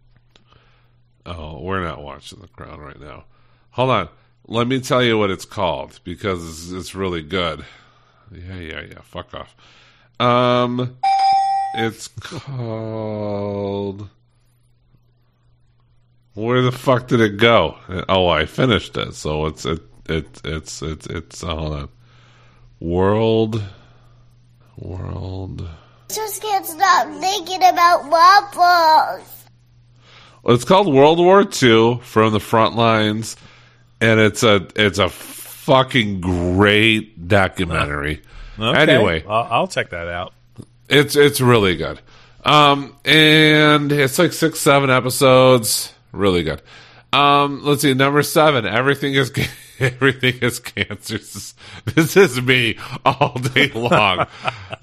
Oh, 1.26 1.61
we're 1.61 1.84
not 1.84 2.03
watching 2.03 2.40
The 2.40 2.48
Crown 2.48 2.80
right 2.80 2.98
now. 2.98 3.24
Hold 3.72 3.90
on. 3.90 4.09
Let 4.48 4.66
me 4.66 4.80
tell 4.80 5.03
you 5.03 5.18
what 5.18 5.30
it's 5.30 5.44
called 5.44 6.00
because 6.03 6.48
it's, 6.48 6.70
it's 6.72 6.94
really 6.94 7.22
good. 7.22 7.64
Yeah, 8.32 8.57
yeah, 8.57 8.80
yeah. 8.80 9.00
Fuck 9.03 9.34
off. 9.34 9.55
Um, 10.18 10.96
it's 11.74 12.09
called. 12.09 14.09
Where 16.35 16.62
the 16.62 16.72
fuck 16.72 17.09
did 17.09 17.20
it 17.20 17.37
go? 17.37 17.76
Oh, 18.09 18.26
I 18.28 18.47
finished 18.47 18.97
it. 18.97 19.14
So 19.14 19.47
it's 19.47 19.64
it 19.66 19.80
it 20.09 20.41
it's 20.45 20.83
it's 20.83 21.07
it's 21.07 21.45
uh, 21.45 21.55
hold 21.55 21.72
on. 21.74 21.89
World, 22.80 23.62
world. 24.76 25.68
Just 26.09 26.43
can't 26.43 26.66
stop 26.66 27.09
thinking 27.20 27.62
about 27.62 28.09
waffles. 28.11 29.28
Well, 30.43 30.55
it's 30.55 30.64
called 30.64 30.93
World 30.93 31.18
War 31.18 31.43
II 31.62 32.01
from 32.03 32.33
the 32.33 32.41
front 32.41 32.76
lines, 32.76 33.37
and 34.01 34.18
it's 34.18 34.43
a 34.43 34.66
it's 34.74 34.99
a 34.99 35.09
fucking 35.09 36.20
great 36.20 37.28
documentary. 37.28 38.22
Okay. 38.61 38.83
Anyway, 38.83 39.24
I'll, 39.26 39.49
I'll 39.51 39.66
check 39.66 39.91
that 39.91 40.09
out. 40.09 40.35
it's 40.87 41.16
it's 41.16 41.41
really 41.41 41.74
good, 41.74 41.99
um, 42.45 42.95
and 43.03 43.91
it's 43.91 44.18
like 44.18 44.35
six 44.35 44.61
seven 44.61 44.91
episodes, 44.91 45.91
really 46.13 46.43
good. 46.43 46.63
Um, 47.13 47.63
let's 47.63 47.83
see, 47.83 47.93
number 47.93 48.23
seven. 48.23 48.65
Everything 48.65 49.15
is 49.15 49.31
everything 49.79 50.35
is 50.41 50.59
cancer. 50.61 51.19
This 51.85 52.17
is, 52.17 52.41
me 52.41 52.79
all 53.05 53.35
day 53.39 53.69
long. 53.75 54.27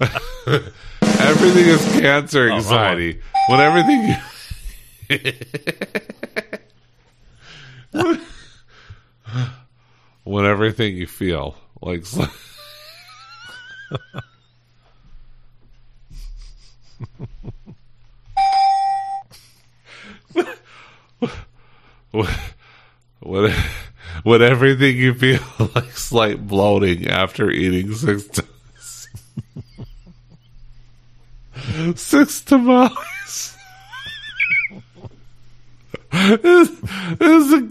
everything 0.00 1.66
is 1.66 1.84
cancer 2.00 2.46
wrong 2.46 2.58
anxiety. 2.58 3.20
when 3.48 3.60
everything. 3.60 4.16
when 10.22 10.44
everything 10.44 10.96
you 10.96 11.08
feel 11.08 11.56
like 11.82 12.04
what, 23.20 23.52
what 24.24 24.42
everything 24.42 24.96
you 24.96 25.14
feel 25.14 25.40
like 25.74 25.96
slight 25.96 26.46
bloating 26.46 27.06
after 27.06 27.50
eating 27.50 27.94
six 27.94 28.24
times. 28.26 29.08
six 32.00 32.40
tamales. 32.40 33.56
this 36.12 36.70
is 37.20 37.52
a 37.52 37.68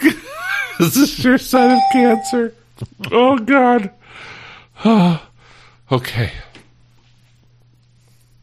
this 0.79 0.95
is 0.95 1.09
sure 1.09 1.37
sign 1.37 1.71
of 1.71 1.81
cancer. 1.91 2.53
Oh 3.11 3.37
God. 3.37 3.91
okay. 5.91 6.31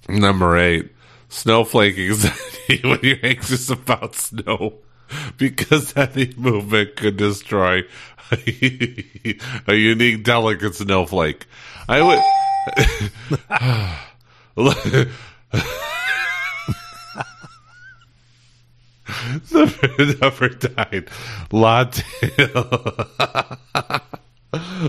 Number 0.08 0.58
eight, 0.58 0.92
snowflake 1.30 1.96
anxiety 1.96 2.80
when 2.82 3.00
you're 3.02 3.18
anxious 3.22 3.70
about 3.70 4.14
snow 4.14 4.74
because 5.38 5.96
any 5.96 6.32
movement 6.36 6.96
could 6.96 7.16
destroy 7.16 7.82
a 8.30 9.74
unique, 9.74 10.24
delicate 10.24 10.74
snowflake. 10.74 11.46
I 11.88 12.02
would. 12.02 12.20
number, 19.52 19.88
number 20.20 20.50
nine, 20.76 21.06
latte. 21.52 22.02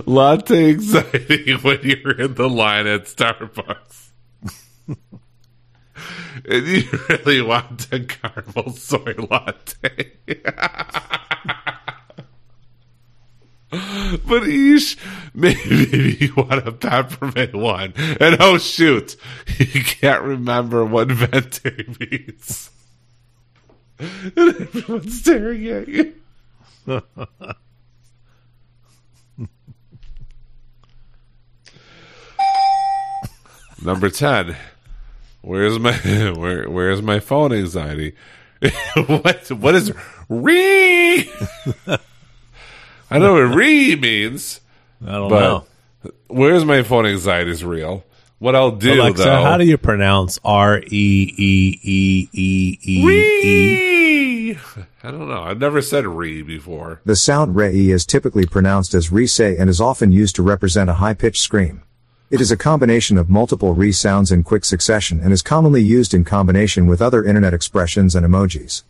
latte 0.05 0.70
anxiety 0.70 1.53
when 1.53 1.80
you're 1.84 2.20
in 2.22 2.34
the 2.34 2.49
line 2.49 2.88
at 2.88 3.03
Starbucks. 3.03 4.07
and 6.50 6.68
you 6.68 6.84
really 7.10 7.41
want 7.41 7.88
a 7.91 8.00
caramel 8.02 8.72
soy 8.74 9.14
latte. 9.18 10.12
but 14.28 14.43
maybe, 15.34 16.18
you 16.20 16.34
want 16.36 16.68
a 16.68 16.72
peppermint 16.72 17.56
one. 17.56 17.93
And 18.20 18.38
oh 18.39 18.58
shoot, 18.58 19.16
you 19.58 19.84
can't 19.84 20.24
remember 20.24 20.86
what 20.86 21.10
venti 21.10 21.86
means. 22.00 22.72
And 24.00 24.38
everyone's 24.38 25.20
staring 25.22 25.68
at 25.70 25.88
you. 25.88 26.14
Number 33.84 34.12
ten. 34.12 34.56
Where's 35.48 35.80
my 35.80 35.93
where 36.38 36.70
where's 36.70 37.02
my 37.02 37.22
phone 37.22 37.54
anxiety? 37.54 38.16
what 39.08 39.50
what 39.50 39.76
is 39.76 39.93
re? 40.28 41.20
I 43.10 43.18
know 43.18 43.34
what 43.34 43.56
re 43.56 43.95
means. 43.95 44.60
I 45.02 45.12
don't 45.12 45.30
but 45.30 45.39
know. 45.39 45.66
Where's 46.28 46.66
my 46.66 46.84
phone 46.84 47.06
anxiety 47.06 47.52
is 47.52 47.64
real. 47.64 48.04
What 48.39 48.58
I'll 48.58 48.72
do 48.72 49.02
Alexa, 49.02 49.24
though. 49.24 49.41
how 49.41 49.56
do 49.58 49.64
you 49.64 49.78
pronounce 49.78 50.38
R 50.43 50.80
E 50.80 50.86
E 50.86 51.80
E 51.82 52.30
E 52.34 52.80
E 52.84 53.00
E? 53.43 54.54
Re. 54.54 54.60
I 55.02 55.12
don't 55.12 55.30
know. 55.30 55.43
I've 55.43 55.60
never 55.60 55.82
said 55.82 56.06
re 56.06 56.41
before. 56.41 57.00
The 57.06 57.16
sound 57.16 57.56
re 57.56 57.89
is 57.89 58.06
typically 58.06 58.45
pronounced 58.45 58.93
as 58.93 59.14
re 59.14 59.26
say 59.26 59.56
and 59.56 59.70
is 59.70 59.80
often 59.80 60.12
used 60.12 60.36
to 60.36 60.43
represent 60.43 60.89
a 60.89 60.95
high-pitched 60.95 61.41
scream. 61.41 61.84
It 62.30 62.42
is 62.42 62.52
a 62.52 62.58
combination 62.58 63.18
of 63.18 63.30
multiple 63.30 63.74
re 63.74 63.94
sounds 63.94 64.34
in 64.34 64.44
quick 64.44 64.66
succession 64.66 65.22
and 65.22 65.32
is 65.32 65.42
commonly 65.42 65.82
used 65.82 66.14
in 66.14 66.26
combination 66.26 66.86
with 66.86 67.02
other 67.02 67.24
internet 67.24 67.54
expressions 67.54 68.16
and 68.16 68.26
emojis. 68.26 68.84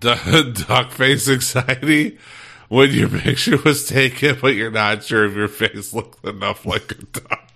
Duck 0.00 0.90
face 0.90 1.28
anxiety 1.28 2.18
when 2.68 2.90
your 2.90 3.08
picture 3.08 3.56
was 3.64 3.86
taken, 3.86 4.36
but 4.40 4.54
you're 4.54 4.70
not 4.70 5.04
sure 5.04 5.24
if 5.26 5.34
your 5.34 5.48
face 5.48 5.94
looked 5.94 6.24
enough 6.24 6.66
like 6.66 6.90
a 6.90 6.94
duck. 6.94 7.52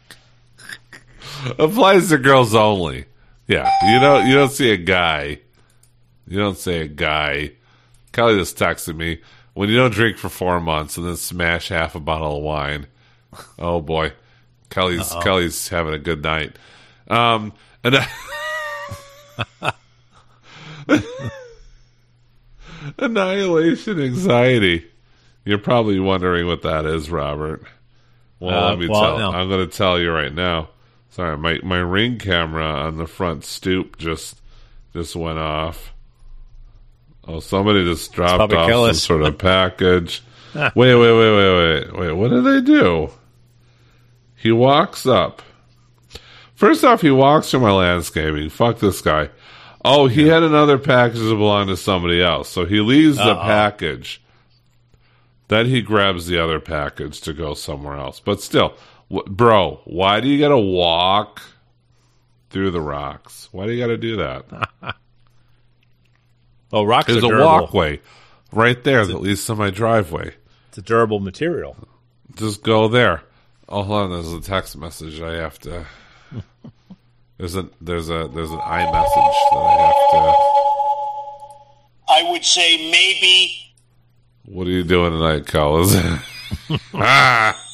Applies 1.59 2.09
to 2.11 2.19
girls 2.19 2.55
only. 2.55 3.07
Yeah, 3.49 3.69
you 3.91 3.99
don't 3.99 4.27
you 4.29 4.35
don't 4.35 4.53
see 4.53 4.71
a 4.71 4.77
guy. 4.77 5.41
You 6.27 6.39
don't 6.39 6.59
see 6.59 6.77
a 6.77 6.89
guy. 6.89 7.53
Kelly 8.13 8.39
just 8.39 8.59
texted 8.59 8.97
me 8.97 9.23
when 9.55 9.69
you 9.69 9.77
don't 9.77 9.93
drink 9.93 10.19
for 10.19 10.29
four 10.29 10.61
months 10.61 10.97
and 10.97 11.07
then 11.07 11.17
smash 11.17 11.69
half 11.69 11.95
a 11.95 12.01
bottle 12.01 12.37
of 12.37 12.43
wine. 12.43 12.87
Oh 13.59 13.81
boy, 13.81 14.13
Kelly's 14.71 15.13
Uh-oh. 15.13 15.21
Kelly's 15.23 15.69
having 15.69 15.95
a 15.95 15.99
good 15.99 16.23
night. 16.23 16.57
Um, 17.09 17.53
and. 17.85 17.97
Annihilation 22.99 24.01
anxiety. 24.01 24.87
You're 25.45 25.59
probably 25.59 25.99
wondering 25.99 26.47
what 26.47 26.63
that 26.63 26.85
is, 26.87 27.11
Robert. 27.11 27.63
Well, 28.41 28.55
Uh, 28.67 28.69
let 28.71 28.79
me 28.79 28.89
well, 28.89 29.01
tell. 29.03 29.19
no. 29.19 29.31
I'm 29.33 29.49
going 29.49 29.69
to 29.69 29.77
tell 29.77 29.99
you 29.99 30.13
right 30.13 30.33
now. 30.33 30.69
Sorry, 31.11 31.37
my 31.37 31.59
my 31.65 31.79
ring 31.79 32.19
camera 32.19 32.65
on 32.65 32.97
the 32.97 33.07
front 33.07 33.45
stoop 33.45 33.99
just 33.99 34.41
just 34.93 35.17
went 35.17 35.39
off. 35.39 35.93
Oh, 37.27 37.41
somebody 37.41 37.83
just 37.85 38.13
dropped 38.13 38.53
off 38.53 38.71
some 38.71 38.95
sort 38.95 39.23
of 39.23 39.39
package. 39.39 40.23
wait, 40.55 40.73
wait, 40.75 40.95
wait, 40.95 41.37
wait, 41.37 41.57
wait, 41.57 41.93
wait. 41.99 42.13
What 42.13 42.29
did 42.31 42.45
they 42.45 42.61
do? 42.61 43.11
He 44.41 44.53
walks 44.53 45.07
up. 45.07 45.43
First 46.55 46.85
off, 46.85 47.03
he 47.03 47.11
walks 47.11 47.51
through 47.51 47.61
my 47.61 47.73
landscaping. 47.73 48.49
Fuck 48.51 48.79
this 48.79 49.01
guy. 49.01 49.31
Oh, 49.85 50.07
he 50.07 50.27
had 50.29 50.43
another 50.43 50.79
package 50.79 51.21
that 51.21 51.35
belonged 51.37 51.69
to 51.69 51.77
somebody 51.77 52.23
else. 52.23 52.49
So 52.49 52.65
he 52.65 52.81
leaves 52.81 53.17
the 53.17 53.23
Uh-oh. 53.23 53.43
package. 53.43 54.23
Then 55.49 55.67
he 55.67 55.83
grabs 55.83 56.27
the 56.27 56.39
other 56.43 56.61
package 56.61 57.21
to 57.23 57.33
go 57.33 57.55
somewhere 57.55 57.97
else. 57.97 58.21
But 58.21 58.41
still, 58.41 58.75
bro, 59.09 59.81
why 59.85 60.21
do 60.21 60.29
you 60.29 60.39
got 60.39 60.49
to 60.49 60.59
walk 60.59 61.43
through 62.51 62.71
the 62.73 62.81
rocks? 62.81 63.49
Why 63.53 63.67
do 63.67 63.73
you 63.73 63.81
got 63.81 63.89
to 63.89 63.97
do 63.97 64.17
that? 64.17 64.69
Oh, 66.71 66.83
rocks 66.85 67.07
There's 67.07 67.25
are 67.25 67.35
a 67.35 67.43
walkway 67.43 68.01
right 68.53 68.85
there 68.85 69.07
that 69.07 69.21
leads 69.23 69.47
to 69.47 69.55
my 69.55 69.71
driveway. 69.71 70.35
It's 70.69 70.77
a 70.77 70.83
durable 70.83 71.19
material. 71.19 71.77
Just 72.35 72.63
go 72.63 72.89
there. 72.89 73.23
Oh, 73.69 73.83
hold 73.83 74.05
on. 74.05 74.11
There's 74.11 74.33
a 74.33 74.41
text 74.41 74.77
message 74.77 75.21
I 75.21 75.35
have 75.35 75.59
to 75.61 75.85
There's 77.39 77.55
a 77.55 77.69
there's 77.81 78.09
a 78.09 78.29
there's 78.35 78.51
an 78.51 78.59
iMessage 78.59 79.37
that 79.53 79.57
I 79.57 79.77
have 79.87 80.11
to. 80.11 80.35
I 82.11 82.31
would 82.33 82.45
say 82.45 82.91
maybe 82.91 83.73
What 84.45 84.67
are 84.67 84.71
you 84.71 84.83
doing 84.83 85.13
tonight, 85.13 85.47
Collis? 85.47 85.95
ah. 86.95 87.65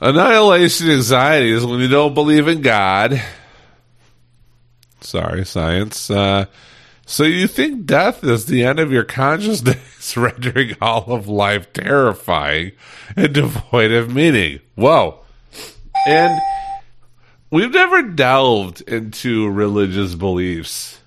Annihilation 0.00 0.90
anxiety 0.90 1.50
is 1.50 1.64
when 1.64 1.80
you 1.80 1.88
don't 1.88 2.12
believe 2.12 2.46
in 2.46 2.60
God. 2.60 3.22
Sorry, 5.00 5.46
science. 5.46 6.10
Uh, 6.10 6.44
so 7.06 7.24
you 7.24 7.46
think 7.46 7.86
death 7.86 8.24
is 8.24 8.46
the 8.46 8.64
end 8.64 8.78
of 8.78 8.90
your 8.92 9.04
consciousness, 9.04 10.16
rendering 10.16 10.76
all 10.80 11.12
of 11.12 11.28
life 11.28 11.72
terrifying 11.72 12.72
and 13.16 13.32
devoid 13.34 13.92
of 13.92 14.12
meaning. 14.14 14.60
Whoa. 14.74 15.20
And 16.06 16.40
we've 17.50 17.72
never 17.72 18.02
delved 18.02 18.80
into 18.82 19.48
religious 19.50 20.14
beliefs 20.14 21.00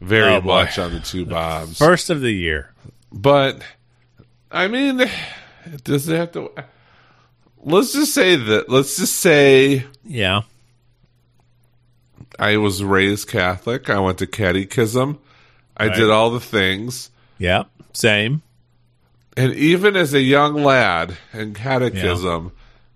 very 0.00 0.34
Oh, 0.34 0.40
much 0.40 0.78
on 0.78 0.92
the 0.92 1.00
two 1.00 1.24
Bobs. 1.26 1.78
First 1.78 2.10
of 2.10 2.20
the 2.20 2.32
year. 2.32 2.72
But 3.12 3.62
I 4.50 4.68
mean, 4.68 5.02
does 5.84 6.08
it 6.08 6.16
have 6.16 6.32
to? 6.32 6.50
Let's 7.58 7.92
just 7.94 8.14
say 8.14 8.36
that. 8.36 8.68
Let's 8.68 8.96
just 8.96 9.14
say 9.16 9.84
Yeah. 10.04 10.42
I 12.38 12.58
was 12.58 12.84
raised 12.84 13.28
Catholic. 13.28 13.88
I 13.88 13.98
went 13.98 14.18
to 14.18 14.26
catechism. 14.26 15.18
I 15.76 15.88
Right. 15.88 15.96
did 15.96 16.10
all 16.10 16.30
the 16.30 16.40
things. 16.40 17.10
Yeah. 17.38 17.64
Same. 17.92 18.42
And 19.36 19.52
even 19.54 19.96
as 19.96 20.14
a 20.14 20.20
young 20.20 20.54
lad 20.54 21.16
in 21.34 21.52
catechism, 21.54 22.52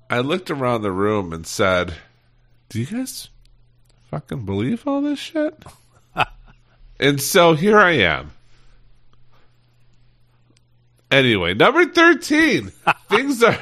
I 0.09 0.20
looked 0.20 0.51
around 0.51 0.82
the 0.82 0.93
room 0.93 1.32
and 1.32 1.47
said, 1.47 1.94
Do 2.70 2.81
you 2.81 2.86
guys 2.86 3.28
fucking 4.11 4.47
believe 4.47 4.86
all 4.86 5.02
this 5.02 5.19
shit? 5.19 5.62
and 7.01 7.20
so 7.20 7.52
here 7.55 7.78
I 7.78 7.93
am. 7.93 8.31
Anyway, 11.11 11.55
number 11.55 11.85
13. 11.85 12.73
things 13.11 13.43
are. 13.43 13.59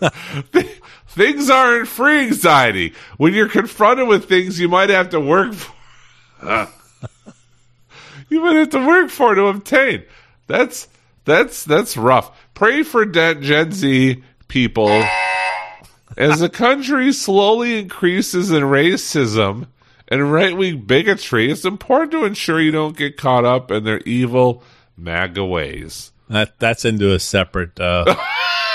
things 1.08 1.48
aren't 1.48 1.88
free 1.88 2.26
anxiety. 2.26 2.92
When 3.16 3.32
you're 3.32 3.48
confronted 3.48 4.08
with 4.08 4.28
things 4.28 4.60
you 4.60 4.68
might 4.68 4.90
have 4.90 5.10
to 5.10 5.20
work 5.20 5.54
for. 5.54 6.68
You 8.28 8.40
might 8.40 8.56
have 8.56 8.70
to 8.70 8.86
work 8.86 9.10
for 9.10 9.34
to 9.34 9.46
obtain. 9.46 10.04
That's 10.46 10.88
that's 11.24 11.64
that's 11.64 11.96
rough. 11.96 12.36
Pray 12.54 12.82
for 12.82 13.04
Gen 13.04 13.72
Z 13.72 14.22
people 14.48 15.04
as 16.16 16.40
the 16.40 16.48
country 16.48 17.12
slowly 17.12 17.78
increases 17.78 18.50
in 18.50 18.62
racism 18.62 19.66
and 20.08 20.32
right 20.32 20.56
wing 20.56 20.82
bigotry. 20.82 21.50
It's 21.50 21.64
important 21.64 22.12
to 22.12 22.24
ensure 22.24 22.60
you 22.60 22.70
don't 22.70 22.96
get 22.96 23.16
caught 23.16 23.44
up 23.44 23.70
in 23.70 23.84
their 23.84 24.00
evil 24.00 24.62
MAGA 24.96 25.44
ways. 25.44 26.12
That 26.28 26.58
that's 26.58 26.84
into 26.84 27.12
a 27.12 27.18
separate. 27.18 27.78
Uh, 27.78 28.14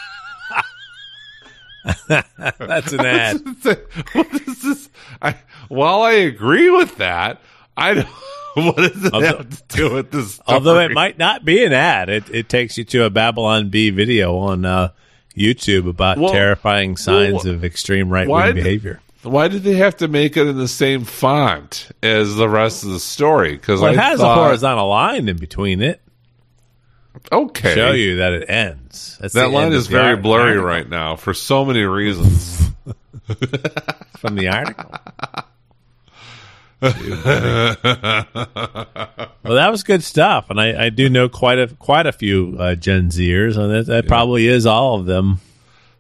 that's 2.07 2.93
an 2.93 3.05
ad. 3.05 3.41
what 4.13 4.33
is 4.47 4.61
this? 4.61 4.89
I, 5.21 5.35
while 5.67 6.01
I 6.03 6.11
agree 6.11 6.69
with 6.69 6.97
that, 6.97 7.41
I 7.75 7.95
don't. 7.95 8.07
What 8.55 8.75
does 8.75 9.05
it 9.05 9.13
Although- 9.13 9.37
have 9.37 9.67
to 9.67 9.77
do 9.77 9.93
with 9.93 10.11
this? 10.11 10.39
Although 10.47 10.79
it 10.79 10.91
might 10.91 11.17
not 11.17 11.45
be 11.45 11.63
an 11.63 11.73
ad, 11.73 12.09
it, 12.09 12.29
it 12.29 12.49
takes 12.49 12.77
you 12.77 12.83
to 12.85 13.05
a 13.05 13.09
Babylon 13.09 13.69
Bee 13.69 13.89
video 13.91 14.37
on 14.37 14.65
uh, 14.65 14.89
YouTube 15.37 15.87
about 15.87 16.17
Well- 16.17 16.31
terrifying 16.33 16.97
signs 16.97 17.45
well, 17.45 17.53
of 17.55 17.63
extreme 17.63 18.09
right 18.09 18.27
wing 18.27 18.53
behavior. 18.55 19.01
Why 19.23 19.47
did 19.49 19.61
they 19.63 19.75
have 19.75 19.97
to 19.97 20.07
make 20.07 20.35
it 20.35 20.47
in 20.47 20.57
the 20.57 20.67
same 20.67 21.03
font 21.05 21.89
as 22.01 22.35
the 22.35 22.49
rest 22.49 22.83
of 22.83 22.89
the 22.89 22.99
story? 22.99 23.51
Because 23.53 23.79
Well, 23.79 23.93
it 23.93 23.99
I 23.99 24.01
has 24.09 24.19
thought, 24.19 24.37
a 24.37 24.43
horizontal 24.43 24.89
line 24.89 25.29
in 25.29 25.37
between 25.37 25.81
it. 25.81 26.01
Okay, 27.31 27.75
Show 27.75 27.91
you 27.91 28.17
that 28.17 28.33
it 28.33 28.49
ends. 28.49 29.17
That's 29.21 29.35
that 29.35 29.51
line 29.51 29.73
is 29.73 29.87
very 29.87 30.15
ar- 30.15 30.17
blurry 30.17 30.57
right 30.57 30.89
now 30.89 31.15
for 31.17 31.33
so 31.35 31.63
many 31.65 31.83
reasons. 31.83 32.69
from 34.17 34.35
the 34.35 34.47
article. 34.47 34.91
well, 36.81 36.95
that 39.43 39.69
was 39.69 39.83
good 39.83 40.03
stuff, 40.03 40.49
and 40.49 40.59
I, 40.59 40.85
I 40.85 40.89
do 40.89 41.09
know 41.09 41.29
quite 41.29 41.59
a 41.59 41.67
quite 41.75 42.07
a 42.07 42.11
few 42.11 42.55
uh, 42.57 42.73
Gen 42.73 43.09
Zers, 43.09 43.55
and 43.55 43.71
that, 43.71 43.85
that 43.85 44.07
probably 44.07 44.47
is 44.47 44.65
all 44.65 44.99
of 44.99 45.05
them. 45.05 45.39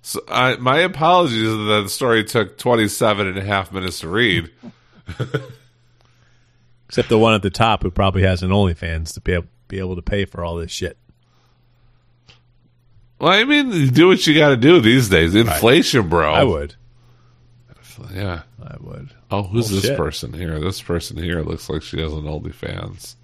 so 0.01 0.21
I, 0.27 0.55
my 0.55 0.79
apologies 0.79 1.49
that 1.49 1.81
the 1.83 1.87
story 1.87 2.23
took 2.23 2.57
27 2.57 3.27
and 3.27 3.37
a 3.37 3.43
half 3.43 3.71
minutes 3.71 3.99
to 3.99 4.07
read. 4.07 4.49
Except 6.87 7.09
the 7.09 7.19
one 7.19 7.35
at 7.35 7.43
the 7.43 7.51
top 7.51 7.83
who 7.83 7.91
probably 7.91 8.23
has 8.23 8.41
an 8.41 8.49
OnlyFans 8.49 9.13
to 9.13 9.21
be 9.21 9.33
able, 9.33 9.47
be 9.67 9.77
able 9.77 9.95
to 9.95 10.01
pay 10.01 10.25
for 10.25 10.43
all 10.43 10.55
this 10.55 10.71
shit. 10.71 10.97
Well, 13.19 13.31
I 13.31 13.43
mean, 13.43 13.89
do 13.89 14.07
what 14.07 14.25
you 14.25 14.33
got 14.33 14.49
to 14.49 14.57
do 14.57 14.81
these 14.81 15.09
days. 15.09 15.35
Inflation, 15.35 16.09
bro. 16.09 16.33
I 16.33 16.43
would. 16.43 16.75
Yeah. 18.11 18.41
I 18.61 18.75
would. 18.79 19.13
Oh, 19.31 19.43
who's 19.43 19.71
Oh, 19.71 19.75
this 19.75 19.85
shit. 19.85 19.97
person 19.97 20.33
here? 20.33 20.59
This 20.59 20.81
person 20.81 21.17
here 21.17 21.41
looks 21.41 21.69
like 21.69 21.81
she 21.83 22.01
has 22.01 22.11
an 22.11 22.23
OnlyFans. 22.23 23.15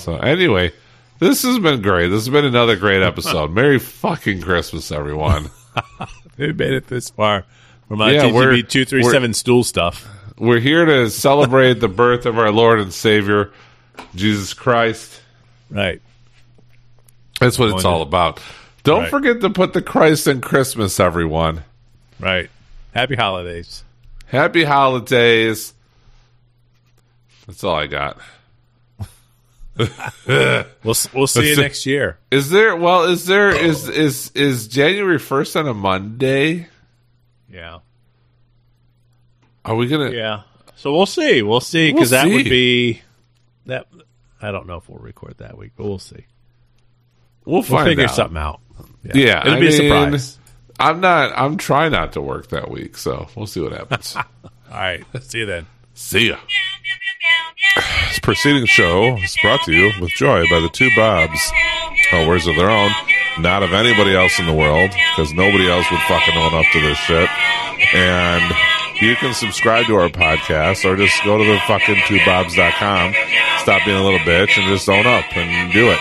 So 0.00 0.16
anyway, 0.16 0.72
this 1.18 1.42
has 1.42 1.58
been 1.58 1.82
great. 1.82 2.08
This 2.08 2.24
has 2.26 2.28
been 2.28 2.44
another 2.44 2.76
great 2.76 3.02
episode. 3.02 3.50
Merry 3.54 3.78
fucking 3.78 4.42
Christmas, 4.42 4.92
everyone. 4.92 5.50
Who 6.36 6.52
made 6.52 6.72
it 6.72 6.86
this 6.86 7.10
far? 7.10 7.44
From 7.88 7.98
my 7.98 8.12
Yeah, 8.12 8.30
we're- 8.32 8.62
TTB 8.62 8.68
two 8.68 8.84
three 8.84 9.02
seven 9.02 9.34
stool 9.34 9.64
stuff. 9.64 10.06
We're 10.38 10.60
here 10.60 10.84
to 10.84 11.10
celebrate 11.10 11.80
the 11.80 11.88
birth 11.88 12.24
of 12.26 12.38
our 12.38 12.52
Lord 12.52 12.78
and 12.78 12.92
Savior, 12.92 13.50
Jesus 14.14 14.54
Christ. 14.54 15.20
Right. 15.68 16.00
That's 17.40 17.58
what 17.58 17.70
it's 17.74 17.84
all 17.84 18.02
about. 18.02 18.40
Don't 18.84 19.02
Right. 19.02 19.10
forget 19.10 19.40
to 19.40 19.50
put 19.50 19.72
the 19.72 19.82
Christ 19.82 20.28
in 20.28 20.40
Christmas, 20.40 21.00
everyone. 21.00 21.64
Right. 22.20 22.50
Happy 22.94 23.16
holidays. 23.16 23.82
Happy 24.28 24.64
holidays. 24.64 25.72
That's 27.46 27.64
all 27.64 27.76
I 27.76 27.86
got. 27.86 28.18
We'll 30.26 30.94
we'll 31.14 31.26
see 31.28 31.50
you 31.50 31.56
next 31.56 31.86
year. 31.86 32.18
Is 32.32 32.50
there? 32.50 32.74
Well, 32.74 33.04
is 33.04 33.26
there? 33.26 33.50
Is 33.50 33.88
is 33.88 34.32
is 34.34 34.66
January 34.66 35.20
first 35.20 35.56
on 35.56 35.68
a 35.68 35.74
Monday? 35.74 36.66
Yeah. 37.48 37.78
Are 39.64 39.76
we 39.76 39.86
gonna? 39.86 40.10
Yeah. 40.10 40.42
So 40.74 40.92
we'll 40.92 41.06
see. 41.06 41.42
We'll 41.42 41.60
see 41.60 41.92
We'll 41.92 41.94
because 41.94 42.10
that 42.10 42.26
would 42.26 42.44
be 42.44 43.02
that. 43.66 43.86
I 44.42 44.50
don't 44.50 44.66
know 44.66 44.78
if 44.78 44.88
we'll 44.88 44.98
record 44.98 45.38
that 45.38 45.56
week, 45.56 45.72
but 45.76 45.84
we'll 45.86 46.00
see. 46.00 46.26
We'll 47.44 47.62
We'll 47.68 47.84
figure 47.84 48.04
out. 48.04 48.14
something 48.16 48.36
out. 48.36 48.60
Yeah, 49.04 49.42
it'll 49.42 49.54
I 49.54 49.60
be 49.60 49.68
a 49.68 49.72
surprise. 49.72 50.37
I'm 50.78 51.00
not. 51.00 51.32
I'm 51.36 51.56
trying 51.56 51.92
not 51.92 52.12
to 52.12 52.20
work 52.20 52.48
that 52.48 52.70
week, 52.70 52.96
so 52.96 53.28
we'll 53.34 53.46
see 53.46 53.60
what 53.60 53.72
happens. 53.72 54.16
All 54.44 54.52
right. 54.70 55.04
See 55.22 55.38
you 55.40 55.46
then. 55.46 55.66
see 55.94 56.28
ya. 56.28 56.36
This 58.08 58.18
preceding 58.20 58.64
show 58.66 59.16
is 59.16 59.36
brought 59.42 59.60
to 59.64 59.72
you 59.72 59.90
with 60.00 60.10
joy 60.12 60.44
by 60.48 60.60
the 60.60 60.70
two 60.70 60.88
Bobs. 60.96 61.52
Oh, 62.12 62.26
words 62.26 62.46
of 62.46 62.56
their 62.56 62.70
own, 62.70 62.90
not 63.38 63.62
of 63.62 63.72
anybody 63.74 64.16
else 64.16 64.38
in 64.38 64.46
the 64.46 64.52
world, 64.54 64.90
because 64.90 65.32
nobody 65.34 65.70
else 65.70 65.84
would 65.90 66.00
fucking 66.00 66.34
own 66.36 66.54
up 66.54 66.64
to 66.72 66.80
this 66.80 66.96
shit. 66.98 67.28
And 67.94 68.42
you 69.02 69.14
can 69.16 69.34
subscribe 69.34 69.86
to 69.86 69.96
our 69.96 70.08
podcast 70.08 70.84
or 70.84 70.96
just 70.96 71.22
go 71.24 71.36
to 71.36 71.44
the 71.44 71.58
fucking 71.66 71.96
twobobs.com, 71.96 73.14
stop 73.60 73.84
being 73.84 73.98
a 73.98 74.02
little 74.02 74.20
bitch, 74.20 74.56
and 74.58 74.66
just 74.68 74.88
own 74.88 75.06
up 75.06 75.24
and 75.36 75.72
do 75.72 75.90
it. 75.90 75.98